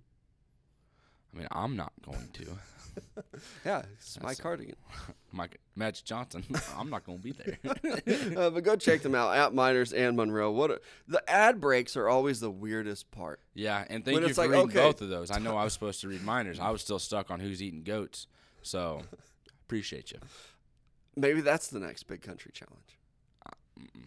I 1.33 1.37
mean, 1.39 1.47
I'm 1.51 1.75
not 1.75 1.91
going 2.05 2.29
to. 2.33 2.45
Yeah, 3.65 3.83
it's 3.93 4.19
my 4.21 4.33
cardigan. 4.33 4.75
Mike 5.31 5.59
Magic 5.75 6.05
Johnson. 6.05 6.43
I'm 6.77 6.89
not 6.89 7.05
going 7.05 7.19
to 7.19 7.23
be 7.23 7.31
there. 7.33 7.57
uh, 8.37 8.49
but 8.49 8.63
go 8.63 8.75
check 8.75 9.01
them 9.01 9.13
out 9.13 9.35
at 9.35 9.53
Miners 9.53 9.93
and 9.93 10.17
Monroe. 10.17 10.51
What 10.51 10.71
a, 10.71 10.81
the 11.07 11.21
ad 11.29 11.61
breaks 11.61 11.95
are 11.95 12.07
always 12.09 12.39
the 12.39 12.49
weirdest 12.49 13.11
part. 13.11 13.39
yeah, 13.53 13.85
and 13.89 14.03
thank 14.03 14.15
When 14.15 14.23
you 14.23 14.29
it's 14.29 14.37
for 14.37 14.43
like, 14.43 14.51
reading 14.51 14.67
okay. 14.69 14.79
both 14.79 15.01
of 15.01 15.09
those. 15.09 15.29
I 15.29 15.37
know 15.39 15.55
I 15.55 15.63
was 15.63 15.73
supposed 15.73 16.01
to 16.01 16.07
read 16.07 16.23
Miners. 16.23 16.59
I 16.59 16.71
was 16.71 16.81
still 16.81 16.99
stuck 16.99 17.29
on 17.29 17.39
who's 17.39 17.61
eating 17.61 17.83
goats. 17.83 18.27
So 18.63 19.01
appreciate 19.65 20.11
you. 20.11 20.17
Maybe 21.15 21.41
that's 21.41 21.67
the 21.67 21.79
next 21.79 22.03
big 22.03 22.21
country 22.21 22.51
challenge. 22.53 22.97
Mm-mm. 23.79 24.05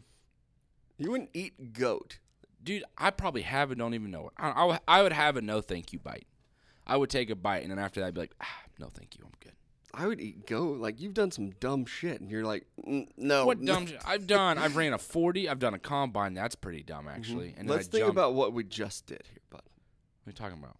You 0.98 1.10
wouldn't 1.12 1.30
eat 1.34 1.72
goat. 1.72 2.18
Dude, 2.62 2.84
I 2.98 3.10
probably 3.10 3.42
have 3.42 3.70
it. 3.72 3.78
Don't 3.78 3.94
even 3.94 4.10
know 4.10 4.26
it. 4.28 4.32
I, 4.36 4.50
I, 4.50 4.64
would- 4.64 4.80
I 4.88 5.02
would 5.02 5.12
have 5.12 5.36
a 5.36 5.40
no 5.42 5.60
thank 5.60 5.92
you 5.92 5.98
bite. 5.98 6.26
I 6.86 6.96
would 6.96 7.10
take 7.10 7.30
a 7.30 7.36
bite 7.36 7.62
and 7.62 7.70
then 7.70 7.78
after 7.78 8.00
that 8.00 8.06
I'd 8.08 8.14
be 8.14 8.20
like, 8.22 8.34
ah, 8.40 8.46
no 8.80 8.88
thank 8.88 9.16
you, 9.18 9.24
I'm 9.24 9.32
good. 9.40 9.52
I 9.92 10.06
would 10.06 10.20
eat 10.20 10.46
goat. 10.46 10.78
Like 10.78 11.00
you've 11.00 11.14
done 11.14 11.30
some 11.32 11.50
dumb 11.50 11.84
shit, 11.84 12.20
and 12.20 12.30
you're 12.30 12.44
like, 12.44 12.64
"Mm, 12.86 13.08
no. 13.16 13.44
What 13.46 13.64
dumb 13.64 13.86
shit? 13.86 14.00
I've 14.06 14.26
done. 14.26 14.56
I've 14.56 14.76
ran 14.76 14.92
a 14.92 14.98
40. 14.98 15.48
I've 15.48 15.58
done 15.58 15.74
a 15.74 15.78
combine. 15.80 16.32
That's 16.34 16.54
pretty 16.54 16.82
dumb 16.84 17.08
actually. 17.08 17.54
And 17.58 17.68
Let's 17.68 17.88
I 17.88 17.90
think 17.90 18.02
jumped. 18.02 18.10
about 18.12 18.34
what 18.34 18.52
we 18.52 18.62
just 18.64 19.06
did 19.06 19.22
here, 19.28 19.40
bud. 19.50 19.62
What 19.62 20.28
are 20.28 20.30
you 20.30 20.32
talking 20.32 20.58
about? 20.58 20.76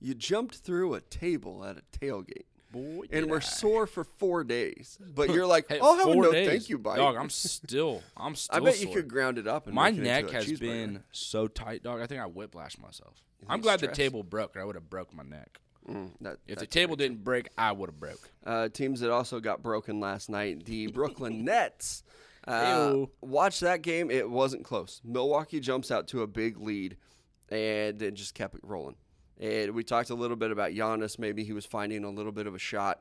You 0.00 0.14
jumped 0.14 0.56
through 0.56 0.94
a 0.94 1.00
table 1.00 1.64
at 1.64 1.76
a 1.76 1.82
tailgate, 1.96 2.46
Boy, 2.72 3.04
and 3.12 3.26
we're 3.30 3.36
I. 3.36 3.40
sore 3.40 3.86
for 3.86 4.02
four 4.02 4.42
days. 4.44 4.98
But 5.14 5.28
you're 5.34 5.46
like, 5.46 5.68
Hey, 5.68 5.78
I'll 5.80 5.96
have 5.96 6.08
a 6.08 6.12
four 6.14 6.22
no 6.24 6.32
days. 6.32 6.48
thank 6.48 6.68
you 6.70 6.78
bite. 6.78 6.96
Dog, 6.96 7.16
I'm 7.16 7.30
still. 7.30 8.02
I'm 8.16 8.34
still. 8.34 8.56
I 8.56 8.60
bet 8.60 8.80
you 8.80 8.88
could 8.92 9.06
ground 9.08 9.38
it 9.38 9.46
up 9.46 9.66
and 9.66 9.74
My 9.76 9.90
make 9.92 10.00
it 10.00 10.02
neck 10.04 10.22
into 10.24 10.34
has 10.34 10.46
cheeseburger. 10.46 10.58
been 10.60 11.02
so 11.12 11.46
tight, 11.46 11.82
dog. 11.84 12.00
I 12.00 12.06
think 12.06 12.20
I 12.20 12.26
whiplashed 12.28 12.80
myself. 12.80 13.22
You 13.40 13.46
I'm 13.48 13.60
glad 13.60 13.78
stress? 13.80 13.96
the 13.96 14.02
table 14.02 14.22
broke, 14.24 14.56
or 14.56 14.60
I 14.60 14.64
would 14.64 14.74
have 14.74 14.90
broke 14.90 15.14
my 15.14 15.22
neck. 15.22 15.60
Mm, 15.88 16.10
that, 16.20 16.36
If 16.46 16.58
the 16.58 16.66
table 16.66 16.96
didn't 16.96 17.24
break, 17.24 17.48
I 17.56 17.72
would 17.72 17.88
have 17.88 17.98
broke. 17.98 18.30
Uh, 18.44 18.68
teams 18.68 19.00
that 19.00 19.10
also 19.10 19.40
got 19.40 19.62
broken 19.62 20.00
last 20.00 20.28
night, 20.28 20.64
the 20.64 20.86
Brooklyn 20.92 21.44
Nets. 21.44 22.02
Uh, 22.46 23.06
watch 23.20 23.60
that 23.60 23.82
game. 23.82 24.10
It 24.10 24.28
wasn't 24.28 24.64
close. 24.64 25.00
Milwaukee 25.04 25.60
jumps 25.60 25.90
out 25.90 26.08
to 26.08 26.22
a 26.22 26.26
big 26.26 26.58
lead 26.58 26.96
and 27.50 28.00
it 28.00 28.14
just 28.14 28.34
kept 28.34 28.54
it 28.54 28.60
rolling. 28.64 28.96
And 29.38 29.72
we 29.72 29.84
talked 29.84 30.10
a 30.10 30.14
little 30.14 30.36
bit 30.36 30.50
about 30.50 30.72
Giannis. 30.72 31.18
Maybe 31.18 31.44
he 31.44 31.52
was 31.52 31.64
finding 31.64 32.04
a 32.04 32.10
little 32.10 32.32
bit 32.32 32.46
of 32.46 32.54
a 32.54 32.58
shot. 32.58 33.00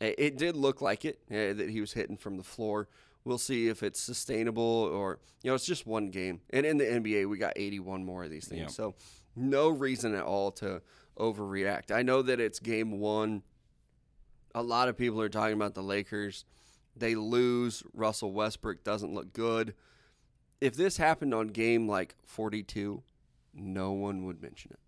It, 0.00 0.14
it 0.18 0.38
did 0.38 0.56
look 0.56 0.80
like 0.80 1.04
it, 1.04 1.20
uh, 1.30 1.54
that 1.54 1.70
he 1.70 1.80
was 1.80 1.92
hitting 1.92 2.16
from 2.16 2.36
the 2.36 2.42
floor. 2.42 2.88
We'll 3.24 3.38
see 3.38 3.68
if 3.68 3.82
it's 3.82 4.00
sustainable 4.00 4.62
or, 4.62 5.18
you 5.42 5.50
know, 5.50 5.54
it's 5.54 5.66
just 5.66 5.86
one 5.86 6.10
game. 6.10 6.40
And 6.50 6.64
in 6.64 6.78
the 6.78 6.84
NBA, 6.84 7.28
we 7.28 7.36
got 7.38 7.52
81 7.56 8.04
more 8.04 8.24
of 8.24 8.30
these 8.30 8.48
things. 8.48 8.60
Yeah. 8.60 8.66
So 8.68 8.94
no 9.36 9.68
reason 9.68 10.14
at 10.14 10.24
all 10.24 10.50
to 10.52 10.80
overreact. 11.20 11.90
I 11.90 12.02
know 12.02 12.22
that 12.22 12.40
it's 12.40 12.58
game 12.58 12.98
one 12.98 13.42
a 14.54 14.62
lot 14.62 14.88
of 14.88 14.96
people 14.96 15.20
are 15.20 15.28
talking 15.28 15.54
about 15.54 15.74
the 15.74 15.82
Lakers. 15.82 16.44
They 16.96 17.14
lose. 17.14 17.82
Russell 17.94 18.32
Westbrook 18.32 18.84
doesn't 18.84 19.14
look 19.14 19.32
good. 19.32 19.74
If 20.60 20.74
this 20.74 20.96
happened 20.96 21.32
on 21.32 21.48
game 21.48 21.88
like 21.88 22.16
42, 22.26 23.02
no 23.54 23.92
one 23.92 24.24
would 24.26 24.42
mention 24.42 24.72
it. 24.72 24.78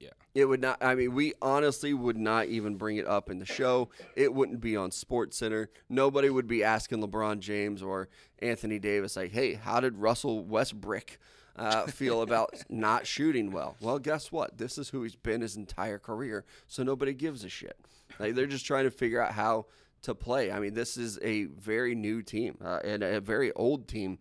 Yeah. 0.00 0.10
It 0.34 0.46
would 0.46 0.60
not. 0.60 0.82
I 0.82 0.94
mean, 0.94 1.14
we 1.14 1.34
honestly 1.40 1.94
would 1.94 2.16
not 2.16 2.46
even 2.46 2.76
bring 2.76 2.96
it 2.96 3.06
up 3.06 3.30
in 3.30 3.38
the 3.38 3.46
show. 3.46 3.90
It 4.16 4.34
wouldn't 4.34 4.60
be 4.60 4.76
on 4.76 4.90
Sports 4.90 5.38
Center. 5.38 5.70
Nobody 5.88 6.28
would 6.28 6.48
be 6.48 6.64
asking 6.64 7.00
LeBron 7.00 7.38
James 7.38 7.82
or 7.82 8.08
Anthony 8.40 8.78
Davis, 8.78 9.16
like, 9.16 9.32
hey, 9.32 9.54
how 9.54 9.80
did 9.80 9.98
Russell 9.98 10.44
Westbrook 10.44 11.18
uh, 11.56 11.86
feel 11.86 12.22
about 12.22 12.54
not 12.68 13.06
shooting 13.06 13.50
well? 13.50 13.76
Well, 13.80 13.98
guess 13.98 14.32
what? 14.32 14.58
This 14.58 14.78
is 14.78 14.88
who 14.88 15.02
he's 15.02 15.16
been 15.16 15.40
his 15.40 15.56
entire 15.56 15.98
career, 15.98 16.44
so 16.66 16.82
nobody 16.82 17.12
gives 17.12 17.44
a 17.44 17.48
shit. 17.48 17.78
Like, 18.18 18.34
they're 18.34 18.46
just 18.46 18.66
trying 18.66 18.84
to 18.84 18.90
figure 18.90 19.20
out 19.20 19.32
how 19.32 19.66
to 20.02 20.14
play. 20.14 20.52
I 20.52 20.60
mean, 20.60 20.74
this 20.74 20.96
is 20.96 21.18
a 21.22 21.44
very 21.44 21.94
new 21.94 22.22
team 22.22 22.58
uh, 22.64 22.80
and 22.84 23.02
a 23.02 23.20
very 23.20 23.52
old 23.52 23.88
team 23.88 24.18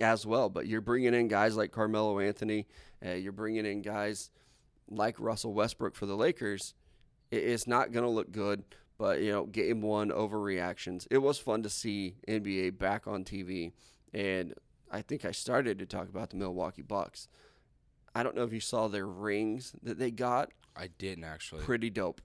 as 0.00 0.26
well. 0.26 0.48
But 0.48 0.66
you're 0.66 0.80
bringing 0.80 1.14
in 1.14 1.28
guys 1.28 1.56
like 1.56 1.72
Carmelo 1.72 2.20
Anthony. 2.20 2.66
Uh, 3.04 3.12
you're 3.12 3.32
bringing 3.32 3.66
in 3.66 3.82
guys 3.82 4.30
like 4.88 5.18
Russell 5.18 5.54
Westbrook 5.54 5.94
for 5.94 6.06
the 6.06 6.16
Lakers. 6.16 6.74
It's 7.30 7.66
not 7.66 7.92
going 7.92 8.04
to 8.04 8.10
look 8.10 8.30
good. 8.30 8.64
But 8.98 9.20
you 9.20 9.30
know, 9.30 9.44
game 9.44 9.82
one 9.82 10.10
overreactions. 10.10 11.06
It 11.10 11.18
was 11.18 11.38
fun 11.38 11.62
to 11.64 11.68
see 11.68 12.14
NBA 12.26 12.78
back 12.78 13.06
on 13.06 13.24
TV, 13.24 13.72
and 14.14 14.54
I 14.90 15.02
think 15.02 15.24
I 15.24 15.32
started 15.32 15.78
to 15.80 15.86
talk 15.86 16.08
about 16.08 16.30
the 16.30 16.36
Milwaukee 16.36 16.82
Bucks. 16.82 17.28
I 18.14 18.22
don't 18.22 18.34
know 18.36 18.44
if 18.44 18.52
you 18.52 18.60
saw 18.60 18.88
their 18.88 19.06
rings 19.06 19.72
that 19.82 19.98
they 19.98 20.10
got. 20.10 20.50
I 20.74 20.88
didn't 20.98 21.24
actually. 21.24 21.62
Pretty 21.62 21.90
dope. 21.90 22.20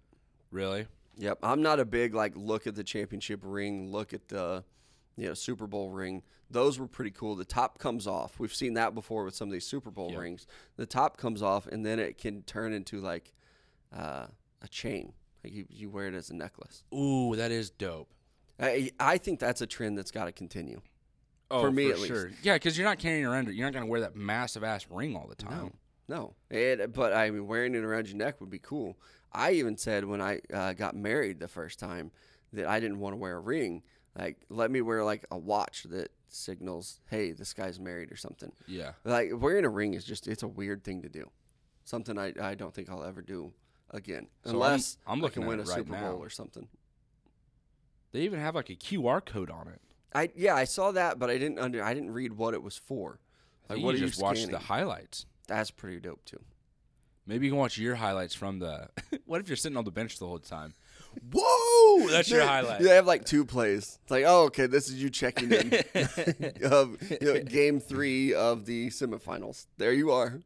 Really? 0.51 0.87
Yep. 1.17 1.39
I'm 1.43 1.61
not 1.61 1.79
a 1.79 1.85
big 1.85 2.13
like 2.13 2.33
look 2.35 2.67
at 2.67 2.75
the 2.75 2.83
championship 2.83 3.41
ring, 3.43 3.91
look 3.91 4.13
at 4.13 4.27
the 4.29 4.63
you 5.17 5.27
know 5.27 5.33
Super 5.33 5.67
Bowl 5.67 5.89
ring. 5.89 6.23
Those 6.49 6.79
were 6.79 6.87
pretty 6.87 7.11
cool. 7.11 7.35
The 7.35 7.45
top 7.45 7.79
comes 7.79 8.07
off. 8.07 8.39
We've 8.39 8.53
seen 8.53 8.73
that 8.73 8.93
before 8.93 9.23
with 9.23 9.35
some 9.35 9.47
of 9.47 9.53
these 9.53 9.65
Super 9.65 9.89
Bowl 9.91 10.11
Yep. 10.11 10.19
rings. 10.19 10.47
The 10.75 10.85
top 10.85 11.17
comes 11.17 11.41
off, 11.41 11.65
and 11.67 11.85
then 11.85 11.99
it 11.99 12.17
can 12.17 12.43
turn 12.43 12.73
into 12.73 12.99
like 12.99 13.33
uh, 13.95 14.27
a 14.61 14.67
chain. 14.69 15.13
Like 15.43 15.53
you, 15.53 15.65
you 15.69 15.89
wear 15.89 16.07
it 16.07 16.13
as 16.13 16.29
a 16.29 16.35
necklace. 16.35 16.83
Ooh, 16.93 17.35
that 17.35 17.51
is 17.51 17.69
dope. 17.69 18.13
I 18.59 18.91
I 18.99 19.17
think 19.17 19.39
that's 19.39 19.61
a 19.61 19.67
trend 19.67 19.97
that's 19.97 20.11
got 20.11 20.25
to 20.25 20.31
continue. 20.31 20.81
Oh, 21.51 21.61
For 21.61 21.71
me, 21.71 21.87
for 21.87 21.93
at 21.93 21.99
least. 21.99 22.07
sure. 22.07 22.31
Yeah, 22.43 22.53
because 22.55 22.77
you're 22.77 22.87
not 22.87 22.99
carrying 22.99 23.25
around. 23.25 23.47
You're 23.53 23.65
not 23.67 23.73
gonna 23.73 23.85
wear 23.85 24.01
that 24.01 24.15
massive 24.15 24.63
ass 24.63 24.85
ring 24.89 25.15
all 25.15 25.27
the 25.27 25.35
time. 25.35 25.71
No, 26.07 26.33
no. 26.49 26.57
And, 26.57 26.91
but 26.93 27.13
I 27.13 27.29
mean, 27.29 27.47
wearing 27.47 27.75
it 27.75 27.83
around 27.83 28.07
your 28.07 28.17
neck 28.17 28.39
would 28.41 28.49
be 28.49 28.59
cool. 28.59 28.97
I 29.33 29.51
even 29.51 29.77
said 29.77 30.05
when 30.05 30.21
I 30.21 30.41
uh, 30.53 30.73
got 30.73 30.95
married 30.95 31.39
the 31.39 31.47
first 31.47 31.79
time 31.79 32.11
that 32.53 32.65
I 32.67 32.79
didn't 32.79 32.99
want 32.99 33.13
to 33.13 33.17
wear 33.17 33.37
a 33.37 33.39
ring. 33.39 33.83
Like, 34.17 34.41
let 34.49 34.71
me 34.71 34.81
wear 34.81 35.03
like 35.05 35.25
a 35.31 35.37
watch 35.37 35.83
that 35.89 36.11
signals, 36.27 36.99
"Hey, 37.09 37.31
this 37.31 37.53
guy's 37.53 37.79
married" 37.79 38.11
or 38.11 38.17
something. 38.17 38.51
Yeah. 38.67 38.91
Like 39.05 39.29
wearing 39.33 39.63
a 39.65 39.69
ring 39.69 39.93
is 39.93 40.03
just 40.03 40.27
it's 40.27 40.43
a 40.43 40.47
weird 40.49 40.83
thing 40.83 41.01
to 41.03 41.09
do. 41.09 41.29
Something 41.85 42.17
I, 42.17 42.33
I 42.41 42.55
don't 42.55 42.73
think 42.73 42.89
I'll 42.89 43.03
ever 43.03 43.21
do 43.21 43.53
again, 43.89 44.27
So 44.43 44.49
I'm- 44.51 44.55
unless 44.55 44.97
I'm 45.07 45.19
I 45.19 45.21
looking 45.21 45.43
can 45.43 45.49
win 45.49 45.59
a 45.59 45.63
right 45.63 45.77
Super 45.77 45.91
now. 45.93 46.11
Bowl 46.11 46.19
or 46.23 46.29
something. 46.29 46.67
They 48.11 48.21
even 48.21 48.39
have 48.39 48.55
like 48.55 48.69
a 48.69 48.75
QR 48.75 49.25
code 49.25 49.49
on 49.49 49.67
it. 49.69 49.81
I 50.13 50.29
yeah, 50.35 50.55
I 50.55 50.65
saw 50.65 50.91
that, 50.91 51.19
but 51.19 51.29
I 51.29 51.37
didn't 51.37 51.59
under 51.59 51.83
I 51.83 51.93
didn't 51.93 52.11
read 52.11 52.33
what 52.33 52.53
it 52.53 52.61
was 52.63 52.77
for. 52.77 53.19
I 53.69 53.73
Like, 53.73 53.77
think 53.77 53.85
what 53.85 53.95
you 53.97 54.07
just 54.07 54.19
you 54.19 54.23
watch 54.23 54.45
the 54.45 54.59
highlights. 54.59 55.25
That's 55.47 55.71
pretty 55.71 55.99
dope 55.99 56.23
too. 56.25 56.39
Maybe 57.27 57.45
you 57.45 57.51
can 57.51 57.59
watch 57.59 57.77
your 57.77 57.95
highlights 57.95 58.33
from 58.33 58.59
the. 58.59 58.89
what 59.25 59.41
if 59.41 59.47
you're 59.47 59.55
sitting 59.55 59.77
on 59.77 59.85
the 59.85 59.91
bench 59.91 60.19
the 60.19 60.27
whole 60.27 60.39
time? 60.39 60.73
Whoa! 61.33 62.07
That's 62.09 62.29
your 62.29 62.45
highlight. 62.45 62.81
They 62.81 62.95
have 62.95 63.05
like 63.05 63.25
two 63.25 63.45
plays. 63.45 63.99
It's 64.01 64.11
like, 64.11 64.23
oh, 64.25 64.45
okay, 64.45 64.65
this 64.65 64.89
is 64.89 65.01
you 65.01 65.09
checking 65.09 65.51
in 65.51 65.73
of 66.63 66.97
you 67.21 67.33
know, 67.33 67.43
game 67.43 67.79
three 67.79 68.33
of 68.33 68.65
the 68.65 68.87
semifinals. 68.89 69.67
There 69.77 69.93
you 69.93 70.11
are. 70.11 70.39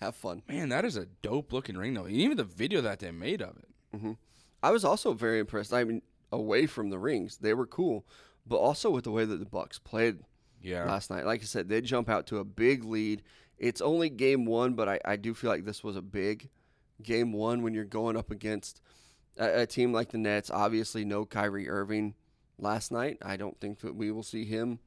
Have 0.00 0.14
fun. 0.14 0.42
Man, 0.48 0.68
that 0.68 0.84
is 0.84 0.96
a 0.96 1.06
dope 1.22 1.52
looking 1.52 1.76
ring 1.76 1.94
though. 1.94 2.08
Even 2.08 2.36
the 2.36 2.44
video 2.44 2.80
that 2.82 3.00
they 3.00 3.10
made 3.10 3.42
of 3.42 3.56
it. 3.58 3.96
Mm-hmm. 3.96 4.12
I 4.62 4.70
was 4.70 4.84
also 4.84 5.12
very 5.12 5.38
impressed. 5.40 5.72
I 5.72 5.84
mean, 5.84 6.02
away 6.30 6.66
from 6.66 6.90
the 6.90 6.98
rings, 6.98 7.38
they 7.38 7.54
were 7.54 7.66
cool, 7.66 8.04
but 8.48 8.56
also 8.56 8.90
with 8.90 9.04
the 9.04 9.10
way 9.10 9.24
that 9.24 9.38
the 9.38 9.46
Bucks 9.46 9.78
played 9.78 10.18
Yeah. 10.62 10.84
last 10.84 11.10
night. 11.10 11.26
Like 11.26 11.42
I 11.42 11.44
said, 11.44 11.68
they 11.68 11.80
jump 11.80 12.08
out 12.08 12.26
to 12.28 12.38
a 12.38 12.44
big 12.44 12.84
lead. 12.84 13.22
It's 13.58 13.80
only 13.80 14.08
game 14.08 14.44
one, 14.46 14.74
but 14.74 14.88
I, 14.88 15.00
I 15.04 15.16
do 15.16 15.34
feel 15.34 15.50
like 15.50 15.64
this 15.64 15.82
was 15.84 15.96
a 15.96 16.02
big 16.02 16.48
game 17.02 17.32
one 17.32 17.62
when 17.62 17.74
you're 17.74 17.84
going 17.84 18.16
up 18.16 18.30
against 18.30 18.80
a, 19.36 19.62
a 19.62 19.66
team 19.66 19.92
like 19.92 20.10
the 20.10 20.18
Nets. 20.18 20.50
Obviously, 20.50 21.04
no 21.04 21.24
Kyrie 21.24 21.68
Irving 21.68 22.14
last 22.58 22.90
night. 22.92 23.18
I 23.22 23.36
don't 23.36 23.58
think 23.60 23.80
that 23.80 23.94
we 23.94 24.10
will 24.10 24.22
see 24.22 24.44
him 24.44 24.78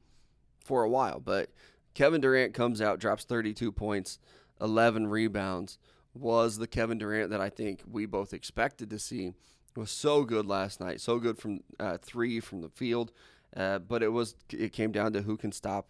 for 0.64 0.82
a 0.82 0.88
while. 0.88 1.20
But 1.20 1.50
Kevin 1.94 2.20
Durant 2.20 2.54
comes 2.54 2.80
out, 2.80 2.98
drops 2.98 3.24
32 3.24 3.70
points, 3.72 4.18
11 4.60 5.06
rebounds. 5.06 5.78
Was 6.14 6.58
the 6.58 6.66
Kevin 6.66 6.98
Durant 6.98 7.30
that 7.30 7.40
I 7.40 7.48
think 7.48 7.82
we 7.90 8.04
both 8.06 8.34
expected 8.34 8.90
to 8.90 8.98
see. 8.98 9.32
Was 9.74 9.90
so 9.90 10.24
good 10.24 10.44
last 10.46 10.78
night. 10.80 11.00
So 11.00 11.18
good 11.18 11.38
from 11.38 11.60
uh, 11.80 11.96
three 11.96 12.38
from 12.40 12.60
the 12.60 12.68
field. 12.68 13.12
Uh, 13.56 13.78
but 13.78 14.02
it 14.02 14.12
was 14.12 14.34
it 14.50 14.72
came 14.72 14.92
down 14.92 15.12
to 15.12 15.22
who 15.22 15.36
can 15.36 15.52
stop 15.52 15.88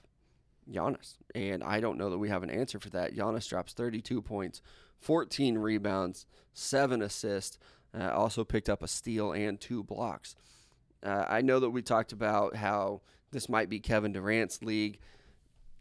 Giannis. 0.70 1.16
And 1.34 1.62
I 1.62 1.80
don't 1.80 1.98
know 1.98 2.10
that 2.10 2.18
we 2.18 2.28
have 2.28 2.42
an 2.42 2.50
answer 2.50 2.78
for 2.78 2.90
that. 2.90 3.14
Giannis 3.14 3.48
drops 3.48 3.72
32 3.72 4.22
points, 4.22 4.62
14 5.00 5.58
rebounds, 5.58 6.26
seven 6.52 7.02
assists, 7.02 7.58
uh, 7.98 8.10
also 8.10 8.44
picked 8.44 8.68
up 8.68 8.82
a 8.82 8.88
steal 8.88 9.32
and 9.32 9.60
two 9.60 9.82
blocks. 9.82 10.34
Uh, 11.02 11.24
I 11.28 11.40
know 11.40 11.60
that 11.60 11.70
we 11.70 11.82
talked 11.82 12.12
about 12.12 12.56
how 12.56 13.02
this 13.32 13.48
might 13.48 13.68
be 13.68 13.80
Kevin 13.80 14.12
Durant's 14.12 14.62
league. 14.62 14.98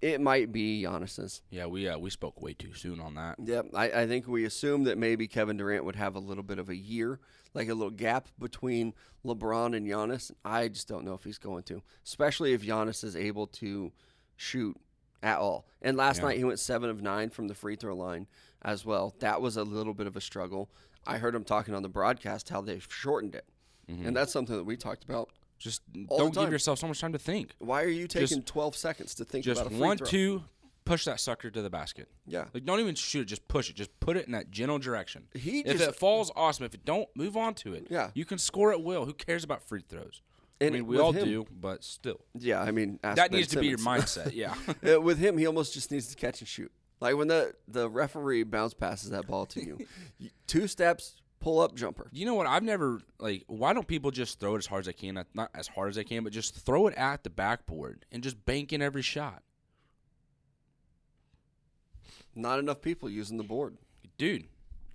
It 0.01 0.19
might 0.19 0.51
be 0.51 0.81
Giannis's. 0.83 1.41
Yeah, 1.51 1.67
we 1.67 1.87
uh, 1.87 1.97
we 1.97 2.09
spoke 2.09 2.41
way 2.41 2.53
too 2.53 2.73
soon 2.73 2.99
on 2.99 3.15
that. 3.15 3.35
Yep. 3.43 3.67
I, 3.75 3.91
I 4.01 4.07
think 4.07 4.27
we 4.27 4.45
assumed 4.45 4.87
that 4.87 4.97
maybe 4.97 5.27
Kevin 5.27 5.57
Durant 5.57 5.85
would 5.85 5.95
have 5.95 6.15
a 6.15 6.19
little 6.19 6.43
bit 6.43 6.57
of 6.57 6.69
a 6.69 6.75
year, 6.75 7.19
like 7.53 7.69
a 7.69 7.73
little 7.75 7.91
gap 7.91 8.27
between 8.39 8.93
LeBron 9.23 9.75
and 9.77 9.87
Giannis. 9.87 10.31
I 10.43 10.69
just 10.69 10.87
don't 10.87 11.05
know 11.05 11.13
if 11.13 11.23
he's 11.23 11.37
going 11.37 11.63
to, 11.63 11.83
especially 12.03 12.53
if 12.53 12.63
Giannis 12.63 13.03
is 13.03 13.15
able 13.15 13.45
to 13.47 13.91
shoot 14.37 14.75
at 15.21 15.37
all. 15.37 15.67
And 15.83 15.95
last 15.97 16.17
Yeah. 16.17 16.25
night 16.29 16.37
he 16.37 16.43
went 16.43 16.59
seven 16.59 16.89
of 16.89 17.01
nine 17.03 17.29
from 17.29 17.47
the 17.47 17.53
free 17.53 17.75
throw 17.75 17.95
line 17.95 18.25
as 18.63 18.83
well. 18.83 19.13
That 19.19 19.39
was 19.39 19.55
a 19.55 19.63
little 19.63 19.93
bit 19.93 20.07
of 20.07 20.15
a 20.15 20.21
struggle. 20.21 20.71
I 21.05 21.19
heard 21.19 21.35
him 21.35 21.43
talking 21.43 21.75
on 21.75 21.83
the 21.83 21.89
broadcast 21.89 22.49
how 22.49 22.61
they've 22.61 22.87
shortened 22.89 23.35
it. 23.35 23.45
And 23.87 24.15
that's 24.15 24.31
something 24.31 24.55
that 24.55 24.63
we 24.63 24.77
talked 24.77 25.03
about. 25.03 25.29
Just 25.61 25.81
All 26.09 26.17
don't 26.17 26.33
give 26.35 26.51
yourself 26.51 26.79
so 26.79 26.87
much 26.87 26.99
time 26.99 27.13
to 27.13 27.19
think. 27.19 27.51
Why 27.59 27.83
are 27.83 27.87
you 27.87 28.07
taking 28.07 28.27
Just- 28.39 28.47
12 28.47 28.75
seconds 28.75 29.13
to 29.15 29.25
think 29.25 29.45
Just 29.45 29.61
about 29.61 29.71
a 29.71 29.75
free 29.75 29.79
one, 29.87 29.97
throw? 29.97 30.07
two, 30.07 30.43
push 30.85 31.05
that 31.05 31.19
sucker 31.19 31.51
to 31.51 31.61
the 31.61 31.69
basket. 31.69 32.09
Yeah. 32.25 32.45
Like 32.53 32.65
don't 32.65 32.79
even 32.79 32.95
shoot 32.95 33.21
it, 33.21 33.25
just 33.25 33.47
push 33.47 33.69
it. 33.69 33.75
Just 33.75 33.97
put 33.99 34.17
it 34.17 34.25
in 34.25 34.31
that 34.31 34.49
general 34.49 34.79
direction. 34.79 35.27
He 35.35 35.59
if 35.59 35.77
just- 35.77 35.89
it 35.89 35.95
falls, 35.95 36.31
awesome. 36.35 36.65
If 36.65 36.73
it 36.73 36.83
don't, 36.83 37.07
move 37.15 37.37
on 37.37 37.53
to 37.55 37.73
it. 37.75 37.87
Yeah. 37.91 38.09
You 38.15 38.25
can 38.25 38.39
score 38.39 38.71
at 38.71 38.81
will. 38.81 39.05
Who 39.05 39.13
cares 39.13 39.43
about 39.43 39.61
free 39.61 39.83
throws? 39.87 40.21
And 40.59 40.69
I 40.75 40.79
mean, 40.79 40.87
we 40.87 40.97
all 40.99 41.11
him- 41.11 41.25
do, 41.25 41.45
but 41.51 41.83
still. 41.83 42.21
Yeah, 42.37 42.61
I 42.61 42.71
mean, 42.71 42.99
that 43.03 43.15
Ben 43.15 43.31
needs 43.31 43.47
to 43.49 43.59
be 43.59 43.67
your 43.67 43.77
mindset. 43.79 44.31
Yeah. 44.33 44.55
Uh, 44.87 44.99
with 44.99 45.17
him, 45.19 45.37
he 45.37 45.45
almost 45.47 45.73
just 45.73 45.91
needs 45.91 46.07
to 46.07 46.15
catch 46.15 46.39
and 46.41 46.47
shoot. 46.47 46.71
Like 46.99 47.15
when 47.15 47.27
the 47.29 47.53
the 47.67 47.87
referee 47.89 48.43
bounce 48.43 48.73
passes 48.73 49.09
that 49.11 49.27
ball 49.27 49.45
to 49.47 49.63
you- 49.63 49.87
two 50.47 50.67
steps, 50.67 51.21
pull 51.41 51.59
up, 51.59 51.75
jumper. 51.75 52.07
You 52.13 52.25
know 52.25 52.35
what? 52.35 52.47
I've 52.47 52.63
never 52.63 53.01
like. 53.19 53.43
Why 53.47 53.73
don't 53.73 53.87
people 53.87 54.11
just 54.11 54.39
throw 54.39 54.55
it 54.55 54.59
as 54.59 54.67
hard 54.67 54.81
as 54.81 54.85
they 54.85 54.93
can? 54.93 55.15
Not- 55.15 55.27
Not 55.33 55.49
as 55.53 55.67
hard 55.67 55.89
as 55.89 55.95
they 55.95 56.03
can, 56.05 56.23
but 56.23 56.31
just 56.31 56.55
throw 56.55 56.87
it 56.87 56.93
at 56.95 57.23
the 57.23 57.29
backboard 57.29 58.05
and 58.11 58.23
just 58.23 58.45
bank 58.45 58.71
in 58.71 58.81
every 58.81 59.01
shot, 59.01 59.43
Not 62.35 62.59
enough 62.59 62.81
people 62.81 63.09
using 63.09 63.37
the 63.37 63.43
board 63.43 63.77
dude. 64.17 64.45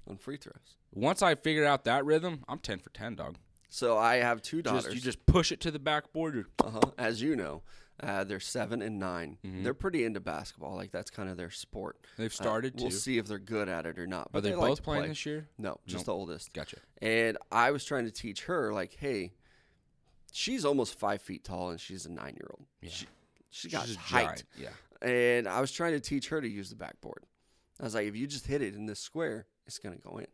on 0.09 0.17
free 0.17 0.37
throws. 0.37 0.77
Once 0.93 1.21
I 1.21 1.35
figured 1.35 1.67
out 1.67 1.85
that 1.85 2.05
rhythm, 2.07 2.45
I'm 2.49 2.59
ten 2.61 2.79
for 2.79 2.91
ten, 2.91 3.15
dog. 3.17 3.37
So 3.69 3.99
I 3.99 4.17
have 4.17 4.41
two 4.41 4.63
daughters. 4.63 4.85
Just 4.85 4.95
you 4.95 5.01
just 5.03 5.27
push 5.27 5.53
it 5.53 5.61
to 5.61 5.71
the 5.71 5.79
backboard. 5.79 6.47
uh-huh. 6.65 6.81
As 6.97 7.21
you 7.21 7.37
know, 7.37 7.63
uh, 8.03 8.25
they're 8.25 8.41
seven 8.41 8.83
and 8.83 8.99
9 8.99 9.39
Mm-hmm. 9.45 9.63
They're 9.63 9.75
pretty 9.75 10.05
into 10.05 10.21
basketball. 10.21 10.75
Like 10.77 10.91
that's 10.91 11.11
kind 11.11 11.29
of 11.31 11.37
their 11.37 11.51
sport. 11.51 11.97
They've 12.19 12.31
Uh, 12.31 12.35
started 12.35 12.75
we'll 12.81 12.91
to. 12.91 12.97
see 12.97 13.19
if 13.19 13.27
they're 13.27 13.39
good 13.39 13.69
at 13.69 13.87
it 13.87 13.99
or 13.99 14.07
not. 14.07 14.27
Are 14.27 14.31
But 14.33 14.43
they, 14.43 14.55
like 14.55 14.69
both 14.69 14.77
to 14.79 14.83
playing 14.83 15.03
play. 15.03 15.09
this 15.09 15.25
year? 15.27 15.49
No, 15.59 15.79
just 15.87 16.01
Nope. 16.03 16.05
the 16.07 16.13
oldest. 16.15 16.53
Gotcha. 16.53 16.77
And 17.01 17.39
I 17.51 17.71
was 17.71 17.85
trying 17.85 18.05
to 18.05 18.11
teach 18.11 18.45
her, 18.45 18.73
like, 18.73 18.95
hey, 18.99 19.33
she's 20.33 20.65
almost 20.65 20.99
five 20.99 21.23
feet 21.23 21.45
tall 21.45 21.71
and 21.71 21.81
she's 21.81 22.07
a 22.07 22.11
nine 22.11 22.35
year 22.35 22.49
old. 22.51 22.67
Yeah. 22.83 22.91
She, 22.91 23.07
she 23.51 23.69
got 23.69 23.87
She's 23.87 23.97
height. 23.97 24.25
giant, 24.27 24.45
Yeah. 24.59 25.09
And 25.09 25.47
I 25.49 25.61
was 25.61 25.73
trying 25.73 25.93
to 25.93 26.01
teach 26.01 26.29
her 26.29 26.41
to 26.41 26.49
use 26.49 26.71
the 26.71 26.77
backboard. 26.77 27.25
I 27.81 27.85
was 27.85 27.95
like, 27.95 28.07
if 28.07 28.17
you 28.17 28.27
just 28.27 28.47
hit 28.47 28.63
it 28.63 28.75
in 28.75 28.87
this 28.87 29.01
square, 29.01 29.47
it's 29.67 29.79
going 29.79 29.95
to 29.97 30.01
go 30.03 30.19
in. 30.19 30.27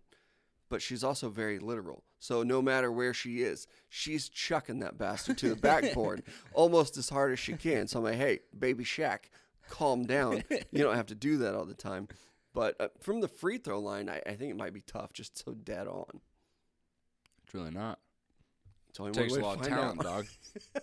But 0.73 0.81
she's 0.81 1.05
also 1.05 1.29
very 1.29 1.59
literal. 1.59 2.03
So 2.19 2.43
no 2.43 2.63
matter 2.63 2.91
where 2.91 3.13
she 3.13 3.43
is, 3.43 3.67
she's 3.91 4.31
chucking 4.31 4.79
that 4.79 4.97
bastard 4.97 5.37
to 5.37 5.51
the 5.51 5.55
backboard 5.55 6.23
almost 6.55 6.97
as 6.97 7.11
hard 7.11 7.31
as 7.31 7.39
she 7.39 7.53
can. 7.53 7.87
So 7.87 7.99
I'm 7.99 8.05
like, 8.05 8.15
hey, 8.15 8.39
baby 8.59 8.83
Shaq, 8.83 9.25
calm 9.69 10.07
down. 10.07 10.45
You 10.49 10.83
don't 10.83 10.97
have 10.97 11.09
to 11.09 11.15
do 11.15 11.37
that 11.37 11.55
all 11.55 11.67
the 11.67 11.75
time. 11.75 12.09
But 12.55 12.81
uh, 12.81 12.89
from 13.01 13.21
the 13.21 13.29
free 13.29 13.59
throw 13.59 13.81
line, 13.81 14.09
I, 14.09 14.23
I 14.25 14.33
think 14.33 14.51
it 14.51 14.57
might 14.57 14.73
be 14.73 14.81
tough, 14.81 15.13
just 15.13 15.45
so 15.45 15.53
dead 15.53 15.87
on. 15.89 16.23
It's 17.45 17.53
really 17.53 17.71
not. 17.71 17.99
It's 18.89 18.99
only 18.99 19.13
takes 19.13 19.33
one 19.33 19.43
a 19.43 19.45
lot 19.45 19.61
of 19.61 19.69
talent, 19.69 19.99
out. 19.99 20.05
dog. 20.07 20.27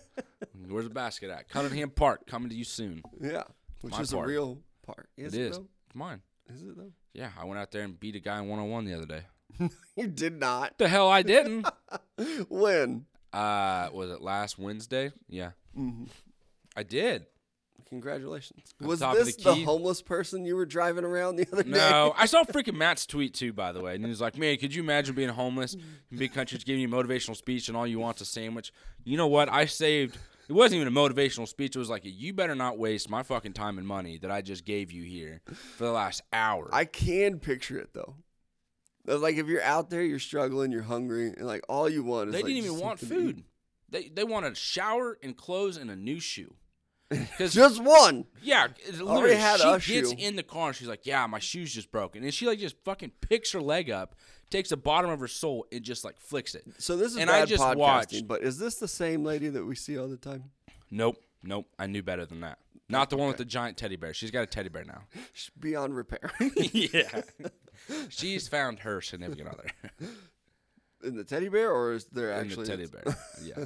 Where's 0.68 0.84
the 0.84 0.94
basket 0.94 1.30
at? 1.30 1.48
Cunningham 1.48 1.90
Park 1.90 2.28
coming 2.28 2.48
to 2.48 2.54
you 2.54 2.62
soon. 2.62 3.02
Yeah, 3.20 3.42
which 3.80 3.94
My 3.94 4.02
is 4.02 4.12
part. 4.12 4.26
a 4.26 4.28
real 4.28 4.60
part. 4.86 5.08
Is 5.16 5.34
it 5.34 5.40
it, 5.40 5.44
is. 5.46 5.56
though? 5.56 5.66
It's 5.88 5.96
mine. 5.96 6.22
Is 6.54 6.62
it 6.62 6.76
though? 6.76 6.92
Yeah, 7.12 7.30
I 7.36 7.44
went 7.44 7.58
out 7.58 7.72
there 7.72 7.82
and 7.82 7.98
beat 7.98 8.14
a 8.14 8.20
guy 8.20 8.38
in 8.38 8.46
one 8.46 8.60
on 8.60 8.70
one 8.70 8.84
the 8.84 8.94
other 8.94 9.06
day. 9.06 9.22
You 9.96 10.06
did 10.06 10.38
not. 10.40 10.78
The 10.78 10.88
hell 10.88 11.10
I 11.10 11.22
didn't. 11.22 11.66
when? 12.48 13.04
uh, 13.32 13.88
was 13.92 14.10
it 14.10 14.22
last 14.22 14.58
Wednesday? 14.58 15.12
Yeah, 15.28 15.50
hmm 15.74 16.04
I 16.76 16.84
did. 16.84 17.26
Congratulations. 17.90 18.72
On 18.80 18.86
Was 18.86 19.00
this 19.00 19.34
the 19.34 19.42
the, 19.42 19.64
homeless 19.64 20.00
person 20.00 20.44
you 20.46 20.54
were 20.54 20.64
driving 20.64 21.04
around 21.04 21.36
the 21.36 21.46
other 21.52 21.64
day? 21.64 21.70
No, 21.70 22.14
I 22.16 22.26
saw 22.26 22.44
freaking 22.44 22.76
Matt's 22.76 23.04
tweet 23.04 23.34
too, 23.34 23.52
by 23.52 23.72
the 23.72 23.80
way, 23.80 23.96
and 23.96 24.04
he 24.04 24.08
was 24.08 24.20
like, 24.20 24.38
"Man, 24.38 24.56
could 24.58 24.72
you 24.72 24.82
imagine 24.82 25.16
being 25.16 25.28
homeless 25.28 25.74
in 25.74 25.82
big 26.16 26.32
countries, 26.32 26.62
giving 26.62 26.80
you 26.80 26.88
a 26.88 26.90
motivational 26.90 27.36
speech, 27.36 27.66
and 27.68 27.76
all 27.76 27.86
you 27.86 27.98
want's 27.98 28.20
a 28.20 28.24
sandwich?" 28.24 28.72
You 29.04 29.16
know 29.16 29.26
what? 29.26 29.52
I 29.52 29.66
saved. 29.66 30.16
It 30.48 30.52
wasn't 30.52 30.80
even 30.80 30.88
a 30.88 30.96
motivational 30.96 31.48
speech. 31.48 31.74
It 31.74 31.80
was 31.80 31.90
like, 31.90 32.02
"You 32.04 32.32
better 32.32 32.54
not 32.54 32.78
waste 32.78 33.10
my 33.10 33.24
fucking 33.24 33.54
time 33.54 33.76
and 33.76 33.86
money 33.86 34.18
that 34.18 34.30
I 34.30 34.40
just 34.40 34.64
gave 34.64 34.92
you 34.92 35.02
here 35.02 35.40
for 35.76 35.84
the 35.84 35.92
last 35.92 36.22
hour." 36.32 36.70
I 36.72 36.84
can 36.84 37.40
picture 37.40 37.76
it 37.78 37.92
though. 37.92 38.14
Like 39.06 39.36
if 39.36 39.46
you're 39.46 39.62
out 39.62 39.90
there, 39.90 40.02
you're 40.02 40.18
struggling, 40.18 40.70
you're 40.72 40.82
hungry, 40.82 41.28
and 41.36 41.46
like 41.46 41.62
all 41.68 41.88
you 41.88 42.02
want 42.04 42.28
is 42.28 42.32
they 42.34 42.42
like, 42.42 42.46
didn't 42.52 42.64
even 42.64 42.78
want 42.78 43.00
something 43.00 43.18
to 43.18 43.24
eat. 43.24 43.34
food. 43.36 43.44
They 43.88 44.08
they 44.08 44.24
wanted 44.24 44.52
a 44.52 44.56
shower 44.56 45.18
and 45.22 45.36
clothes 45.36 45.76
and 45.76 45.90
a 45.90 45.96
new 45.96 46.20
shoe. 46.20 46.54
Because 47.08 47.52
Just 47.54 47.82
one. 47.82 48.26
Yeah, 48.40 48.68
literally, 49.00 49.34
had 49.34 49.58
she 49.58 49.66
a 49.68 49.72
gets 50.00 50.10
shoe. 50.12 50.16
in 50.16 50.36
the 50.36 50.44
car 50.44 50.68
and 50.68 50.76
she's 50.76 50.86
like, 50.86 51.06
"Yeah, 51.06 51.26
my 51.26 51.40
shoe's 51.40 51.74
just 51.74 51.90
broken," 51.90 52.22
and 52.22 52.32
she 52.32 52.46
like 52.46 52.60
just 52.60 52.76
fucking 52.84 53.10
picks 53.20 53.50
her 53.50 53.60
leg 53.60 53.90
up, 53.90 54.14
takes 54.48 54.68
the 54.68 54.76
bottom 54.76 55.10
of 55.10 55.18
her 55.18 55.26
sole, 55.26 55.66
and 55.72 55.82
just 55.82 56.04
like 56.04 56.20
flicks 56.20 56.54
it. 56.54 56.62
So 56.78 56.96
this 56.96 57.10
is 57.12 57.16
And 57.18 57.28
I 57.28 57.40
bad 57.40 57.48
just 57.48 57.62
podcasting, 57.64 57.76
watched- 57.78 58.28
but 58.28 58.42
is 58.42 58.58
this 58.58 58.76
the 58.76 58.86
same 58.86 59.24
lady 59.24 59.48
that 59.48 59.64
we 59.64 59.74
see 59.74 59.98
all 59.98 60.06
the 60.06 60.16
time? 60.18 60.52
Nope, 60.88 61.16
nope. 61.42 61.66
I 61.80 61.86
knew 61.88 62.02
better 62.04 62.26
than 62.26 62.42
that. 62.42 62.58
Not 62.88 63.10
the 63.10 63.16
one 63.16 63.26
with 63.26 63.38
the 63.38 63.44
giant 63.44 63.76
teddy 63.76 63.96
bear. 63.96 64.14
She's 64.14 64.30
got 64.30 64.42
a 64.42 64.46
teddy 64.46 64.68
bear 64.68 64.84
now. 64.84 65.02
She's 65.32 65.50
Beyond 65.58 65.96
repair. 65.96 66.30
yeah, 66.56 67.22
she's 68.08 68.48
found 68.48 68.80
her 68.80 69.00
significant 69.00 69.48
other 69.48 69.66
in 71.04 71.16
the 71.16 71.24
teddy 71.24 71.48
bear, 71.48 71.72
or 71.72 71.92
is 71.92 72.04
there 72.06 72.30
in 72.32 72.46
actually 72.46 72.66
the 72.66 72.70
teddy 72.76 72.86
bear. 72.86 73.16
Yeah, 73.42 73.64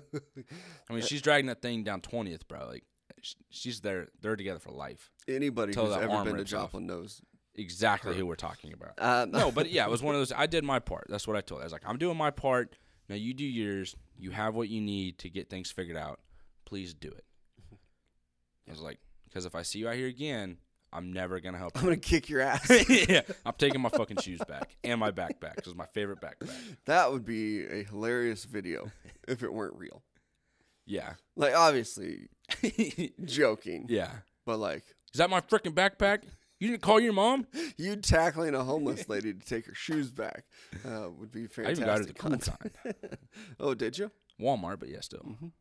I 0.89 0.93
mean, 0.93 1.03
she's 1.03 1.23
dragging 1.23 1.47
that 1.47 1.63
thing 1.63 1.83
down 1.85 2.01
twentieth, 2.01 2.47
bro. 2.49 2.67
Like, 2.67 2.85
sh- 3.23 3.35
she's 3.51 3.81
there. 3.81 4.09
They're 4.21 4.37
together 4.37 4.61
for 4.61 4.71
life. 4.71 5.11
Anybody 5.29 5.73
Till 5.73 5.87
who's 5.87 5.95
that 5.95 6.05
ever 6.05 6.13
arm 6.13 6.25
been 6.25 6.35
to 6.35 6.39
rips 6.41 6.53
off. 6.53 6.67
Joplin 6.71 6.87
knows. 6.87 7.21
Exactly 7.57 8.17
who 8.17 8.27
we're 8.27 8.35
talking 8.35 8.73
about. 8.73 8.95
Um, 8.99 9.31
no, 9.31 9.53
but 9.53 9.71
yeah, 9.71 9.85
it 9.85 9.91
was 9.91 10.03
one 10.03 10.15
of 10.17 10.21
those. 10.21 10.33
I 10.33 10.47
did 10.47 10.65
my 10.65 10.81
part. 10.81 11.07
That's 11.09 11.29
what 11.29 11.37
I 11.37 11.41
told. 11.41 11.61
her. 11.61 11.63
I 11.63 11.67
was 11.67 11.73
like, 11.73 11.83
I'm 11.87 11.99
doing 11.99 12.17
my 12.17 12.31
part. 12.33 12.77
Now 13.09 13.15
you 13.15 13.33
do 13.33 13.45
yours. 13.45 13.95
You 14.19 14.33
have 14.33 14.55
what 14.57 14.69
you 14.69 14.81
need 14.81 15.19
to 15.19 15.31
get 15.31 15.51
things 15.51 15.71
figured 15.71 15.97
out. 15.97 16.19
Please 16.65 16.95
do 16.95 17.09
it. 17.09 17.25
I 18.67 18.71
was 18.73 18.81
like, 18.81 18.99
because 19.25 19.45
if 19.45 19.55
I 19.55 19.63
see 19.63 19.79
you 19.81 19.89
out 19.89 19.95
here 19.95 20.09
again, 20.09 20.57
I'm 20.95 21.13
never 21.13 21.41
gonna 21.41 21.59
help 21.59 21.73
I'm 21.77 21.83
you. 21.83 21.89
gonna 21.91 22.01
kick 22.01 22.29
your 22.29 22.41
ass. 22.41 22.71
yeah, 22.89 23.23
I'm 23.45 23.55
taking 23.59 23.81
my 23.81 23.89
fucking 23.91 24.19
shoes 24.19 24.41
back 24.49 24.77
and 24.85 25.01
my 25.01 25.11
backpack. 25.11 25.57
'cause 25.57 25.67
it's 25.67 25.75
my 25.75 25.87
favorite 25.93 26.21
backpack. 26.21 26.51
that 26.87 27.11
would 27.13 27.25
be 27.25 27.67
a 27.67 27.83
hilarious 27.85 28.45
video 28.45 28.91
if 29.29 29.43
it 29.43 29.53
weren't 29.53 29.75
real. 29.77 30.03
Yeah, 30.87 31.15
Like 31.35 31.55
obviously 31.57 32.29
joking, 33.25 33.87
yeah. 33.89 34.11
but 34.47 34.59
like 34.59 34.85
Is 35.13 35.19
that 35.19 35.31
my 35.31 35.41
freaking 35.41 35.73
backpack? 35.75 36.25
You 36.61 36.69
didn't 36.71 36.83
call 36.83 37.01
your 37.01 37.13
mom? 37.13 37.47
you 37.77 37.97
tackling 37.97 38.55
a 38.55 38.63
homeless 38.63 39.09
lady 39.09 39.35
to 39.35 39.41
take 39.45 39.67
her 39.67 39.75
shoes 39.75 40.11
back 40.11 40.45
uh, 40.87 41.09
would 41.19 41.33
be 41.33 41.47
fantastic. 41.47 41.67
I 41.67 41.71
even 41.73 41.85
got 41.85 41.99
her 41.99 42.05
the 42.05 42.13
cool 42.15 42.39
kind. 42.93 43.17
oh, 43.61 43.75
did 43.75 43.99
you? 43.99 44.11
Walmart, 44.41 44.79
but 44.79 44.89
yeah, 44.89 45.01
still. 45.01 45.21
Mhm. 45.21 45.53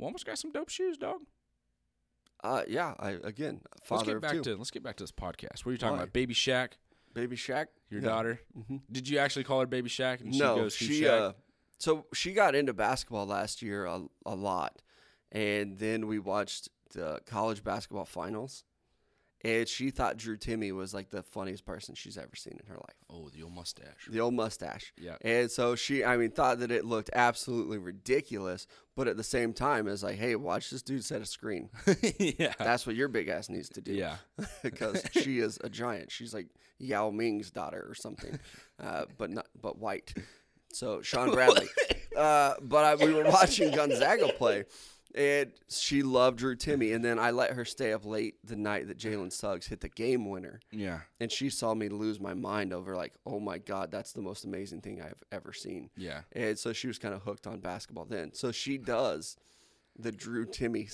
Walmart's 0.00 0.24
got 0.24 0.38
some 0.38 0.52
dope 0.52 0.68
shoes, 0.70 0.96
dog. 0.96 1.20
Uh, 2.42 2.62
yeah. 2.68 2.94
I 2.98 3.10
again, 3.22 3.60
father. 3.82 4.12
Let's 4.12 4.32
get 4.32 4.32
back 4.36 4.42
to 4.44 4.56
let's 4.56 4.70
get 4.70 4.82
back 4.82 4.96
to 4.96 5.02
this 5.02 5.12
podcast. 5.12 5.64
What 5.64 5.68
are 5.68 5.72
you 5.72 5.78
talking 5.78 5.96
Why? 5.96 6.02
about? 6.04 6.12
Baby 6.12 6.34
Shaq, 6.34 6.70
Baby 7.14 7.36
Shaq, 7.36 7.66
your 7.90 8.00
Yeah. 8.00 8.08
daughter. 8.08 8.40
hmm 8.66 8.76
Did 8.90 9.08
you 9.08 9.18
actually 9.18 9.44
call 9.44 9.60
her 9.60 9.66
Baby 9.66 9.90
Shaq? 9.90 10.20
And 10.20 10.30
no, 10.38 10.54
she 10.54 10.60
goes, 10.60 10.72
she 10.74 11.00
Shaq?" 11.02 11.20
uh, 11.20 11.32
so 11.78 12.06
she 12.14 12.32
got 12.32 12.54
into 12.54 12.72
basketball 12.72 13.26
last 13.26 13.62
year 13.62 13.84
a, 13.86 14.02
a 14.26 14.34
lot, 14.34 14.80
and 15.32 15.78
then 15.78 16.06
we 16.06 16.18
watched 16.18 16.68
the 16.92 17.20
college 17.26 17.62
basketball 17.62 18.04
finals, 18.04 18.64
and 19.42 19.66
she 19.66 19.90
thought 19.90 20.16
Drew 20.16 20.36
Timme 20.36 20.72
was 20.72 20.92
like 20.92 21.10
the 21.10 21.22
funniest 21.22 21.64
person 21.64 21.94
she's 21.94 22.18
ever 22.18 22.36
seen 22.36 22.58
in 22.62 22.66
her 22.68 22.76
life. 22.76 22.96
oh, 23.08 23.28
the 23.30 23.42
old 23.42 23.54
mustache. 23.54 24.08
The 24.08 24.20
old 24.20 24.34
mustache. 24.34 24.92
Yeah. 24.98 25.16
And 25.22 25.50
so 25.50 25.74
she, 25.74 26.04
I 26.04 26.16
mean, 26.16 26.30
thought 26.30 26.60
that 26.60 26.70
it 26.70 26.84
looked 26.84 27.10
absolutely 27.14 27.78
ridiculous, 27.78 28.66
but 28.96 29.08
at 29.08 29.16
the 29.16 29.24
same 29.24 29.52
time, 29.52 29.88
it's 29.88 30.02
like, 30.02 30.18
hey, 30.18 30.36
watch 30.36 30.70
this 30.70 30.82
dude 30.82 31.04
set 31.04 31.22
a 31.22 31.26
screen. 31.26 31.70
yeah. 32.18 32.52
That's 32.58 32.86
what 32.86 32.96
your 32.96 33.08
big 33.08 33.28
ass 33.28 33.48
needs 33.48 33.68
to 33.70 33.80
do. 33.80 33.92
Yeah. 33.92 34.16
because 34.62 35.02
she 35.12 35.38
is 35.38 35.58
a 35.62 35.68
giant. 35.68 36.10
She's 36.10 36.34
like 36.34 36.46
Yao 36.78 37.10
Ming's 37.10 37.50
daughter 37.50 37.84
or 37.88 37.94
something, 37.94 38.38
uh, 38.82 39.04
but 39.18 39.30
not 39.30 39.46
but 39.60 39.78
white. 39.78 40.14
So 40.72 41.02
Shawn 41.02 41.32
Bradley. 41.32 41.66
uh, 42.16 42.54
but 42.62 42.84
I, 42.84 43.04
we 43.04 43.12
were 43.12 43.24
watching 43.24 43.74
Gonzaga 43.74 44.28
play, 44.28 44.64
and 45.14 45.50
she 45.68 46.02
loved 46.02 46.38
Drew 46.38 46.56
Timme. 46.56 46.94
And 46.94 47.04
then 47.04 47.18
I 47.18 47.30
let 47.30 47.52
her 47.52 47.64
stay 47.64 47.92
up 47.92 48.04
late 48.04 48.36
the 48.44 48.56
night 48.56 48.88
that 48.88 48.98
Jalen 48.98 49.32
Suggs 49.32 49.66
hit 49.66 49.80
the 49.80 49.88
game 49.88 50.28
winner, 50.28 50.60
Yeah. 50.72 51.00
and 51.20 51.30
she 51.30 51.50
saw 51.50 51.74
me 51.74 51.88
lose 51.88 52.20
my 52.20 52.34
mind 52.34 52.72
over 52.72 52.94
like, 52.96 53.14
oh 53.26 53.40
my 53.40 53.58
god, 53.58 53.90
that's 53.90 54.12
the 54.12 54.22
most 54.22 54.44
amazing 54.44 54.80
thing 54.80 55.00
I've 55.02 55.22
ever 55.32 55.52
seen. 55.52 55.90
Yeah. 55.96 56.20
And 56.32 56.58
so 56.58 56.72
she 56.72 56.86
was 56.86 56.98
kind 56.98 57.14
of 57.14 57.22
hooked 57.22 57.46
on 57.46 57.60
basketball 57.60 58.04
then. 58.06 58.32
So 58.34 58.52
she 58.52 58.78
does 58.78 59.36
the 59.98 60.12
Drew 60.12 60.46
Timme 60.46 60.88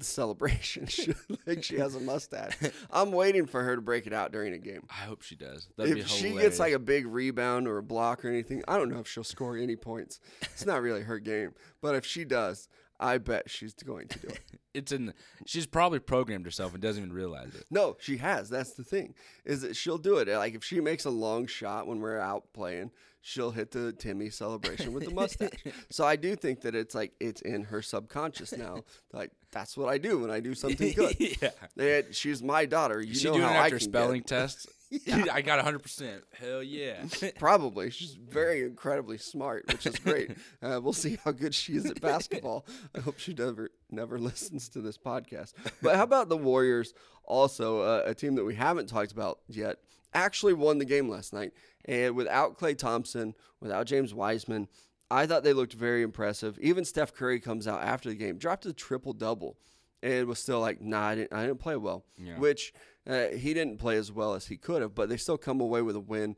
celebration. 0.00 0.86
She, 0.88 1.12
like 1.46 1.62
she 1.62 1.76
has 1.78 1.94
a 1.94 2.00
mustache. 2.00 2.56
I'm 2.90 3.12
waiting 3.12 3.46
for 3.46 3.62
her 3.62 3.76
to 3.76 3.82
break 3.82 4.06
it 4.06 4.12
out 4.12 4.32
during 4.32 4.54
a 4.54 4.58
game. 4.58 4.82
I 4.88 5.04
hope 5.04 5.22
she 5.22 5.36
does. 5.36 5.68
That'd 5.76 5.98
if 5.98 6.04
be 6.04 6.10
she 6.10 6.30
gets 6.32 6.58
like 6.58 6.72
a 6.72 6.78
big 6.78 7.06
rebound 7.06 7.68
or 7.68 7.78
a 7.78 7.82
block 7.82 8.24
or 8.24 8.28
anything, 8.28 8.62
I 8.66 8.76
don't 8.78 8.88
know 8.90 9.00
if 9.00 9.08
she'll 9.08 9.24
score 9.24 9.56
any 9.56 9.76
points. 9.76 10.20
It's 10.42 10.64
not 10.66 10.80
really 10.82 11.02
her 11.02 11.18
game. 11.18 11.52
But 11.82 11.94
if 11.94 12.04
she 12.06 12.24
does, 12.24 12.68
I 13.00 13.18
bet 13.18 13.48
she's 13.50 13.72
going 13.72 14.08
to 14.08 14.18
do 14.18 14.28
it. 14.28 14.40
it's 14.74 14.92
in. 14.92 15.14
She's 15.46 15.66
probably 15.66 15.98
programmed 15.98 16.44
herself 16.44 16.74
and 16.74 16.82
doesn't 16.82 17.02
even 17.02 17.14
realize 17.14 17.54
it. 17.54 17.64
No, 17.70 17.96
she 17.98 18.18
has. 18.18 18.50
That's 18.50 18.72
the 18.72 18.84
thing. 18.84 19.14
Is 19.44 19.62
that 19.62 19.74
she'll 19.74 19.98
do 19.98 20.18
it. 20.18 20.28
Like 20.28 20.54
if 20.54 20.62
she 20.62 20.80
makes 20.80 21.06
a 21.06 21.10
long 21.10 21.46
shot 21.46 21.86
when 21.86 22.00
we're 22.00 22.18
out 22.20 22.52
playing, 22.52 22.90
she'll 23.22 23.52
hit 23.52 23.70
the 23.70 23.94
Timme 23.98 24.30
celebration 24.32 24.92
with 24.92 25.06
the 25.06 25.10
mustache. 25.14 25.64
so 25.88 26.04
I 26.04 26.16
do 26.16 26.36
think 26.36 26.60
that 26.60 26.74
it's 26.74 26.94
like 26.94 27.12
it's 27.20 27.40
in 27.40 27.64
her 27.64 27.80
subconscious 27.80 28.54
now. 28.56 28.84
Like 29.12 29.30
that's 29.50 29.76
what 29.78 29.88
I 29.88 29.96
do 29.96 30.18
when 30.20 30.30
I 30.30 30.40
do 30.40 30.54
something 30.54 30.92
good. 30.92 31.16
yeah. 31.18 31.50
And 31.78 32.14
she's 32.14 32.42
my 32.42 32.66
daughter. 32.66 33.00
You 33.00 33.14
she 33.14 33.24
know 33.28 33.32
doing 33.34 33.44
how 33.44 33.54
it 33.54 33.56
I 33.56 33.64
after 33.64 33.78
can 33.78 33.88
spelling 33.88 34.20
get. 34.20 34.26
tests? 34.26 34.66
I 35.32 35.40
got 35.42 35.64
100%. 35.64 36.22
Hell 36.32 36.62
yeah. 36.62 37.04
Probably. 37.38 37.90
She's 37.90 38.14
very 38.14 38.62
incredibly 38.62 39.18
smart, 39.18 39.66
which 39.68 39.86
is 39.86 39.98
great. 39.98 40.32
Uh, 40.62 40.80
we'll 40.82 40.92
see 40.92 41.18
how 41.24 41.32
good 41.32 41.54
she 41.54 41.74
is 41.76 41.86
at 41.86 42.00
basketball. 42.00 42.66
I 42.94 43.00
hope 43.00 43.18
she 43.18 43.32
never 43.34 43.70
never 43.90 44.18
listens 44.18 44.68
to 44.70 44.80
this 44.80 44.98
podcast. 44.98 45.52
But 45.82 45.96
how 45.96 46.02
about 46.02 46.28
the 46.28 46.36
Warriors? 46.36 46.94
Also, 47.24 47.80
uh, 47.80 48.02
a 48.06 48.14
team 48.14 48.34
that 48.34 48.44
we 48.44 48.56
haven't 48.56 48.88
talked 48.88 49.12
about 49.12 49.38
yet, 49.48 49.76
actually 50.14 50.54
won 50.54 50.78
the 50.78 50.84
game 50.84 51.08
last 51.08 51.32
night, 51.32 51.52
and 51.84 52.16
without 52.16 52.58
Klay 52.58 52.76
Thompson, 52.76 53.34
without 53.60 53.86
James 53.86 54.12
Wiseman. 54.12 54.68
I 55.12 55.26
thought 55.26 55.42
they 55.42 55.52
looked 55.52 55.72
very 55.72 56.02
impressive. 56.02 56.56
Even 56.60 56.84
Steph 56.84 57.12
Curry 57.12 57.40
comes 57.40 57.66
out 57.66 57.82
after 57.82 58.08
the 58.08 58.14
game, 58.14 58.38
dropped 58.38 58.64
a 58.66 58.72
triple 58.72 59.12
double, 59.12 59.58
and 60.02 60.26
was 60.26 60.38
still 60.38 60.60
like, 60.60 60.80
"Nah, 60.80 61.08
I 61.08 61.14
didn't, 61.16 61.32
I 61.32 61.46
didn't 61.46 61.58
play 61.58 61.76
well." 61.76 62.04
Yeah. 62.16 62.38
Which 62.38 62.72
uh, 63.06 63.28
he 63.28 63.54
didn't 63.54 63.78
play 63.78 63.96
as 63.96 64.12
well 64.12 64.34
as 64.34 64.46
he 64.46 64.56
could 64.56 64.82
have, 64.82 64.94
but 64.94 65.08
they 65.08 65.16
still 65.16 65.38
come 65.38 65.60
away 65.60 65.82
with 65.82 65.96
a 65.96 66.00
win, 66.00 66.36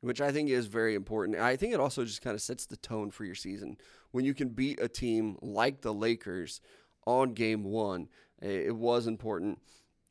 which 0.00 0.20
I 0.20 0.32
think 0.32 0.50
is 0.50 0.66
very 0.66 0.94
important. 0.94 1.38
I 1.38 1.56
think 1.56 1.72
it 1.72 1.80
also 1.80 2.04
just 2.04 2.22
kind 2.22 2.34
of 2.34 2.42
sets 2.42 2.66
the 2.66 2.76
tone 2.76 3.10
for 3.10 3.24
your 3.24 3.34
season 3.34 3.76
when 4.10 4.24
you 4.24 4.34
can 4.34 4.48
beat 4.48 4.80
a 4.80 4.88
team 4.88 5.36
like 5.40 5.82
the 5.82 5.94
Lakers 5.94 6.60
on 7.06 7.34
game 7.34 7.64
one. 7.64 8.08
It 8.40 8.74
was 8.74 9.06
important, 9.06 9.60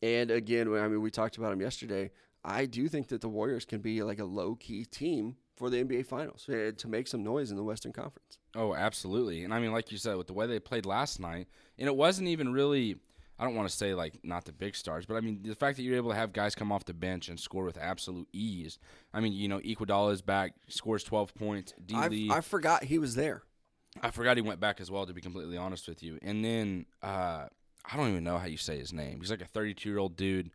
and 0.01 0.29
again, 0.29 0.71
I 0.73 0.87
mean, 0.87 1.01
we 1.01 1.11
talked 1.11 1.37
about 1.37 1.51
him 1.51 1.61
yesterday. 1.61 2.11
I 2.43 2.65
do 2.65 2.87
think 2.87 3.07
that 3.09 3.21
the 3.21 3.29
Warriors 3.29 3.65
can 3.65 3.81
be 3.81 4.01
like 4.03 4.19
a 4.19 4.25
low 4.25 4.55
key 4.55 4.85
team 4.85 5.35
for 5.55 5.69
the 5.69 5.83
NBA 5.83 6.05
Finals 6.05 6.47
uh, 6.47 6.71
to 6.77 6.87
make 6.87 7.07
some 7.07 7.21
noise 7.21 7.51
in 7.51 7.57
the 7.57 7.63
Western 7.63 7.91
Conference. 7.91 8.37
Oh, 8.55 8.73
absolutely. 8.73 9.43
And 9.43 9.53
I 9.53 9.59
mean, 9.59 9.73
like 9.73 9.91
you 9.91 9.97
said, 9.97 10.15
with 10.15 10.27
the 10.27 10.33
way 10.33 10.47
they 10.47 10.59
played 10.59 10.85
last 10.85 11.19
night, 11.19 11.47
and 11.77 11.87
it 11.87 11.95
wasn't 11.95 12.29
even 12.29 12.53
really. 12.53 12.95
I 13.39 13.45
don't 13.45 13.55
want 13.55 13.69
to 13.69 13.75
say 13.75 13.93
like 13.93 14.19
not 14.23 14.43
the 14.45 14.51
big 14.51 14.75
stars, 14.75 15.05
but 15.05 15.15
I 15.15 15.21
mean 15.21 15.39
the 15.43 15.55
fact 15.55 15.77
that 15.77 15.83
you're 15.83 15.95
able 15.95 16.09
to 16.11 16.15
have 16.15 16.33
guys 16.33 16.55
come 16.55 16.71
off 16.71 16.83
the 16.85 16.93
bench 16.93 17.29
and 17.29 17.39
score 17.39 17.63
with 17.63 17.77
absolute 17.77 18.27
ease. 18.33 18.77
I 19.13 19.21
mean, 19.21 19.31
you 19.33 19.47
know, 19.47 19.59
Iguodala 19.59 20.11
is 20.11 20.21
back, 20.21 20.53
scores 20.67 21.03
12 21.03 21.33
points. 21.35 21.73
D 21.85 21.95
I, 21.95 22.07
Lee, 22.09 22.29
I 22.29 22.41
forgot 22.41 22.83
he 22.83 22.99
was 22.99 23.15
there. 23.15 23.43
I 24.01 24.11
forgot 24.11 24.37
he 24.37 24.41
went 24.41 24.59
back 24.59 24.79
as 24.81 24.91
well. 24.91 25.05
To 25.05 25.13
be 25.13 25.21
completely 25.21 25.57
honest 25.57 25.87
with 25.87 26.03
you, 26.03 26.19
and 26.21 26.43
then 26.43 26.85
uh, 27.01 27.45
I 27.91 27.97
don't 27.97 28.09
even 28.09 28.23
know 28.23 28.37
how 28.37 28.45
you 28.47 28.57
say 28.57 28.77
his 28.77 28.91
name. 28.93 29.19
He's 29.21 29.31
like 29.31 29.41
a 29.41 29.45
32 29.45 29.89
year 29.89 29.97
old 29.99 30.15
dude. 30.15 30.51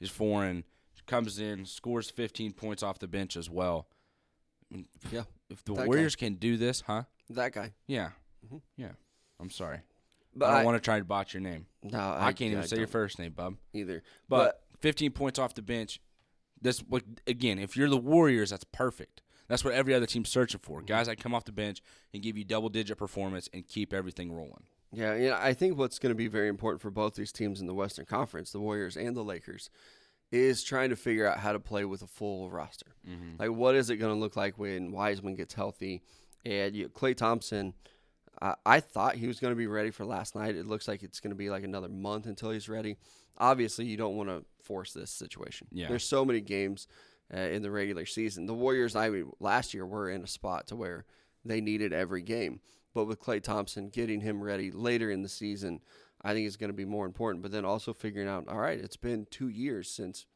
He's 0.00 0.10
foreign. 0.10 0.64
Comes 1.06 1.38
in, 1.38 1.66
scores 1.66 2.08
15 2.08 2.52
points 2.54 2.82
off 2.82 2.98
the 2.98 3.06
bench 3.06 3.36
as 3.36 3.50
well. 3.50 3.88
Yeah, 5.12 5.24
If 5.50 5.62
the 5.64 5.74
That 5.74 5.80
guy. 5.82 5.86
Warriors 5.86 6.16
can 6.16 6.34
do 6.36 6.56
this, 6.56 6.80
huh? 6.80 7.02
that 7.28 7.52
guy. 7.52 7.74
Yeah, 7.86 8.10
Mhm. 8.46 8.62
yeah. 8.76 8.92
I'm 9.38 9.50
sorry. 9.50 9.80
But 10.36 10.50
I 10.50 10.56
don't 10.56 10.64
want 10.64 10.76
to 10.76 10.80
try 10.80 10.98
to 10.98 11.04
botch 11.04 11.34
your 11.34 11.40
name. 11.40 11.66
No, 11.82 11.98
I, 11.98 12.32
can't 12.32 12.52
even 12.52 12.64
I 12.64 12.66
say 12.66 12.78
your 12.78 12.86
first 12.86 13.18
name, 13.18 13.32
bub. 13.32 13.56
either. 13.72 14.02
But, 14.28 14.60
15 14.80 15.12
points 15.12 15.38
off 15.38 15.54
the 15.54 15.62
bench. 15.62 16.00
This 16.60 16.80
what 16.80 17.04
again? 17.26 17.58
If 17.58 17.76
you're 17.76 17.88
the 17.88 17.96
Warriors, 17.96 18.50
that's 18.50 18.64
perfect. 18.64 19.22
That's 19.48 19.64
what 19.64 19.74
every 19.74 19.94
other 19.94 20.06
team's 20.06 20.28
searching 20.28 20.60
for. 20.62 20.82
Guys 20.82 21.06
that 21.06 21.18
come 21.18 21.34
off 21.34 21.44
the 21.44 21.52
bench 21.52 21.82
and 22.12 22.22
give 22.22 22.36
you 22.36 22.44
double 22.44 22.68
digit 22.68 22.98
performance 22.98 23.48
and 23.52 23.66
keep 23.66 23.92
everything 23.92 24.32
rolling. 24.32 24.64
Yeah, 24.92 25.14
yeah. 25.14 25.38
I 25.40 25.54
think 25.54 25.78
what's 25.78 25.98
going 25.98 26.10
to 26.10 26.16
be 26.16 26.28
very 26.28 26.48
important 26.48 26.80
for 26.80 26.90
both 26.90 27.14
these 27.14 27.32
teams 27.32 27.60
in 27.60 27.66
the 27.66 27.74
Western 27.74 28.06
Conference, 28.06 28.52
the 28.52 28.60
Warriors 28.60 28.96
and 28.96 29.16
the 29.16 29.24
Lakers, 29.24 29.70
is 30.30 30.62
trying 30.62 30.90
to 30.90 30.96
figure 30.96 31.26
out 31.26 31.38
how 31.38 31.52
to 31.52 31.60
play 31.60 31.84
with 31.84 32.02
a 32.02 32.06
full 32.06 32.50
roster. 32.50 32.94
Mm-hmm. 33.08 33.36
Like, 33.38 33.50
what 33.50 33.74
is 33.74 33.90
it 33.90 33.96
going 33.96 34.14
to 34.14 34.20
look 34.20 34.36
like 34.36 34.58
when 34.58 34.92
Wiseman 34.92 35.34
gets 35.34 35.54
healthy? 35.54 36.02
And 36.44 36.74
you, 36.74 36.88
Klay 36.88 37.16
Thompson, 37.16 37.74
I, 38.40 38.54
I 38.66 38.80
thought 38.80 39.16
he 39.16 39.26
was 39.26 39.40
going 39.40 39.52
to 39.52 39.56
be 39.56 39.66
ready 39.66 39.90
for 39.90 40.04
last 40.04 40.34
night. 40.34 40.56
It 40.56 40.66
looks 40.66 40.88
like 40.88 41.02
it's 41.02 41.20
going 41.20 41.30
to 41.30 41.36
be 41.36 41.50
like 41.50 41.64
another 41.64 41.88
month 41.88 42.26
until 42.26 42.50
he's 42.50 42.68
ready. 42.68 42.96
Obviously, 43.38 43.84
you 43.86 43.96
don't 43.96 44.16
want 44.16 44.28
to 44.28 44.44
force 44.62 44.92
this 44.92 45.10
situation. 45.10 45.66
Yeah. 45.72 45.88
There's 45.88 46.04
so 46.04 46.24
many 46.24 46.40
games 46.40 46.86
uh, 47.34 47.38
in 47.38 47.62
the 47.62 47.70
regular 47.70 48.06
season. 48.06 48.46
The 48.46 48.54
Warriors, 48.54 48.94
I 48.96 49.10
mean, 49.10 49.32
last 49.40 49.74
year 49.74 49.86
were 49.86 50.08
in 50.10 50.22
a 50.22 50.26
spot 50.26 50.66
to 50.68 50.76
where 50.76 51.04
they 51.44 51.60
needed 51.60 51.92
every 51.92 52.22
game. 52.22 52.60
But 52.94 53.06
with 53.06 53.20
Klay 53.20 53.42
Thompson 53.42 53.88
getting 53.88 54.20
him 54.20 54.40
ready 54.42 54.70
later 54.70 55.10
in 55.10 55.22
the 55.22 55.28
season, 55.28 55.80
I 56.22 56.32
think 56.32 56.46
it's 56.46 56.56
going 56.56 56.70
to 56.70 56.76
be 56.76 56.84
more 56.84 57.06
important. 57.06 57.42
But 57.42 57.50
then 57.50 57.64
also 57.64 57.92
figuring 57.92 58.28
out, 58.28 58.46
all 58.48 58.58
right, 58.60 58.78
it's 58.78 58.96
been 58.96 59.26
two 59.30 59.48
years 59.48 59.90
since 59.90 60.26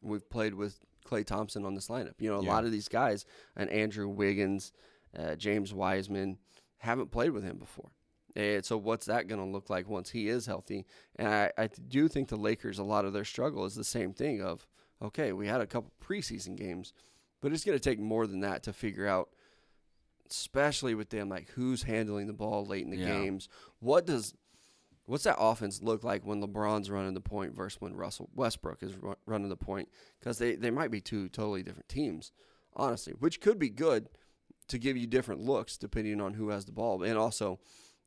we've 0.00 0.28
played 0.30 0.54
with 0.54 0.78
Klay 1.04 1.24
Thompson 1.24 1.64
on 1.64 1.74
this 1.74 1.88
lineup. 1.88 2.14
You 2.20 2.30
know, 2.30 2.38
a 2.38 2.44
Yeah. 2.44 2.50
lot 2.52 2.64
of 2.64 2.70
these 2.72 2.88
guys, 2.88 3.24
and 3.56 3.68
Andrew 3.70 4.08
Wiggins, 4.08 4.72
uh, 5.18 5.34
James 5.34 5.74
Wiseman, 5.74 6.38
haven't 6.78 7.10
played 7.10 7.30
with 7.30 7.44
him 7.44 7.58
before. 7.58 7.90
And 8.36 8.64
so, 8.64 8.76
what's 8.76 9.06
that 9.06 9.26
going 9.26 9.40
to 9.40 9.50
look 9.50 9.68
like 9.70 9.88
once 9.88 10.10
he 10.10 10.28
is 10.28 10.46
healthy? 10.46 10.86
And 11.16 11.28
I, 11.28 11.52
I 11.58 11.66
do 11.88 12.08
think 12.08 12.28
the 12.28 12.36
Lakers, 12.36 12.78
a 12.78 12.84
lot 12.84 13.04
of 13.04 13.12
their 13.12 13.24
struggle 13.24 13.64
is 13.64 13.74
the 13.74 13.84
same 13.84 14.12
thing 14.12 14.42
of, 14.42 14.66
okay, 15.02 15.32
we 15.32 15.46
had 15.48 15.60
a 15.60 15.66
couple 15.66 15.92
preseason 16.04 16.54
games, 16.56 16.92
but 17.40 17.52
it's 17.52 17.64
going 17.64 17.76
to 17.78 17.82
take 17.82 17.98
more 17.98 18.26
than 18.26 18.40
that 18.40 18.62
to 18.64 18.72
figure 18.72 19.06
out, 19.06 19.30
especially 20.30 20.94
with 20.94 21.10
them, 21.10 21.28
like 21.28 21.50
who's 21.50 21.82
handling 21.84 22.26
the 22.26 22.32
ball 22.32 22.64
late 22.66 22.84
in 22.84 22.90
the 22.90 22.96
Yeah. 22.98 23.06
games. 23.06 23.48
What 23.80 24.06
does 24.06 24.34
what's 25.06 25.24
that 25.24 25.36
offense 25.38 25.80
look 25.82 26.04
like 26.04 26.26
when 26.26 26.42
LeBron's 26.42 26.90
running 26.90 27.14
the 27.14 27.20
point 27.20 27.54
versus 27.56 27.80
when 27.80 27.96
Russell 27.96 28.28
Westbrook 28.34 28.82
is 28.82 28.94
ru- 28.96 29.16
running 29.24 29.48
the 29.48 29.56
point? 29.56 29.88
Because 30.20 30.36
they, 30.36 30.54
they 30.54 30.70
might 30.70 30.90
be 30.90 31.00
two 31.00 31.30
totally 31.30 31.62
different 31.62 31.88
teams, 31.88 32.30
honestly, 32.76 33.14
which 33.18 33.40
could 33.40 33.58
be 33.58 33.70
good 33.70 34.10
to 34.68 34.78
give 34.78 34.96
you 34.96 35.06
different 35.06 35.40
looks 35.40 35.76
depending 35.76 36.20
on 36.20 36.34
who 36.34 36.50
has 36.50 36.64
the 36.64 36.72
ball. 36.72 37.02
And 37.02 37.18
also, 37.18 37.58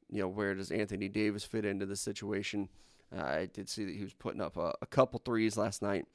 you 0.09 0.21
know, 0.21 0.27
where 0.27 0.55
does 0.55 0.71
Anthony 0.71 1.09
Davis 1.09 1.43
fit 1.43 1.65
into 1.65 1.85
the 1.85 1.95
situation? 1.95 2.69
Uh, 3.15 3.21
I 3.23 3.45
did 3.47 3.69
see 3.69 3.85
that 3.85 3.95
he 3.95 4.03
was 4.03 4.13
putting 4.13 4.41
up 4.41 4.57
a, 4.57 4.73
a 4.81 4.85
couple 4.85 5.21
threes 5.23 5.57
last 5.57 5.81
night. 5.81 6.05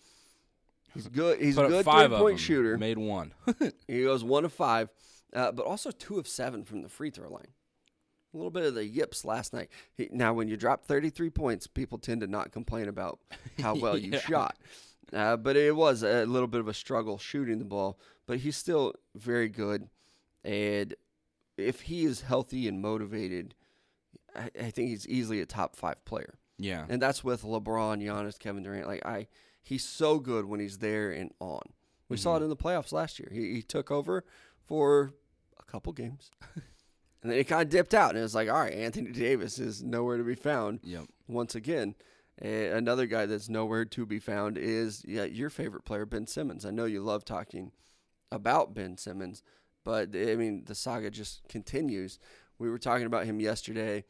He's 0.95 1.09
good. 1.09 1.41
He's 1.41 1.57
Put 1.57 1.67
a 1.67 1.69
good 1.69 1.85
three 1.85 2.09
point 2.09 2.41
shooter. 2.41 2.79
Made 2.79 2.99
one. 2.99 3.33
He 3.89 4.03
goes 4.03 4.25
one 4.25 4.45
of 4.45 4.53
five, 4.53 4.89
uh, 5.35 5.53
but 5.53 5.67
also 5.67 5.91
two 5.91 6.19
of 6.19 6.27
seven 6.27 6.65
from 6.65 6.83
the 6.83 6.89
free 6.89 7.11
throw 7.11 7.31
line. 7.31 7.49
A 8.35 8.37
little 8.37 8.51
bit 8.51 8.65
of 8.65 8.75
the 8.75 8.85
yips 8.85 9.25
last 9.25 9.53
night. 9.53 9.71
He, 9.95 10.09
now, 10.11 10.35
when 10.35 10.49
you 10.49 10.57
drop 10.57 10.85
33 10.85 11.31
points, 11.31 11.67
people 11.67 11.99
tend 11.99 12.21
to 12.21 12.27
not 12.27 12.53
complain 12.53 12.89
about 12.89 13.19
how 13.61 13.75
well 13.81 13.97
you 13.97 14.19
shot. 14.19 14.57
Uh, 15.13 15.37
but 15.37 15.57
it 15.57 15.75
was 15.75 16.03
a 16.03 16.27
little 16.27 16.49
bit 16.49 16.61
of 16.61 16.69
a 16.69 16.75
struggle 16.75 17.17
shooting 17.17 17.59
the 17.59 17.65
ball, 17.65 17.99
but 18.27 18.39
he's 18.39 18.57
still 18.57 18.93
very 19.15 19.49
good. 19.49 19.89
And 20.47 20.95
if 21.59 21.83
he 21.83 22.05
is 22.05 22.21
healthy 22.23 22.69
and 22.69 22.81
motivated, 22.81 23.55
I, 24.35 24.51
I 24.61 24.71
think 24.71 24.91
he's 24.91 25.09
easily 25.09 25.41
a 25.41 25.47
top 25.47 25.75
five 25.77 26.05
player. 26.05 26.39
yeah. 26.59 26.87
And 26.89 27.03
that's 27.03 27.25
with 27.25 27.43
LeBron, 27.43 28.03
Giannis, 28.03 28.39
Kevin 28.39 28.63
Durant. 28.63 28.87
Like 28.87 29.05
I, 29.05 29.27
he's 29.63 29.85
so 29.85 30.19
good 30.19 30.45
when 30.47 30.61
he's 30.61 30.79
there 30.79 31.11
and 31.11 31.33
on. 31.41 31.63
We 32.09 32.17
saw 32.17 32.37
it 32.37 32.43
in 32.43 32.49
the 32.51 32.57
playoffs 32.57 32.93
last 32.93 33.19
year. 33.19 33.29
He, 33.33 33.55
he 33.55 33.63
took 33.63 33.91
over 33.91 34.25
for 34.65 35.13
a 35.59 35.65
couple 35.65 35.93
games, 35.93 36.31
and 36.55 36.63
then 37.33 37.37
he 37.37 37.43
kind 37.43 37.63
of 37.63 37.69
dipped 37.69 37.95
out. 37.95 38.11
And 38.11 38.19
it 38.19 38.23
was 38.23 38.35
like, 38.37 38.49
all 38.49 38.61
right, 38.61 38.73
Anthony 38.73 39.11
Davis 39.11 39.59
is 39.59 39.83
nowhere 39.83 40.17
to 40.17 40.23
be 40.23 40.37
found 40.37 40.79
Yep. 40.85 41.07
once 41.27 41.57
again. 41.57 41.97
Eh, 42.41 42.67
another 42.77 43.07
guy 43.07 43.27
that's 43.27 43.49
nowhere 43.49 43.85
to 43.87 44.07
be 44.07 44.21
found 44.21 44.57
is 44.59 45.03
yeah, 45.09 45.25
your 45.25 45.51
favorite 45.51 45.85
player, 45.85 46.07
Ben 46.07 46.29
Simmons. 46.29 46.65
I 46.65 46.71
know 46.71 46.85
you 46.85 47.01
love 47.03 47.25
talking 47.25 47.73
about 48.31 48.73
Ben 48.75 48.97
Simmons, 48.99 49.43
but 49.87 50.11
I 50.15 50.35
mean 50.37 50.65
the 50.67 50.75
saga 50.75 51.11
just 51.11 51.47
continues. 51.49 52.19
We 52.59 52.69
were 52.69 52.79
talking 52.79 53.07
about 53.07 53.25
him 53.25 53.39
yesterday. 53.41 54.05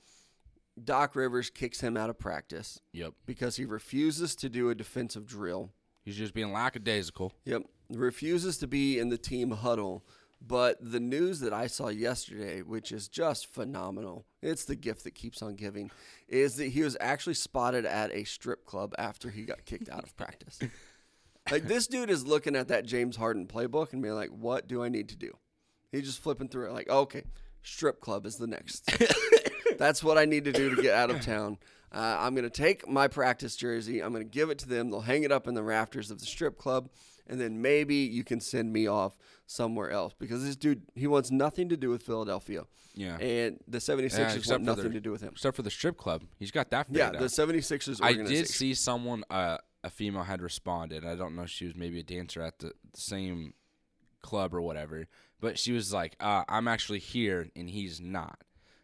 Doc 0.82 1.14
Rivers 1.14 1.50
kicks 1.50 1.80
him 1.80 1.96
out 1.96 2.10
of 2.10 2.18
practice 2.18 2.80
Yep. 2.92 3.12
because 3.26 3.56
he 3.56 3.64
refuses 3.64 4.34
to 4.36 4.48
do 4.48 4.68
a 4.70 4.74
defensive 4.74 5.26
drill. 5.26 5.72
He's 6.04 6.16
just 6.16 6.34
being 6.34 6.52
lackadaisical. 6.52 7.32
Yep. 7.44 7.62
Refuses 7.90 8.58
to 8.58 8.66
be 8.66 8.98
in 8.98 9.08
the 9.10 9.18
team 9.18 9.50
huddle. 9.52 10.04
But 10.46 10.76
the 10.80 11.00
news 11.00 11.40
that 11.40 11.52
I 11.54 11.66
saw 11.66 11.88
yesterday, 11.88 12.60
which 12.60 12.92
is 12.92 13.08
just 13.08 13.46
phenomenal, 13.46 14.26
it's 14.42 14.64
the 14.66 14.76
gift 14.76 15.04
that 15.04 15.14
keeps 15.14 15.40
on 15.42 15.54
giving, 15.56 15.90
is 16.28 16.56
that 16.56 16.66
he 16.68 16.82
was 16.82 16.96
actually 17.00 17.34
spotted 17.34 17.86
at 17.86 18.12
a 18.12 18.24
strip 18.24 18.64
club 18.66 18.94
after 18.98 19.30
he 19.30 19.44
got 19.44 19.64
kicked 19.64 19.88
out 19.88 20.04
of 20.04 20.16
practice. 20.16 20.58
Like 21.48 21.68
this 21.68 21.86
dude 21.86 22.10
is 22.10 22.26
looking 22.26 22.56
at 22.56 22.66
that 22.68 22.86
James 22.86 23.14
Harden 23.16 23.46
playbook 23.46 23.92
and 23.92 24.02
being 24.02 24.16
like, 24.16 24.30
"What 24.30 24.66
do 24.66 24.82
I 24.82 24.88
need 24.88 25.08
to 25.10 25.16
do?" 25.16 25.30
He's 25.96 26.06
just 26.06 26.22
flipping 26.22 26.48
through 26.48 26.66
it, 26.68 26.72
like, 26.72 26.88
"Okay, 26.88 27.24
strip 27.62 28.00
club 28.00 28.26
is 28.26 28.36
the 28.36 28.46
next. 28.46 28.88
That's 29.78 30.02
what 30.02 30.16
I 30.18 30.24
need 30.24 30.44
to 30.44 30.52
do 30.52 30.74
to 30.74 30.80
get 30.82 30.94
out 30.94 31.10
of 31.10 31.20
town. 31.20 31.58
Uh, 31.92 32.16
I'm 32.18 32.34
gonna 32.34 32.50
take 32.50 32.86
my 32.88 33.08
practice 33.08 33.56
jersey. 33.56 34.00
I'm 34.02 34.12
gonna 34.12 34.24
give 34.24 34.50
it 34.50 34.58
to 34.58 34.68
them. 34.68 34.90
They'll 34.90 35.00
hang 35.02 35.22
it 35.24 35.32
up 35.32 35.46
in 35.46 35.54
the 35.54 35.62
rafters 35.62 36.10
of 36.10 36.18
the 36.20 36.26
strip 36.26 36.58
club, 36.58 36.88
and 37.26 37.40
then 37.40 37.60
maybe 37.62 37.94
you 37.96 38.24
can 38.24 38.40
send 38.40 38.72
me 38.72 38.86
off 38.86 39.16
somewhere 39.46 39.90
else 39.90 40.12
because 40.18 40.44
this 40.44 40.56
dude 40.56 40.82
he 40.94 41.06
wants 41.06 41.30
nothing 41.30 41.68
to 41.68 41.76
do 41.76 41.88
with 41.90 42.02
Philadelphia, 42.02 42.64
Yeah. 42.94 43.16
and 43.18 43.60
the 43.68 43.78
76ers 43.78 44.46
Yeah, 44.46 44.52
want 44.54 44.64
nothing 44.64 44.84
their- 44.84 44.92
to 44.94 45.00
do 45.00 45.10
with 45.12 45.20
him. 45.20 45.30
Except 45.32 45.54
for 45.56 45.62
the 45.62 45.70
strip 45.70 45.96
club. 45.96 46.22
He's 46.38 46.50
got 46.50 46.70
that 46.70 46.88
Yeah, 46.90 47.10
the 47.10 47.18
out. 47.18 47.30
76ers 47.30 48.00
I 48.02 48.12
did 48.14 48.48
see 48.48 48.74
someone, 48.74 49.24
uh, 49.30 49.58
a 49.84 49.90
female 49.90 50.24
had 50.24 50.42
responded. 50.42 51.04
I 51.04 51.14
don't 51.14 51.36
know 51.36 51.42
if 51.42 51.50
she 51.50 51.64
was 51.66 51.76
maybe 51.76 52.00
a 52.00 52.02
dancer 52.02 52.42
at 52.42 52.58
the, 52.58 52.72
the 52.92 53.00
same 53.00 53.54
club 54.22 54.52
or 54.52 54.60
whatever, 54.60 55.06
but 55.40 55.58
she 55.58 55.72
was 55.72 55.92
like, 55.92 56.16
uh, 56.20 56.44
"I'm 56.48 56.68
actually 56.68 56.98
here 57.00 57.48
and 57.54 57.68
he's 57.68 58.00
not." 58.00 58.38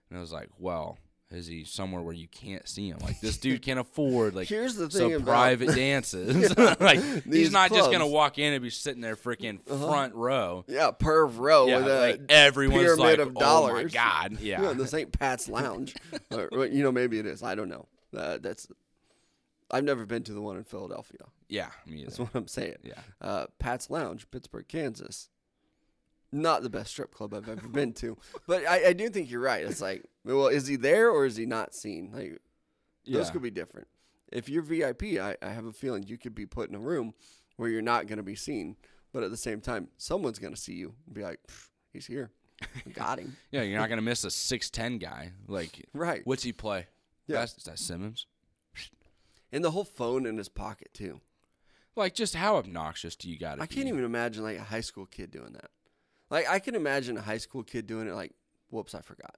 And 0.08 0.18
I 0.18 0.20
was 0.20 0.32
like, 0.32 0.48
"Well, 0.58 0.98
is 1.30 1.46
he 1.46 1.64
somewhere 1.64 2.02
where 2.02 2.14
you 2.14 2.28
can't 2.28 2.68
see 2.68 2.88
him? 2.88 2.98
Like 3.02 3.20
this 3.20 3.38
dude 3.38 3.62
can't 3.62 3.80
afford 3.80 4.34
like 4.34 4.48
Here's 4.48 4.74
the 4.74 4.90
some 4.90 5.00
thing 5.00 5.14
about 5.14 5.26
private 5.26 5.74
dances. 5.74 6.56
like 6.80 7.00
he's 7.24 7.50
not 7.52 7.70
just 7.70 7.90
gonna. 7.90 8.04
Uh-huh. 8.04 8.12
walk 8.12 8.38
in 8.38 8.52
and 8.52 8.62
be 8.62 8.68
sitting 8.68 9.00
there 9.00 9.16
freaking 9.16 9.64
front 9.66 10.14
row. 10.14 10.64
yeah, 10.68 10.90
perv 10.90 11.38
row 11.38 11.66
Yeah, 11.66 11.78
with 11.78 11.88
a 11.88 12.00
like 12.00 12.20
everyone's 12.28 12.82
pyramid 12.82 13.18
like, 13.18 13.18
of 13.18 13.36
"Oh 13.40 13.72
my 13.72 13.84
god!" 13.84 14.38
Yeah, 14.40 14.62
Yeah, 14.62 14.72
this 14.74 14.92
ain't 14.92 15.12
Pat's 15.18 15.48
Lounge. 15.48 15.94
or, 16.30 16.66
you 16.66 16.82
know, 16.82 16.92
maybe 16.92 17.18
it 17.18 17.26
is. 17.26 17.42
I 17.42 17.54
don't 17.54 17.68
know. 17.68 17.86
Uh, 18.16 18.38
that's. 18.40 18.66
I've 19.70 19.84
never 19.84 20.04
been 20.04 20.22
to 20.24 20.34
the 20.34 20.42
one 20.42 20.58
in 20.58 20.64
Philadelphia. 20.64 21.20
yeah, 21.48 21.70
That's 21.86 22.18
what 22.18 22.34
I'm 22.34 22.46
saying. 22.46 22.76
Yeah, 22.82 23.00
Uh, 23.22 23.46
Pat's 23.58 23.88
Lounge, 23.88 24.30
Pittsburgh, 24.30 24.68
Kansas. 24.68 25.30
Not 26.34 26.62
the 26.62 26.70
best 26.70 26.90
strip 26.90 27.12
club 27.14 27.34
I've 27.34 27.48
ever 27.48 27.68
been 27.68 27.92
to, 27.94 28.16
but 28.46 28.66
I, 28.66 28.86
I 28.88 28.92
do 28.94 29.08
think 29.10 29.30
you're 29.30 29.40
right. 29.42 29.64
It's 29.64 29.82
like, 29.82 30.04
well, 30.24 30.46
is 30.48 30.66
he 30.66 30.76
there 30.76 31.10
or 31.10 31.26
is 31.26 31.36
he 31.36 31.44
not 31.46 31.74
seen? 31.74 32.10
Like, 32.12 32.40
those 33.06 33.26
Yeah. 33.26 33.30
could 33.32 33.42
be 33.42 33.50
different. 33.50 33.86
If 34.32 34.48
you're 34.48 34.62
VIP, 34.62 35.02
I, 35.20 35.36
I 35.42 35.50
have 35.50 35.66
a 35.66 35.72
feeling 35.72 36.04
you 36.04 36.16
could 36.16 36.34
be 36.34 36.46
put 36.46 36.70
in 36.70 36.74
a 36.74 36.78
room 36.80 37.12
where 37.56 37.68
you're 37.68 37.82
not 37.82 38.06
going 38.06 38.16
to 38.16 38.22
be 38.22 38.34
seen, 38.34 38.76
but 39.12 39.22
at 39.22 39.30
the 39.30 39.36
same 39.36 39.60
time, 39.60 39.88
someone's 39.98 40.38
going 40.38 40.54
to 40.54 40.60
see 40.60 40.72
you 40.72 40.94
and 41.04 41.14
be 41.14 41.22
like, 41.22 41.38
he's 41.92 42.06
here. 42.06 42.30
We 42.86 42.92
got 42.94 43.18
him. 43.18 43.36
yeah. 43.50 43.60
You're 43.62 43.78
not 43.80 43.88
gonna 43.88 44.00
miss 44.02 44.22
a 44.24 44.30
six 44.30 44.70
ten 44.70 44.98
guy. 44.98 45.32
Like, 45.48 45.84
Right. 45.92 46.22
what's 46.24 46.44
he 46.44 46.52
play? 46.52 46.86
Yeah. 47.26 47.38
That's, 47.40 47.58
is 47.58 47.64
that 47.64 47.78
Simmons? 47.78 48.26
And 49.50 49.62
the 49.64 49.72
whole 49.72 49.84
phone 49.84 50.24
in 50.26 50.38
his 50.38 50.48
pocket, 50.48 50.94
too. 50.94 51.20
Like, 51.94 52.14
just 52.14 52.34
how 52.36 52.56
obnoxious 52.56 53.16
do 53.16 53.28
you 53.28 53.38
got 53.38 53.56
to 53.56 53.62
I 53.62 53.66
be? 53.66 53.74
can't 53.74 53.88
even 53.88 54.04
imagine 54.04 54.42
like 54.44 54.56
a 54.58 54.62
high 54.62 54.80
school 54.80 55.04
kid 55.06 55.30
doing 55.30 55.52
that. 55.52 55.70
Like 56.32 56.48
I 56.48 56.58
can 56.58 56.74
imagine 56.74 57.16
a 57.18 57.20
high 57.20 57.36
school 57.38 57.62
kid 57.62 57.86
doing 57.86 58.08
it 58.08 58.14
like, 58.14 58.32
whoops, 58.70 58.94
I 58.94 59.02
forgot. 59.02 59.36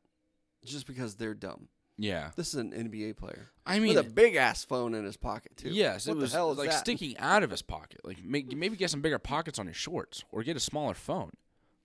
Just 0.64 0.86
because 0.86 1.16
they're 1.16 1.34
dumb. 1.34 1.68
Yeah, 1.96 2.30
This 2.34 2.48
is 2.48 2.54
an 2.54 2.72
NBA 2.72 3.16
player. 3.16 3.50
I 3.64 3.78
mean, 3.78 3.94
with 3.94 4.04
a 4.04 4.08
big 4.08 4.34
ass 4.34 4.64
phone 4.64 4.94
in 4.94 5.04
his 5.04 5.16
pocket 5.16 5.56
too. 5.56 5.68
yes, 5.68 6.06
what 6.08 6.16
it 6.16 6.20
was 6.20 6.32
the 6.32 6.36
hell 6.38 6.50
is 6.52 6.58
like 6.58 6.70
that? 6.70 6.78
sticking 6.80 7.16
out 7.18 7.42
of 7.44 7.50
his 7.50 7.62
pocket. 7.62 8.00
Like, 8.02 8.24
make, 8.24 8.56
maybe 8.56 8.76
get 8.76 8.90
some 8.90 9.00
bigger 9.00 9.18
pockets 9.20 9.60
on 9.60 9.66
your 9.66 9.74
shorts, 9.74 10.24
or 10.32 10.42
get 10.42 10.56
a 10.56 10.60
smaller 10.60 10.94
phone. 10.94 11.30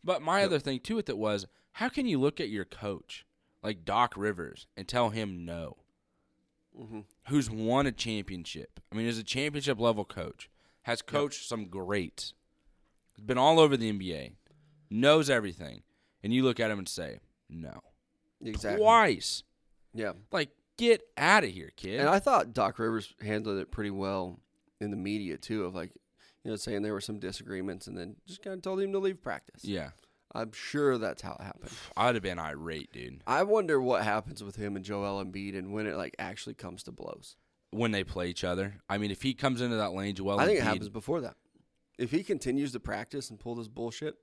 But 0.04 0.24
my 0.24 0.44
other 0.44 0.58
thing 0.58 0.80
too 0.80 0.96
with 0.96 1.10
it 1.10 1.18
was, 1.18 1.46
how 1.74 1.90
can 1.90 2.08
you 2.08 2.20
look 2.20 2.40
at 2.40 2.50
your 2.50 2.66
coach, 2.66 3.26
like 3.62 3.86
Doc 3.86 4.16
Rivers, 4.18 4.66
and 4.76 4.88
tell 4.88 5.10
him 5.10 5.46
no? 5.46 5.78
Mhm. 6.80 7.04
Who's 7.28 7.50
won 7.52 7.86
a 7.86 7.92
championship? 7.92 8.80
I 8.92 8.96
mean, 8.96 9.06
is 9.06 9.20
a 9.20 9.24
championship 9.24 9.80
level 9.80 10.06
coach, 10.06 10.50
has 10.84 11.04
coached 11.04 11.48
some 11.48 11.66
greats, 11.66 12.34
been 13.24 13.38
all 13.38 13.60
over 13.60 13.78
the 13.78 13.92
NBA, 13.92 14.38
knows 14.90 15.30
everything, 15.30 15.82
and 16.24 16.34
you 16.34 16.44
look 16.44 16.60
at 16.60 16.72
him 16.72 16.80
and 16.80 16.88
say 16.88 17.20
no 17.50 17.82
Exactly. 18.44 18.82
twice. 18.82 19.44
Yeah. 19.94 20.14
Like, 20.32 20.50
get 20.78 21.02
out 21.18 21.44
of 21.44 21.50
here, 21.50 21.72
kid. 21.76 22.00
And 22.00 22.10
I 22.10 22.20
thought 22.20 22.54
Doc 22.54 22.80
Rivers 22.80 23.14
handled 23.22 23.60
it 23.60 23.72
pretty 23.72 23.92
well 23.92 24.40
in 24.80 24.92
the 24.92 24.98
media 24.98 25.38
too, 25.38 25.66
of 25.66 25.76
like, 25.76 25.92
you 26.44 26.52
know, 26.52 26.56
saying 26.58 26.82
there 26.84 26.94
were 26.94 27.02
some 27.02 27.20
disagreements 27.20 27.88
and 27.88 27.98
then 27.98 28.16
just 28.28 28.42
kind 28.42 28.56
of 28.56 28.62
told 28.62 28.80
him 28.80 28.92
to 28.94 29.00
leave 29.00 29.22
practice. 29.22 29.64
yeah, 29.66 29.90
I'm 30.34 30.52
sure 30.54 30.98
that's 30.98 31.22
how 31.22 31.34
it 31.40 31.44
happened. 31.44 31.72
I'd 31.98 32.16
have 32.16 32.24
been 32.24 32.40
irate, 32.40 32.94
dude. 32.94 33.22
I 33.28 33.44
wonder 33.44 33.82
what 33.82 34.04
happens 34.04 34.44
with 34.44 34.56
him 34.56 34.76
and 34.76 34.86
Joel 34.86 35.24
Embiid 35.24 35.58
and 35.58 35.74
when 35.74 35.86
it 35.88 35.98
like 35.98 36.16
actually 36.20 36.54
comes 36.56 36.84
to 36.84 36.92
blows. 36.92 37.36
When 37.72 37.92
they 37.92 38.04
play 38.04 38.30
each 38.30 38.44
other, 38.44 38.76
I 38.90 38.98
mean, 38.98 39.12
if 39.12 39.22
he 39.22 39.34
comes 39.36 39.62
into 39.62 39.76
that 39.76 39.92
lane, 39.94 40.16
Joel, 40.16 40.40
I 40.40 40.46
think 40.46 40.60
it 40.60 40.64
happens 40.64 40.90
before 40.90 41.22
that. 41.22 41.36
If 42.00 42.10
he 42.12 42.24
continues 42.24 42.72
to 42.72 42.80
practice 42.80 43.30
and 43.30 43.40
pull 43.40 43.56
this 43.56 43.68
bullshit, 43.68 44.16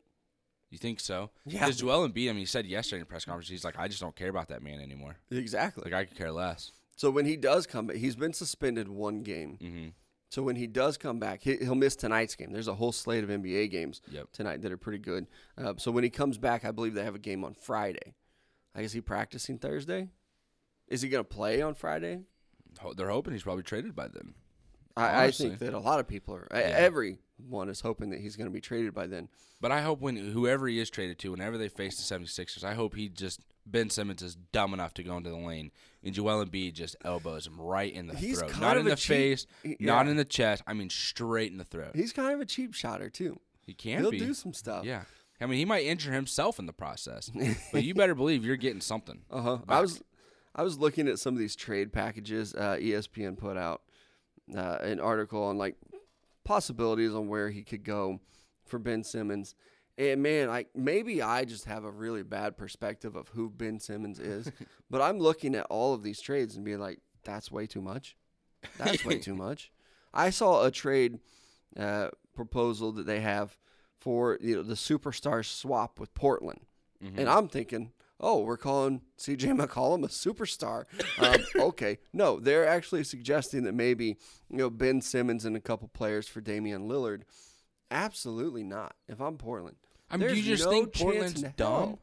You 0.71 0.79
think 0.79 1.01
so? 1.01 1.31
Yeah. 1.45 1.61
Because 1.61 1.77
Joel 1.79 2.09
Embiid, 2.09 2.29
I 2.29 2.33
mean, 2.33 2.39
he 2.41 2.45
said 2.47 2.67
yesterday 2.67 2.97
in 2.99 3.03
a 3.03 3.07
press 3.07 3.25
conference, 3.25 3.49
he's 3.49 3.65
like, 3.65 3.79
I 3.79 3.87
just 3.89 4.01
don't 4.01 4.17
care 4.17 4.29
about 4.29 4.49
that 4.49 4.63
man 4.63 4.81
anymore. 4.81 5.17
exactly. 5.31 5.85
Like 5.85 5.93
I 5.95 6.05
could 6.05 6.17
care 6.19 6.33
less. 6.33 6.73
So 6.97 7.11
when 7.11 7.25
he 7.27 7.37
does 7.37 7.67
come 7.67 7.87
back, 7.87 7.97
he's 7.97 8.17
been 8.17 8.33
suspended 8.33 8.89
one 8.89 9.23
game. 9.23 9.59
Mm-hmm. 9.63 9.87
So 10.31 10.43
when 10.43 10.57
he 10.57 10.67
does 10.67 10.97
come 10.99 11.19
back, 11.21 11.43
he, 11.43 11.57
he'll 11.59 11.75
miss 11.77 11.95
tonight's 11.95 12.35
game. 12.35 12.53
There's 12.53 12.67
a 12.69 12.75
whole 12.75 12.91
slate 12.93 13.23
of 13.23 13.31
NBA 13.31 13.71
games 13.71 14.03
Yep. 14.11 14.33
tonight 14.33 14.63
that 14.63 14.73
are 14.73 14.77
pretty 14.77 14.99
good. 14.99 15.27
Uh, 15.57 15.75
so 15.77 15.91
when 15.93 16.03
he 16.05 16.11
comes 16.11 16.37
back, 16.37 16.65
I 16.65 16.73
believe 16.73 16.95
they 16.95 17.05
have 17.05 17.15
a 17.15 17.19
game 17.21 17.45
on 17.45 17.55
Friday. 17.55 18.15
I 18.75 18.83
guess 18.83 18.93
he 18.93 19.01
practicing 19.01 19.59
Thursday. 19.59 20.09
Is 20.89 21.01
he 21.03 21.09
going 21.09 21.25
to 21.25 21.29
play 21.29 21.63
on 21.63 21.75
Friday? 21.75 22.23
Ho- 22.81 22.93
They're 22.93 23.09
hoping 23.09 23.35
he's 23.35 23.45
probably 23.45 23.63
traded 23.63 23.95
by 23.95 24.09
then. 24.09 24.35
I, 24.97 25.25
I 25.25 25.31
think 25.31 25.59
that 25.59 25.75
a 25.75 25.79
lot 25.79 26.01
of 26.01 26.09
people 26.09 26.35
are. 26.35 26.49
Everyone 26.53 27.69
is 27.69 27.81
hoping 27.81 28.11
that 28.11 28.21
he's 28.21 28.37
going 28.37 28.47
to 28.47 28.53
be 28.53 28.61
traded 28.61 28.95
by 28.95 29.07
then. 29.07 29.29
But 29.61 29.73
I 29.73 29.81
hope 29.81 30.01
when 30.01 30.17
whoever 30.17 30.69
he 30.69 30.79
is 30.79 30.91
traded 30.91 31.19
to, 31.21 31.31
whenever 31.31 31.57
they 31.59 31.69
face 31.69 31.97
the 31.97 32.15
76ers, 32.19 32.63
I 32.65 32.75
hope 32.75 32.95
he 32.95 33.09
just 33.09 33.41
Ben 33.65 33.89
Simmons 33.91 34.23
is 34.23 34.37
dumb 34.53 34.75
enough 34.75 34.95
to 34.95 35.03
go 35.03 35.17
into 35.17 35.31
the 35.31 35.37
lane 35.37 35.71
and 36.05 36.15
Joel 36.15 36.45
Embiid 36.45 36.75
just 36.75 36.95
elbows 37.05 37.47
him 37.47 37.61
right 37.61 37.93
in 37.93 38.07
the 38.07 38.15
He's 38.15 38.39
throat, 38.39 38.51
kind 38.51 38.61
not 38.63 38.77
of 38.77 38.83
in 38.83 38.87
a 38.87 38.91
the 38.91 38.97
cheap- 38.97 39.09
face, 39.09 39.47
he- 39.63 39.77
not 39.81 40.05
yeah. 40.07 40.11
in 40.11 40.17
the 40.17 40.25
chest. 40.25 40.63
I 40.67 40.73
mean, 40.75 40.89
straight 40.91 41.51
in 41.51 41.59
the 41.59 41.65
throat. 41.65 41.93
He's 41.95 42.13
kind 42.13 42.33
of 42.35 42.41
a 42.41 42.45
cheap 42.47 42.75
shotter 42.75 43.09
too. 43.11 43.41
He 43.63 43.73
can 43.75 44.01
He'll 44.03 44.11
be. 44.11 44.19
do 44.19 44.35
some 44.35 44.53
stuff. 44.53 44.85
Yeah. 44.85 45.03
I 45.41 45.47
mean, 45.47 45.59
he 45.59 45.65
might 45.65 45.85
injure 45.85 46.13
himself 46.13 46.59
in 46.59 46.67
the 46.67 46.73
process, 46.73 47.31
but 47.73 47.83
you 47.83 47.95
better 47.95 48.15
believe 48.15 48.45
you're 48.45 48.57
getting 48.57 48.81
something. 48.81 49.23
Uh 49.31 49.41
huh. 49.43 49.59
I 49.69 49.81
was, 49.81 50.01
I 50.55 50.63
was 50.63 50.79
looking 50.79 51.09
at 51.09 51.19
some 51.19 51.35
of 51.35 51.39
these 51.41 51.57
trade 51.57 51.93
packages. 51.93 52.55
Uh, 52.55 52.77
ESPN 52.81 53.37
put 53.37 53.57
out 53.57 53.83
uh, 54.55 54.79
an 54.81 55.01
article 55.01 55.43
on 55.43 55.59
like 55.59 55.77
possibilities 56.45 57.15
on 57.15 57.29
where 57.29 57.51
he 57.51 57.63
could 57.63 57.85
go 57.85 58.21
for 58.65 58.79
Ben 58.79 59.03
Simmons. 59.05 59.55
And 59.99 60.23
man, 60.23 60.49
like 60.49 60.69
maybe 60.75 61.23
I 61.23 61.45
just 61.45 61.65
have 61.65 61.85
a 61.85 61.91
really 61.91 62.23
bad 62.23 62.57
perspective 62.57 63.17
of 63.17 63.29
who 63.29 63.51
Ben 63.51 63.81
Simmons 63.81 64.21
is, 64.21 64.51
but 64.91 65.01
I'm 65.01 65.19
looking 65.19 65.55
at 65.55 65.67
all 65.67 65.95
of 65.95 66.03
these 66.03 66.21
trades 66.21 66.57
and 66.57 66.65
being 66.65 66.81
like, 66.81 67.01
that's 67.25 67.51
way 67.51 67.67
too 67.67 67.83
much. 67.83 68.17
That's 68.79 69.05
way 69.05 69.19
too 69.19 69.35
much. 69.35 69.73
I 70.15 70.31
saw 70.31 70.65
a 70.65 70.71
trade 70.71 71.19
uh, 71.79 72.09
proposal 72.35 72.93
that 72.93 73.07
they 73.07 73.21
have 73.21 73.57
for 73.99 74.39
you 74.41 74.57
know 74.57 74.63
the 74.63 74.75
superstar 74.75 75.45
swap 75.45 75.99
with 75.99 76.15
Portland. 76.15 76.61
Mm-hmm. 77.03 77.19
And 77.19 77.29
I'm 77.29 77.49
thinking, 77.49 77.93
oh, 78.21 78.41
we're 78.41 78.57
calling 78.57 79.03
CJ 79.19 79.59
McCollum 79.59 80.05
a 80.05 80.09
superstar. 80.09 80.85
Um, 81.19 81.45
okay, 81.69 81.99
no, 82.13 82.41
they're 82.41 82.67
actually 82.67 83.05
suggesting 83.05 83.65
that 83.65 83.75
maybe 83.75 84.17
you 84.51 84.57
know 84.57 84.71
Ben 84.71 85.01
Simmons 85.01 85.45
and 85.45 85.57
a 85.57 85.61
couple 85.61 85.89
players 85.89 86.29
for 86.29 86.41
Damian 86.41 86.89
Lillard. 86.89 87.23
Absolutely 87.91 88.65
not. 88.65 88.95
If 89.09 89.21
I'm 89.21 89.37
Portland, 89.37 89.77
I 90.11 90.17
mean, 90.17 90.29
do 90.29 90.35
you 90.35 90.43
just 90.43 90.65
no 90.65 90.71
think 90.71 90.93
chance 90.93 91.03
Portland's 91.03 91.43
dumb? 91.57 91.99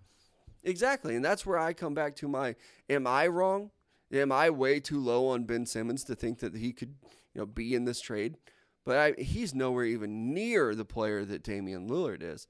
Exactly, 0.63 1.15
and 1.15 1.25
that's 1.25 1.45
where 1.45 1.59
I 1.59 1.73
come 1.73 1.93
back 1.93 2.15
to 2.17 2.27
my: 2.27 2.55
Am 2.89 3.07
I 3.07 3.27
wrong? 3.27 3.71
Am 4.11 4.31
I 4.31 4.49
way 4.51 4.79
too 4.79 4.99
low 4.99 5.27
on 5.29 5.45
Ben 5.45 5.65
Simmons 5.65 6.03
to 6.03 6.15
think 6.15 6.39
that 6.39 6.55
he 6.55 6.71
could, 6.71 6.95
you 7.33 7.41
know, 7.41 7.45
be 7.47 7.73
in 7.73 7.85
this 7.85 7.99
trade? 7.99 8.37
But 8.85 8.97
I, 8.97 9.21
he's 9.21 9.55
nowhere 9.55 9.85
even 9.85 10.33
near 10.33 10.75
the 10.75 10.85
player 10.85 11.25
that 11.25 11.41
Damian 11.41 11.89
Lillard 11.89 12.21
is. 12.21 12.47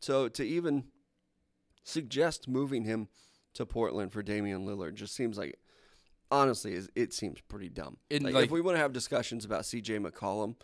So 0.00 0.28
to 0.28 0.42
even 0.42 0.84
suggest 1.84 2.48
moving 2.48 2.84
him 2.84 3.08
to 3.54 3.64
Portland 3.64 4.12
for 4.12 4.22
Damian 4.22 4.66
Lillard 4.66 4.94
just 4.94 5.14
seems 5.14 5.38
like, 5.38 5.58
honestly, 6.30 6.74
is- 6.74 6.90
it 6.96 7.12
seems 7.12 7.40
pretty 7.42 7.68
dumb. 7.68 7.98
Like, 8.10 8.34
like- 8.34 8.44
if 8.46 8.50
we 8.50 8.60
want 8.60 8.74
to 8.76 8.80
have 8.80 8.92
discussions 8.92 9.44
about 9.44 9.64
C.J. 9.66 9.98
McCollum, 9.98 10.56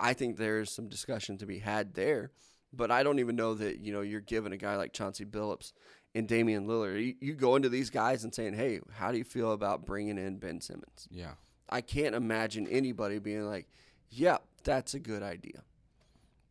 I 0.00 0.12
think 0.14 0.36
there's 0.36 0.70
some 0.72 0.88
discussion 0.88 1.38
to 1.38 1.46
be 1.46 1.58
had 1.58 1.94
there. 1.94 2.32
But 2.72 2.90
I 2.90 3.02
don't 3.02 3.18
even 3.18 3.36
know 3.36 3.52
that 3.54 3.80
you 3.80 3.92
know 3.92 4.00
you're 4.00 4.22
giving 4.22 4.52
a 4.52 4.56
guy 4.56 4.76
like 4.76 4.94
Chauncey 4.94 5.26
Billups 5.26 5.72
and 6.14 6.26
Damian 6.26 6.66
Lillard. 6.66 7.04
You, 7.04 7.14
you 7.20 7.34
go 7.34 7.54
into 7.54 7.68
these 7.68 7.90
guys 7.90 8.24
and 8.24 8.34
saying, 8.34 8.54
"Hey, 8.54 8.80
how 8.94 9.12
do 9.12 9.18
you 9.18 9.24
feel 9.24 9.52
about 9.52 9.84
bringing 9.84 10.16
in 10.16 10.38
Ben 10.38 10.60
Simmons?" 10.62 11.06
Yeah. 11.10 11.34
I 11.68 11.82
can't 11.82 12.14
imagine 12.14 12.66
anybody 12.66 13.18
being 13.18 13.46
like, 13.46 13.68
"Yeah, 14.08 14.38
that's 14.64 14.94
a 14.94 14.98
good 14.98 15.22
idea." 15.22 15.64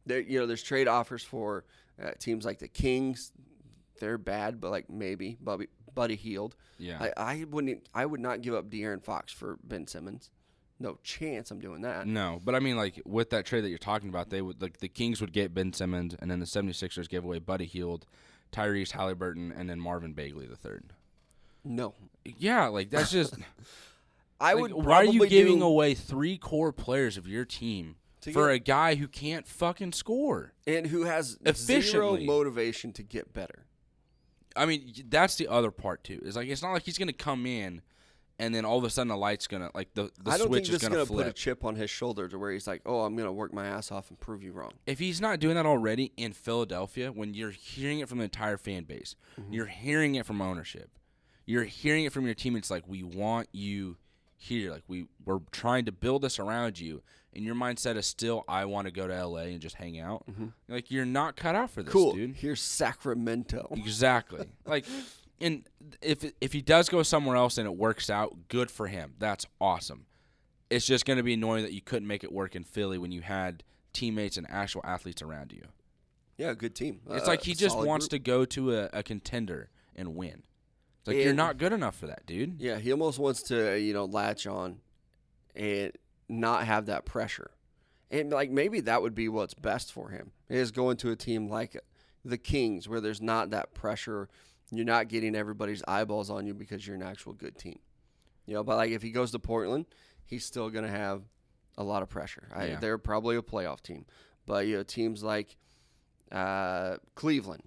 There, 0.05 0.19
you 0.19 0.39
know, 0.39 0.45
there's 0.45 0.61
trade 0.61 0.88
offers 0.88 1.24
for 1.24 1.65
uh, 2.01 2.11
teams 2.19 2.45
like 2.45 2.59
the 2.59 2.67
Kings. 2.67 3.32
They're 4.01 4.17
bad, 4.17 4.59
but 4.59 4.71
like 4.71 4.89
maybe 4.89 5.37
Buddy, 5.41 5.67
Buddy 5.95 6.15
Hield. 6.17 6.55
Yeah. 6.77 6.97
I, 6.99 7.13
I 7.41 7.45
wouldn't. 7.49 7.87
I 7.95 8.05
would 8.05 8.19
not 8.19 8.41
give 8.41 8.53
up 8.53 8.69
De'Aaron 8.69 9.01
Fox 9.01 9.31
for 9.31 9.57
Ben 9.63 9.87
Simmons. 9.87 10.29
No 10.79 10.97
chance. 11.03 11.51
I'm 11.51 11.59
doing 11.59 11.81
that. 11.83 12.07
No, 12.07 12.41
but 12.43 12.55
I 12.55 12.59
mean, 12.59 12.75
like 12.75 13.01
with 13.05 13.29
that 13.29 13.45
trade 13.45 13.63
that 13.63 13.69
you're 13.69 13.77
talking 13.77 14.09
about, 14.09 14.29
they 14.31 14.41
would 14.41 14.61
like 14.61 14.79
the 14.79 14.89
Kings 14.89 15.21
would 15.21 15.31
get 15.31 15.53
Ben 15.53 15.71
Simmons, 15.73 16.15
and 16.19 16.29
then 16.29 16.39
the 16.39 16.45
76ers 16.45 17.07
gave 17.07 17.23
away 17.23 17.37
Buddy 17.39 17.65
Hield, 17.65 18.05
Tyrese 18.51 18.91
Halliburton, 18.91 19.53
and 19.55 19.69
then 19.69 19.79
Marvin 19.79 20.13
Bagley 20.13 20.47
the 20.47 20.55
third. 20.55 20.91
No, 21.63 21.93
Yeah, 22.25 22.67
like 22.67 22.89
that's 22.89 23.11
just. 23.11 23.35
I 24.39 24.53
like, 24.53 24.61
would. 24.63 24.73
why 24.73 24.95
are 24.97 25.03
you 25.05 25.27
giving 25.27 25.59
do- 25.59 25.65
away 25.65 25.93
three 25.93 26.37
core 26.39 26.71
players 26.73 27.15
of 27.15 27.27
your 27.27 27.45
team 27.45 27.97
for 28.33 28.47
get- 28.47 28.55
a 28.55 28.57
guy 28.59 28.95
who 28.95 29.07
can't 29.07 29.47
fucking 29.47 29.91
score? 29.93 30.53
and 30.65 30.87
who 30.87 31.03
has 31.03 31.37
zero 31.53 32.17
motivation 32.17 32.91
to 32.93 33.03
get 33.03 33.33
better? 33.33 33.65
I 34.55 34.65
mean, 34.65 34.93
that's 35.09 35.35
the 35.35 35.47
other 35.47 35.71
part 35.71 36.03
too. 36.03 36.19
Is 36.23 36.35
like 36.35 36.47
it's 36.47 36.61
not 36.61 36.71
like 36.73 36.83
he's 36.83 36.97
gonna 36.97 37.13
come 37.13 37.45
in, 37.45 37.81
and 38.39 38.53
then 38.55 38.65
all 38.65 38.77
of 38.77 38.83
a 38.83 38.89
sudden 38.89 39.07
the 39.09 39.17
light's 39.17 39.47
gonna 39.47 39.69
like 39.73 39.93
the 39.93 40.09
the 40.23 40.31
I 40.31 40.37
don't 40.37 40.47
switch 40.47 40.63
think 40.65 40.75
is 40.75 40.81
this 40.81 40.83
is 40.83 40.89
gonna, 40.89 41.05
gonna 41.05 41.17
put 41.23 41.27
a 41.27 41.33
chip 41.33 41.63
on 41.65 41.75
his 41.75 41.89
shoulder 41.89 42.27
to 42.27 42.37
where 42.39 42.51
he's 42.51 42.67
like, 42.67 42.81
"Oh, 42.85 43.01
I'm 43.01 43.15
gonna 43.15 43.31
work 43.31 43.53
my 43.53 43.65
ass 43.67 43.91
off 43.91 44.09
and 44.09 44.19
prove 44.19 44.43
you 44.43 44.51
wrong." 44.51 44.71
if 44.85 44.99
he's 44.99 45.21
not 45.21 45.39
doing 45.39 45.55
that 45.55 45.65
already 45.65 46.11
in 46.17 46.33
Philadelphia, 46.33 47.11
when 47.11 47.33
you're 47.33 47.51
hearing 47.51 47.99
it 47.99 48.09
from 48.09 48.17
the 48.17 48.23
entire 48.25 48.57
fan 48.57 48.83
base, 48.83 49.15
Mm-hmm. 49.39 49.53
you're 49.53 49.65
hearing 49.67 50.15
it 50.15 50.25
from 50.25 50.41
ownership, 50.41 50.89
you're 51.45 51.63
hearing 51.63 52.05
it 52.05 52.11
from 52.13 52.25
your 52.25 52.35
team. 52.35 52.55
It's 52.55 52.71
like 52.71 52.83
we 52.87 53.03
want 53.03 53.47
you 53.51 53.97
here. 54.37 54.71
Like 54.71 54.83
we 54.87 55.05
we're 55.25 55.39
trying 55.51 55.85
to 55.85 55.91
build 55.91 56.21
this 56.23 56.39
around 56.39 56.79
you, 56.79 57.01
and 57.34 57.43
your 57.45 57.55
mindset 57.55 57.95
is 57.95 58.05
still 58.05 58.43
I 58.47 58.65
want 58.65 58.88
to 58.88 58.91
go 58.91 59.07
to 59.07 59.25
LA 59.25 59.41
and 59.43 59.59
just 59.61 59.75
hang 59.75 59.99
out. 59.99 60.25
Like 60.67 60.91
you're 60.91 61.05
not 61.05 61.36
cut 61.36 61.55
out 61.55 61.69
for 61.71 61.84
this, 61.84 61.93
Mm-hmm. 61.93 61.99
Cool. 62.03 62.13
dude. 62.15 62.36
Here's 62.36 62.61
Sacramento. 62.61 63.67
Exactly. 63.71 64.45
like, 64.65 64.86
and 65.39 65.63
if 66.01 66.25
if 66.41 66.53
he 66.53 66.61
does 66.61 66.89
go 66.89 67.03
somewhere 67.03 67.36
else 67.36 67.57
and 67.57 67.65
it 67.67 67.75
works 67.75 68.09
out, 68.09 68.47
good 68.47 68.69
for 68.69 68.88
him. 68.88 69.13
That's 69.19 69.45
awesome. 69.59 70.05
It's 70.69 70.86
just 70.86 71.05
going 71.05 71.17
to 71.17 71.23
be 71.23 71.34
annoying 71.34 71.63
that 71.63 71.73
you 71.73 71.82
couldn't 71.82 72.07
make 72.07 72.23
it 72.23 72.32
work 72.32 72.55
in 72.55 72.63
Philly 72.63 72.97
when 72.97 73.11
you 73.11 73.21
had 73.21 73.63
teammates 73.91 74.38
and 74.38 74.47
actual 74.49 74.82
athletes 74.86 75.21
around 75.21 75.51
you. 75.51 75.63
Yeah, 76.38 76.53
good 76.53 76.75
team. 76.75 77.01
It's 77.09 77.25
Uh, 77.25 77.32
like 77.32 77.43
he 77.43 77.53
just 77.53 77.77
wants 77.77 78.07
group. 78.07 78.23
to 78.23 78.29
go 78.29 78.45
to 78.45 78.75
a, 78.77 78.89
a 78.93 79.03
contender 79.03 79.69
and 79.97 80.15
win. 80.15 80.43
It's 80.99 81.07
like 81.07 81.17
you're 81.17 81.34
not 81.34 81.57
good 81.57 81.73
enough 81.73 81.95
for 81.97 82.07
that, 82.07 82.25
dude. 82.25 82.55
Yeah, 82.61 82.77
he 82.77 82.91
almost 82.91 83.19
wants 83.19 83.41
to, 83.43 83.77
you 83.77 83.91
know, 83.93 84.05
latch 84.05 84.47
on 84.47 84.79
and 85.55 85.91
not 86.32 86.65
have 86.65 86.88
that 86.88 87.05
pressure. 87.05 87.51
And 88.09 88.32
like 88.32 88.49
maybe 88.49 88.82
that 88.82 89.01
would 89.01 89.15
be 89.15 89.29
what's 89.29 89.53
best 89.53 89.93
for 89.93 90.09
him 90.09 90.32
is 90.49 90.71
going 90.71 90.97
to 90.97 91.11
a 91.11 91.15
team 91.15 91.49
like 91.49 91.77
the 92.25 92.38
Kings 92.38 92.89
where 92.89 93.01
there's 93.01 93.21
not 93.21 93.51
that 93.51 93.73
pressure. 93.73 94.29
You're 94.69 94.86
not 94.86 95.07
getting 95.07 95.36
everybody's 95.36 95.84
eyeballs 95.88 96.29
on 96.29 96.45
you 96.45 96.53
because 96.53 96.86
you're 96.86 96.95
an 96.95 97.03
actual 97.03 97.34
good 97.34 97.57
team. 97.57 97.79
You 98.45 98.55
know, 98.55 98.63
but 98.63 98.77
like 98.77 98.91
if 98.91 99.01
he 99.01 99.11
goes 99.11 99.32
to 99.32 99.39
Portland, 99.39 99.86
he's 100.25 100.45
still 100.45 100.69
going 100.69 100.86
to 100.86 100.91
have 100.91 101.23
a 101.77 101.84
lot 101.84 102.03
of 102.03 102.09
pressure. 102.09 102.49
I, 102.53 102.65
Yeah. 102.65 102.79
They're 102.79 102.97
probably 102.97 103.36
a 103.36 103.41
playoff 103.41 103.82
team. 103.82 104.05
But 104.45 104.67
you 104.67 104.77
know, 104.77 104.84
teams 104.84 105.23
like 105.23 105.55
uh, 106.32 106.97
Cleveland, 107.15 107.63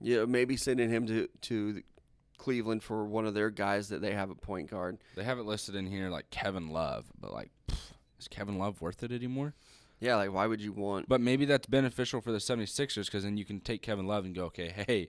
you 0.00 0.16
know, 0.16 0.26
maybe 0.26 0.56
sending 0.56 0.90
him 0.90 1.06
to 1.06 1.28
to 1.42 1.82
Cleveland 2.38 2.82
for 2.82 3.04
one 3.04 3.26
of 3.26 3.34
their 3.34 3.50
guys 3.50 3.88
that 3.90 4.00
they 4.00 4.14
have 4.14 4.30
a 4.30 4.34
point 4.34 4.70
guard. 4.70 4.98
They 5.16 5.24
have 5.24 5.38
it 5.38 5.44
listed 5.44 5.74
in 5.74 5.86
here 5.86 6.08
like 6.08 6.30
Kevin 6.30 6.68
Love, 6.70 7.06
but 7.20 7.32
like, 7.32 7.50
pff, 7.68 7.76
is 8.18 8.28
Kevin 8.28 8.58
Love 8.58 8.80
worth 8.80 9.02
it 9.02 9.12
anymore? 9.12 9.54
Yeah, 10.00 10.14
like 10.16 10.32
why 10.32 10.46
would 10.46 10.60
you 10.60 10.72
want? 10.72 11.08
But 11.08 11.20
maybe 11.20 11.44
that's 11.44 11.66
beneficial 11.66 12.20
for 12.20 12.30
the 12.32 12.38
76ers 12.38 13.06
because 13.06 13.24
then 13.24 13.36
you 13.36 13.44
can 13.44 13.60
take 13.60 13.82
Kevin 13.82 14.06
Love 14.06 14.24
and 14.24 14.34
go, 14.34 14.44
okay, 14.44 14.72
hey, 14.86 15.08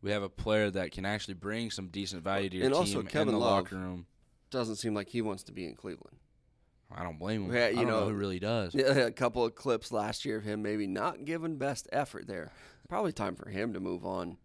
we 0.00 0.10
have 0.12 0.22
a 0.22 0.28
player 0.28 0.70
that 0.70 0.92
can 0.92 1.04
actually 1.04 1.34
bring 1.34 1.70
some 1.70 1.88
decent 1.88 2.22
value 2.22 2.48
to 2.50 2.56
your 2.56 2.66
And 2.66 2.74
team 2.74 2.80
also 2.80 3.00
in 3.00 3.06
Kevin 3.06 3.34
the 3.34 3.40
Love- 3.40 3.64
locker 3.64 3.76
room. 3.76 4.06
Doesn't 4.50 4.76
seem 4.76 4.94
like 4.94 5.08
he 5.08 5.20
wants 5.20 5.42
to 5.44 5.52
be 5.52 5.66
in 5.66 5.74
Cleveland. 5.74 6.18
I 6.94 7.02
don't 7.02 7.18
blame 7.18 7.46
him. 7.46 7.54
Yeah, 7.54 7.64
I 7.66 7.68
you 7.70 7.84
know, 7.86 8.00
know- 8.00 8.08
who 8.10 8.14
really 8.14 8.38
does. 8.38 8.72
Yeah, 8.74 8.84
a 8.92 9.10
couple 9.10 9.44
of 9.44 9.56
clips 9.56 9.90
last 9.90 10.24
year 10.24 10.36
of 10.36 10.44
him 10.44 10.62
maybe 10.62 10.86
not 10.86 11.24
giving 11.24 11.56
best 11.56 11.88
effort 11.92 12.28
there. 12.28 12.52
Probably 12.88 13.12
time 13.12 13.34
for 13.34 13.48
him 13.48 13.72
to 13.72 13.80
move 13.80 14.04
on 14.04 14.36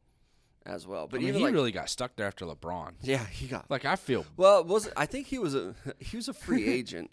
as 0.66 0.86
well. 0.88 1.07
But 1.07 1.18
I 1.18 1.20
mean, 1.20 1.30
even 1.30 1.39
he 1.39 1.45
like, 1.45 1.53
really 1.53 1.72
got 1.72 1.89
stuck 1.89 2.16
there 2.16 2.28
after 2.28 2.45
LeBron. 2.45 2.93
yeah, 3.01 3.26
he 3.26 3.47
got 3.47 3.70
Like 3.70 3.86
I 3.86 3.95
feel 3.95 4.26
well. 4.38 4.64
Was 4.64 4.89
I 4.97 5.05
think 5.05 5.28
he 5.28 5.39
was 5.39 5.55
a 5.55 5.76
he 5.99 6.18
was 6.18 6.28
a 6.28 6.34
free 6.34 6.68
agent 6.72 7.10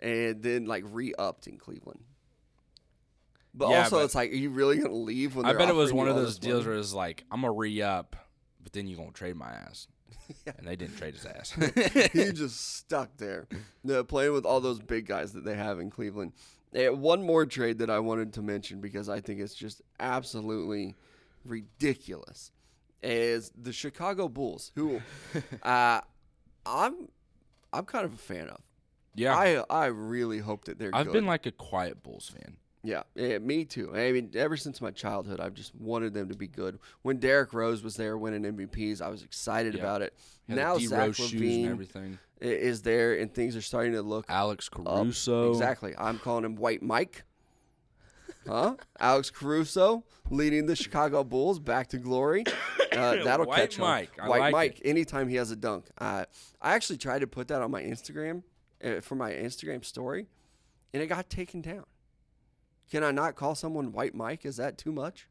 and 0.00 0.42
then 0.42 0.66
like 0.66 0.84
re 0.86 1.12
upped 1.18 1.46
in 1.46 1.58
Cleveland. 1.58 2.00
But 3.56 3.70
Yeah, 3.70 3.84
also, 3.84 3.96
but- 3.98 4.04
it's 4.06 4.14
like, 4.14 4.30
are 4.32 4.34
you 4.36 4.50
really 4.50 4.78
gonna 4.78 4.94
leave 4.94 5.36
when 5.36 5.46
I 5.46 5.52
bet 5.54 5.68
it 5.68 5.74
was 5.74 5.92
one 5.92 6.08
of 6.08 6.16
those 6.16 6.38
deals 6.38 6.64
money? 6.64 6.70
where 6.72 6.78
it's 6.80 6.92
like, 6.92 7.24
I'm 7.30 7.40
gonna 7.42 7.52
re 7.52 7.82
up, 7.82 8.16
but 8.62 8.72
then 8.72 8.86
you 8.86 8.96
gonna 8.96 9.12
trade 9.12 9.36
my 9.36 9.50
ass. 9.50 9.86
And 10.58 10.66
they 10.66 10.74
didn't 10.74 10.96
trade 10.96 11.14
his 11.14 11.26
ass. 11.26 11.50
he 12.12 12.32
just 12.32 12.76
stuck 12.78 13.14
there, 13.18 13.46
playing 14.08 14.32
with 14.32 14.46
all 14.46 14.60
those 14.60 14.80
big 14.80 15.06
guys 15.06 15.34
that 15.34 15.44
they 15.44 15.54
have 15.54 15.78
in 15.78 15.90
Cleveland. 15.90 16.32
Uh, 16.74 16.94
one 16.94 17.22
more 17.22 17.44
trade 17.44 17.78
that 17.78 17.90
I 17.90 17.98
wanted 17.98 18.32
to 18.34 18.42
mention 18.42 18.80
because 18.80 19.08
I 19.10 19.20
think 19.20 19.40
it's 19.40 19.54
just 19.54 19.82
absolutely 20.00 20.96
ridiculous 21.44 22.52
is 23.04 23.52
the 23.56 23.72
Chicago 23.72 24.28
Bulls, 24.28 24.72
who 24.74 25.00
uh, 25.62 26.00
I'm 26.66 27.08
I'm 27.72 27.84
kind 27.84 28.04
of 28.04 28.14
a 28.14 28.18
fan 28.18 28.48
of. 28.48 28.60
yeah, 29.14 29.34
I 29.36 29.62
I 29.70 29.86
really 29.86 30.38
hope 30.38 30.64
that 30.64 30.78
they're. 30.78 30.90
I've 30.92 31.06
good. 31.06 31.12
been 31.12 31.26
like 31.26 31.46
a 31.46 31.52
quiet 31.52 32.02
Bulls 32.02 32.28
fan. 32.28 32.56
Yeah, 32.86 33.04
yeah, 33.14 33.38
me 33.38 33.64
too. 33.64 33.96
I 33.96 34.12
mean, 34.12 34.30
ever 34.34 34.58
since 34.58 34.82
my 34.82 34.90
childhood, 34.90 35.40
I've 35.40 35.54
just 35.54 35.74
wanted 35.74 36.12
them 36.12 36.28
to 36.28 36.34
be 36.36 36.46
good. 36.46 36.78
When 37.00 37.16
Derrick 37.18 37.54
Rose 37.54 37.82
was 37.82 37.96
there 37.96 38.18
winning 38.18 38.42
MVPs, 38.42 39.00
I 39.00 39.08
was 39.08 39.22
excited 39.22 39.72
Yeah. 39.74 39.80
about 39.80 40.02
it. 40.02 40.12
Had 40.48 40.56
now 40.56 40.76
Zach 40.78 40.98
Rose 40.98 41.18
LaVine 41.32 41.70
everything. 41.70 42.18
is 42.42 42.82
there, 42.82 43.14
and 43.14 43.32
things 43.32 43.56
are 43.56 43.62
starting 43.62 43.92
to 43.94 44.02
look 44.02 44.26
Alex 44.28 44.68
up. 44.74 44.84
Caruso. 44.84 45.50
Exactly. 45.50 45.94
I'm 45.96 46.18
calling 46.18 46.44
him 46.44 46.56
White 46.56 46.82
Mike. 46.82 47.24
Huh? 48.46 48.74
Alex 49.00 49.30
Caruso 49.30 50.04
leading 50.30 50.66
the 50.66 50.76
Chicago 50.76 51.22
Bulls 51.24 51.58
back 51.58 51.88
to 51.88 51.98
glory. 51.98 52.44
Uh, 52.94 53.24
that'll 53.24 53.44
White 53.46 53.56
catch 53.58 53.80
on. 53.80 53.88
Mike. 53.88 54.10
I 54.22 54.28
White 54.28 54.38
like 54.38 54.52
Mike. 54.52 54.80
Anytime 54.84 55.28
he 55.28 55.34
has 55.34 55.50
a 55.50 55.56
dunk, 55.56 55.86
uh, 55.98 56.26
I 56.62 56.74
actually 56.76 56.96
tried 56.98 57.22
to 57.22 57.26
put 57.26 57.48
that 57.48 57.60
on 57.60 57.68
my 57.72 57.82
Instagram 57.82 58.44
uh, 58.84 59.00
for 59.00 59.16
my 59.16 59.32
Instagram 59.32 59.84
story, 59.84 60.28
and 60.92 61.02
it 61.02 61.08
got 61.08 61.28
taken 61.28 61.60
down. 61.60 61.86
Can 62.92 63.02
I 63.02 63.10
not 63.10 63.34
call 63.34 63.56
someone 63.56 63.90
White 63.90 64.14
Mike? 64.14 64.44
Is 64.46 64.58
that 64.58 64.78
too 64.78 64.92
much? 64.92 65.26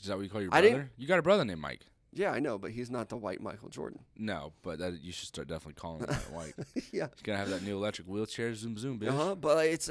Is 0.00 0.08
that 0.08 0.16
what 0.16 0.24
you 0.24 0.28
call 0.30 0.42
your 0.42 0.50
I 0.52 0.60
didn't- 0.60 0.78
brother? 0.78 0.90
You 0.96 1.06
got 1.06 1.20
a 1.20 1.22
brother 1.22 1.44
named 1.44 1.60
Mike. 1.60 1.82
Yeah, 2.12 2.32
I 2.32 2.40
know, 2.40 2.58
but 2.58 2.72
he's 2.72 2.90
not 2.90 3.08
the 3.08 3.16
White 3.16 3.40
Michael 3.40 3.68
Jordan. 3.68 4.00
No, 4.18 4.52
but 4.62 4.80
that 4.80 5.00
you 5.00 5.12
should 5.12 5.28
start 5.28 5.46
definitely 5.46 5.74
calling 5.74 6.00
him 6.00 6.06
that 6.08 6.32
White. 6.32 6.54
yeah. 6.92 7.06
He's 7.14 7.22
gonna 7.22 7.38
have 7.38 7.50
that 7.50 7.62
new 7.62 7.76
electric 7.76 8.08
wheelchair. 8.08 8.52
Zoom 8.56 8.76
zoom, 8.76 8.98
bitch. 8.98 9.10
Uh 9.10 9.12
huh. 9.12 9.34
But 9.36 9.64
it's, 9.66 9.88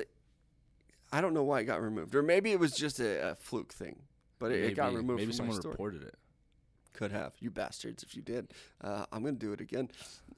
I 1.13 1.21
don't 1.21 1.33
know 1.33 1.43
why 1.43 1.61
it 1.61 1.63
got 1.63 1.81
removed, 1.81 2.13
or 2.13 2.21
maybe 2.23 2.51
it 2.51 2.59
was 2.59 2.73
just 2.73 2.99
a, 2.99 3.29
a 3.31 3.35
fluke 3.35 3.71
thing. 3.71 4.01
But 4.39 4.51
it, 4.51 4.63
it 4.63 4.75
got 4.75 4.93
removed 4.93 5.19
Maybe 5.19 5.33
someone 5.33 5.57
reported 5.57 6.03
it. 6.03 6.15
Could 6.93 7.11
have. 7.11 7.33
You 7.39 7.51
bastards, 7.51 8.03
if 8.03 8.15
you 8.15 8.21
did. 8.21 8.51
Uh, 8.81 9.05
I'm 9.11 9.21
going 9.21 9.35
to 9.35 9.39
do 9.39 9.53
it 9.53 9.61
again. 9.61 9.89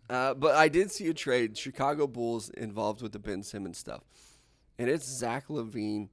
Uh, 0.10 0.34
but 0.34 0.56
I 0.56 0.68
did 0.68 0.91
see 0.91 1.08
a 1.08 1.14
trade, 1.14 1.58
Chicago 1.58 2.08
Bulls 2.08 2.49
involved 2.49 3.02
with 3.02 3.14
the 3.14 3.20
Ben 3.20 3.43
Simmons 3.43 3.78
stuff. 3.78 4.04
And 4.78 4.89
it's 4.89 5.06
Zach 5.06 5.47
LaVine 5.47 6.10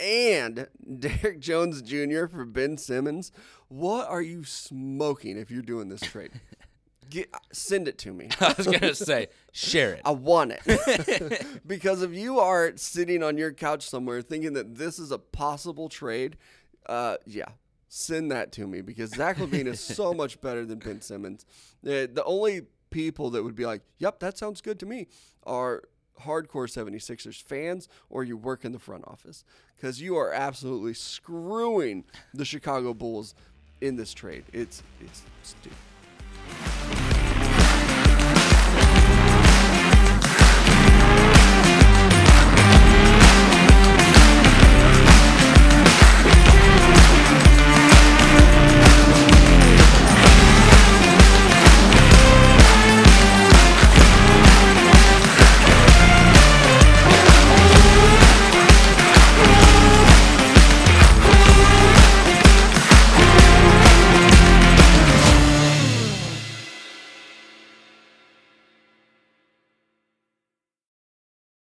and 0.00 0.66
Derrick 0.98 1.40
Jones 1.40 1.82
Jr. 1.82 2.26
for 2.26 2.44
Ben 2.44 2.76
Simmons. 2.76 3.30
What 3.68 4.08
are 4.08 4.22
you 4.22 4.44
smoking 4.44 5.38
if 5.38 5.50
you're 5.50 5.62
doing 5.62 5.88
this 5.88 6.00
trade? 6.00 6.32
Get, 7.08 7.34
send 7.52 7.88
it 7.88 7.98
to 7.98 8.12
me. 8.12 8.28
I 8.40 8.54
was 8.56 8.68
gonna 8.68 8.94
say, 8.94 9.28
share 9.50 9.94
it. 9.94 10.02
I 10.04 10.12
want 10.12 10.52
it. 10.54 11.44
because 11.66 12.02
if 12.02 12.12
you 12.12 12.38
are 12.38 12.72
sitting 12.76 13.24
on 13.24 13.36
your 13.36 13.52
couch 13.52 13.88
somewhere 13.88 14.22
thinking 14.22 14.52
that 14.52 14.76
this 14.76 15.00
is 15.00 15.10
a 15.10 15.18
possible 15.18 15.88
trade, 15.88 16.36
uh, 16.90 17.16
yeah, 17.24 17.48
send 17.88 18.32
that 18.32 18.50
to 18.52 18.66
me 18.66 18.80
because 18.80 19.10
Zach 19.10 19.38
LaVine 19.38 19.66
is 19.66 19.80
so 19.80 20.12
much 20.22 20.40
better 20.40 20.66
than 20.66 20.78
Ben 20.80 21.00
Simmons. 21.00 21.46
Uh, 21.86 22.10
the 22.12 22.24
only 22.26 22.62
people 22.90 23.30
that 23.30 23.44
would 23.44 23.54
be 23.54 23.64
like, 23.64 23.82
yep, 23.98 24.18
that 24.18 24.36
sounds 24.36 24.60
good 24.60 24.80
to 24.80 24.86
me 24.86 25.06
are 25.44 25.84
hardcore 26.20 26.68
76ers 26.68 27.40
fans 27.40 27.88
or 28.10 28.24
you 28.24 28.36
work 28.36 28.64
in 28.64 28.72
the 28.72 28.78
front 28.78 29.04
office 29.06 29.44
because 29.76 30.02
you 30.02 30.16
are 30.16 30.32
absolutely 30.32 30.92
screwing 30.92 32.04
the 32.34 32.44
Chicago 32.44 32.92
Bulls 32.92 33.34
in 33.80 33.96
this 33.96 34.12
trade. 34.12 34.44
It's, 34.52 34.82
it's 35.00 35.22
stupid. 35.42 37.09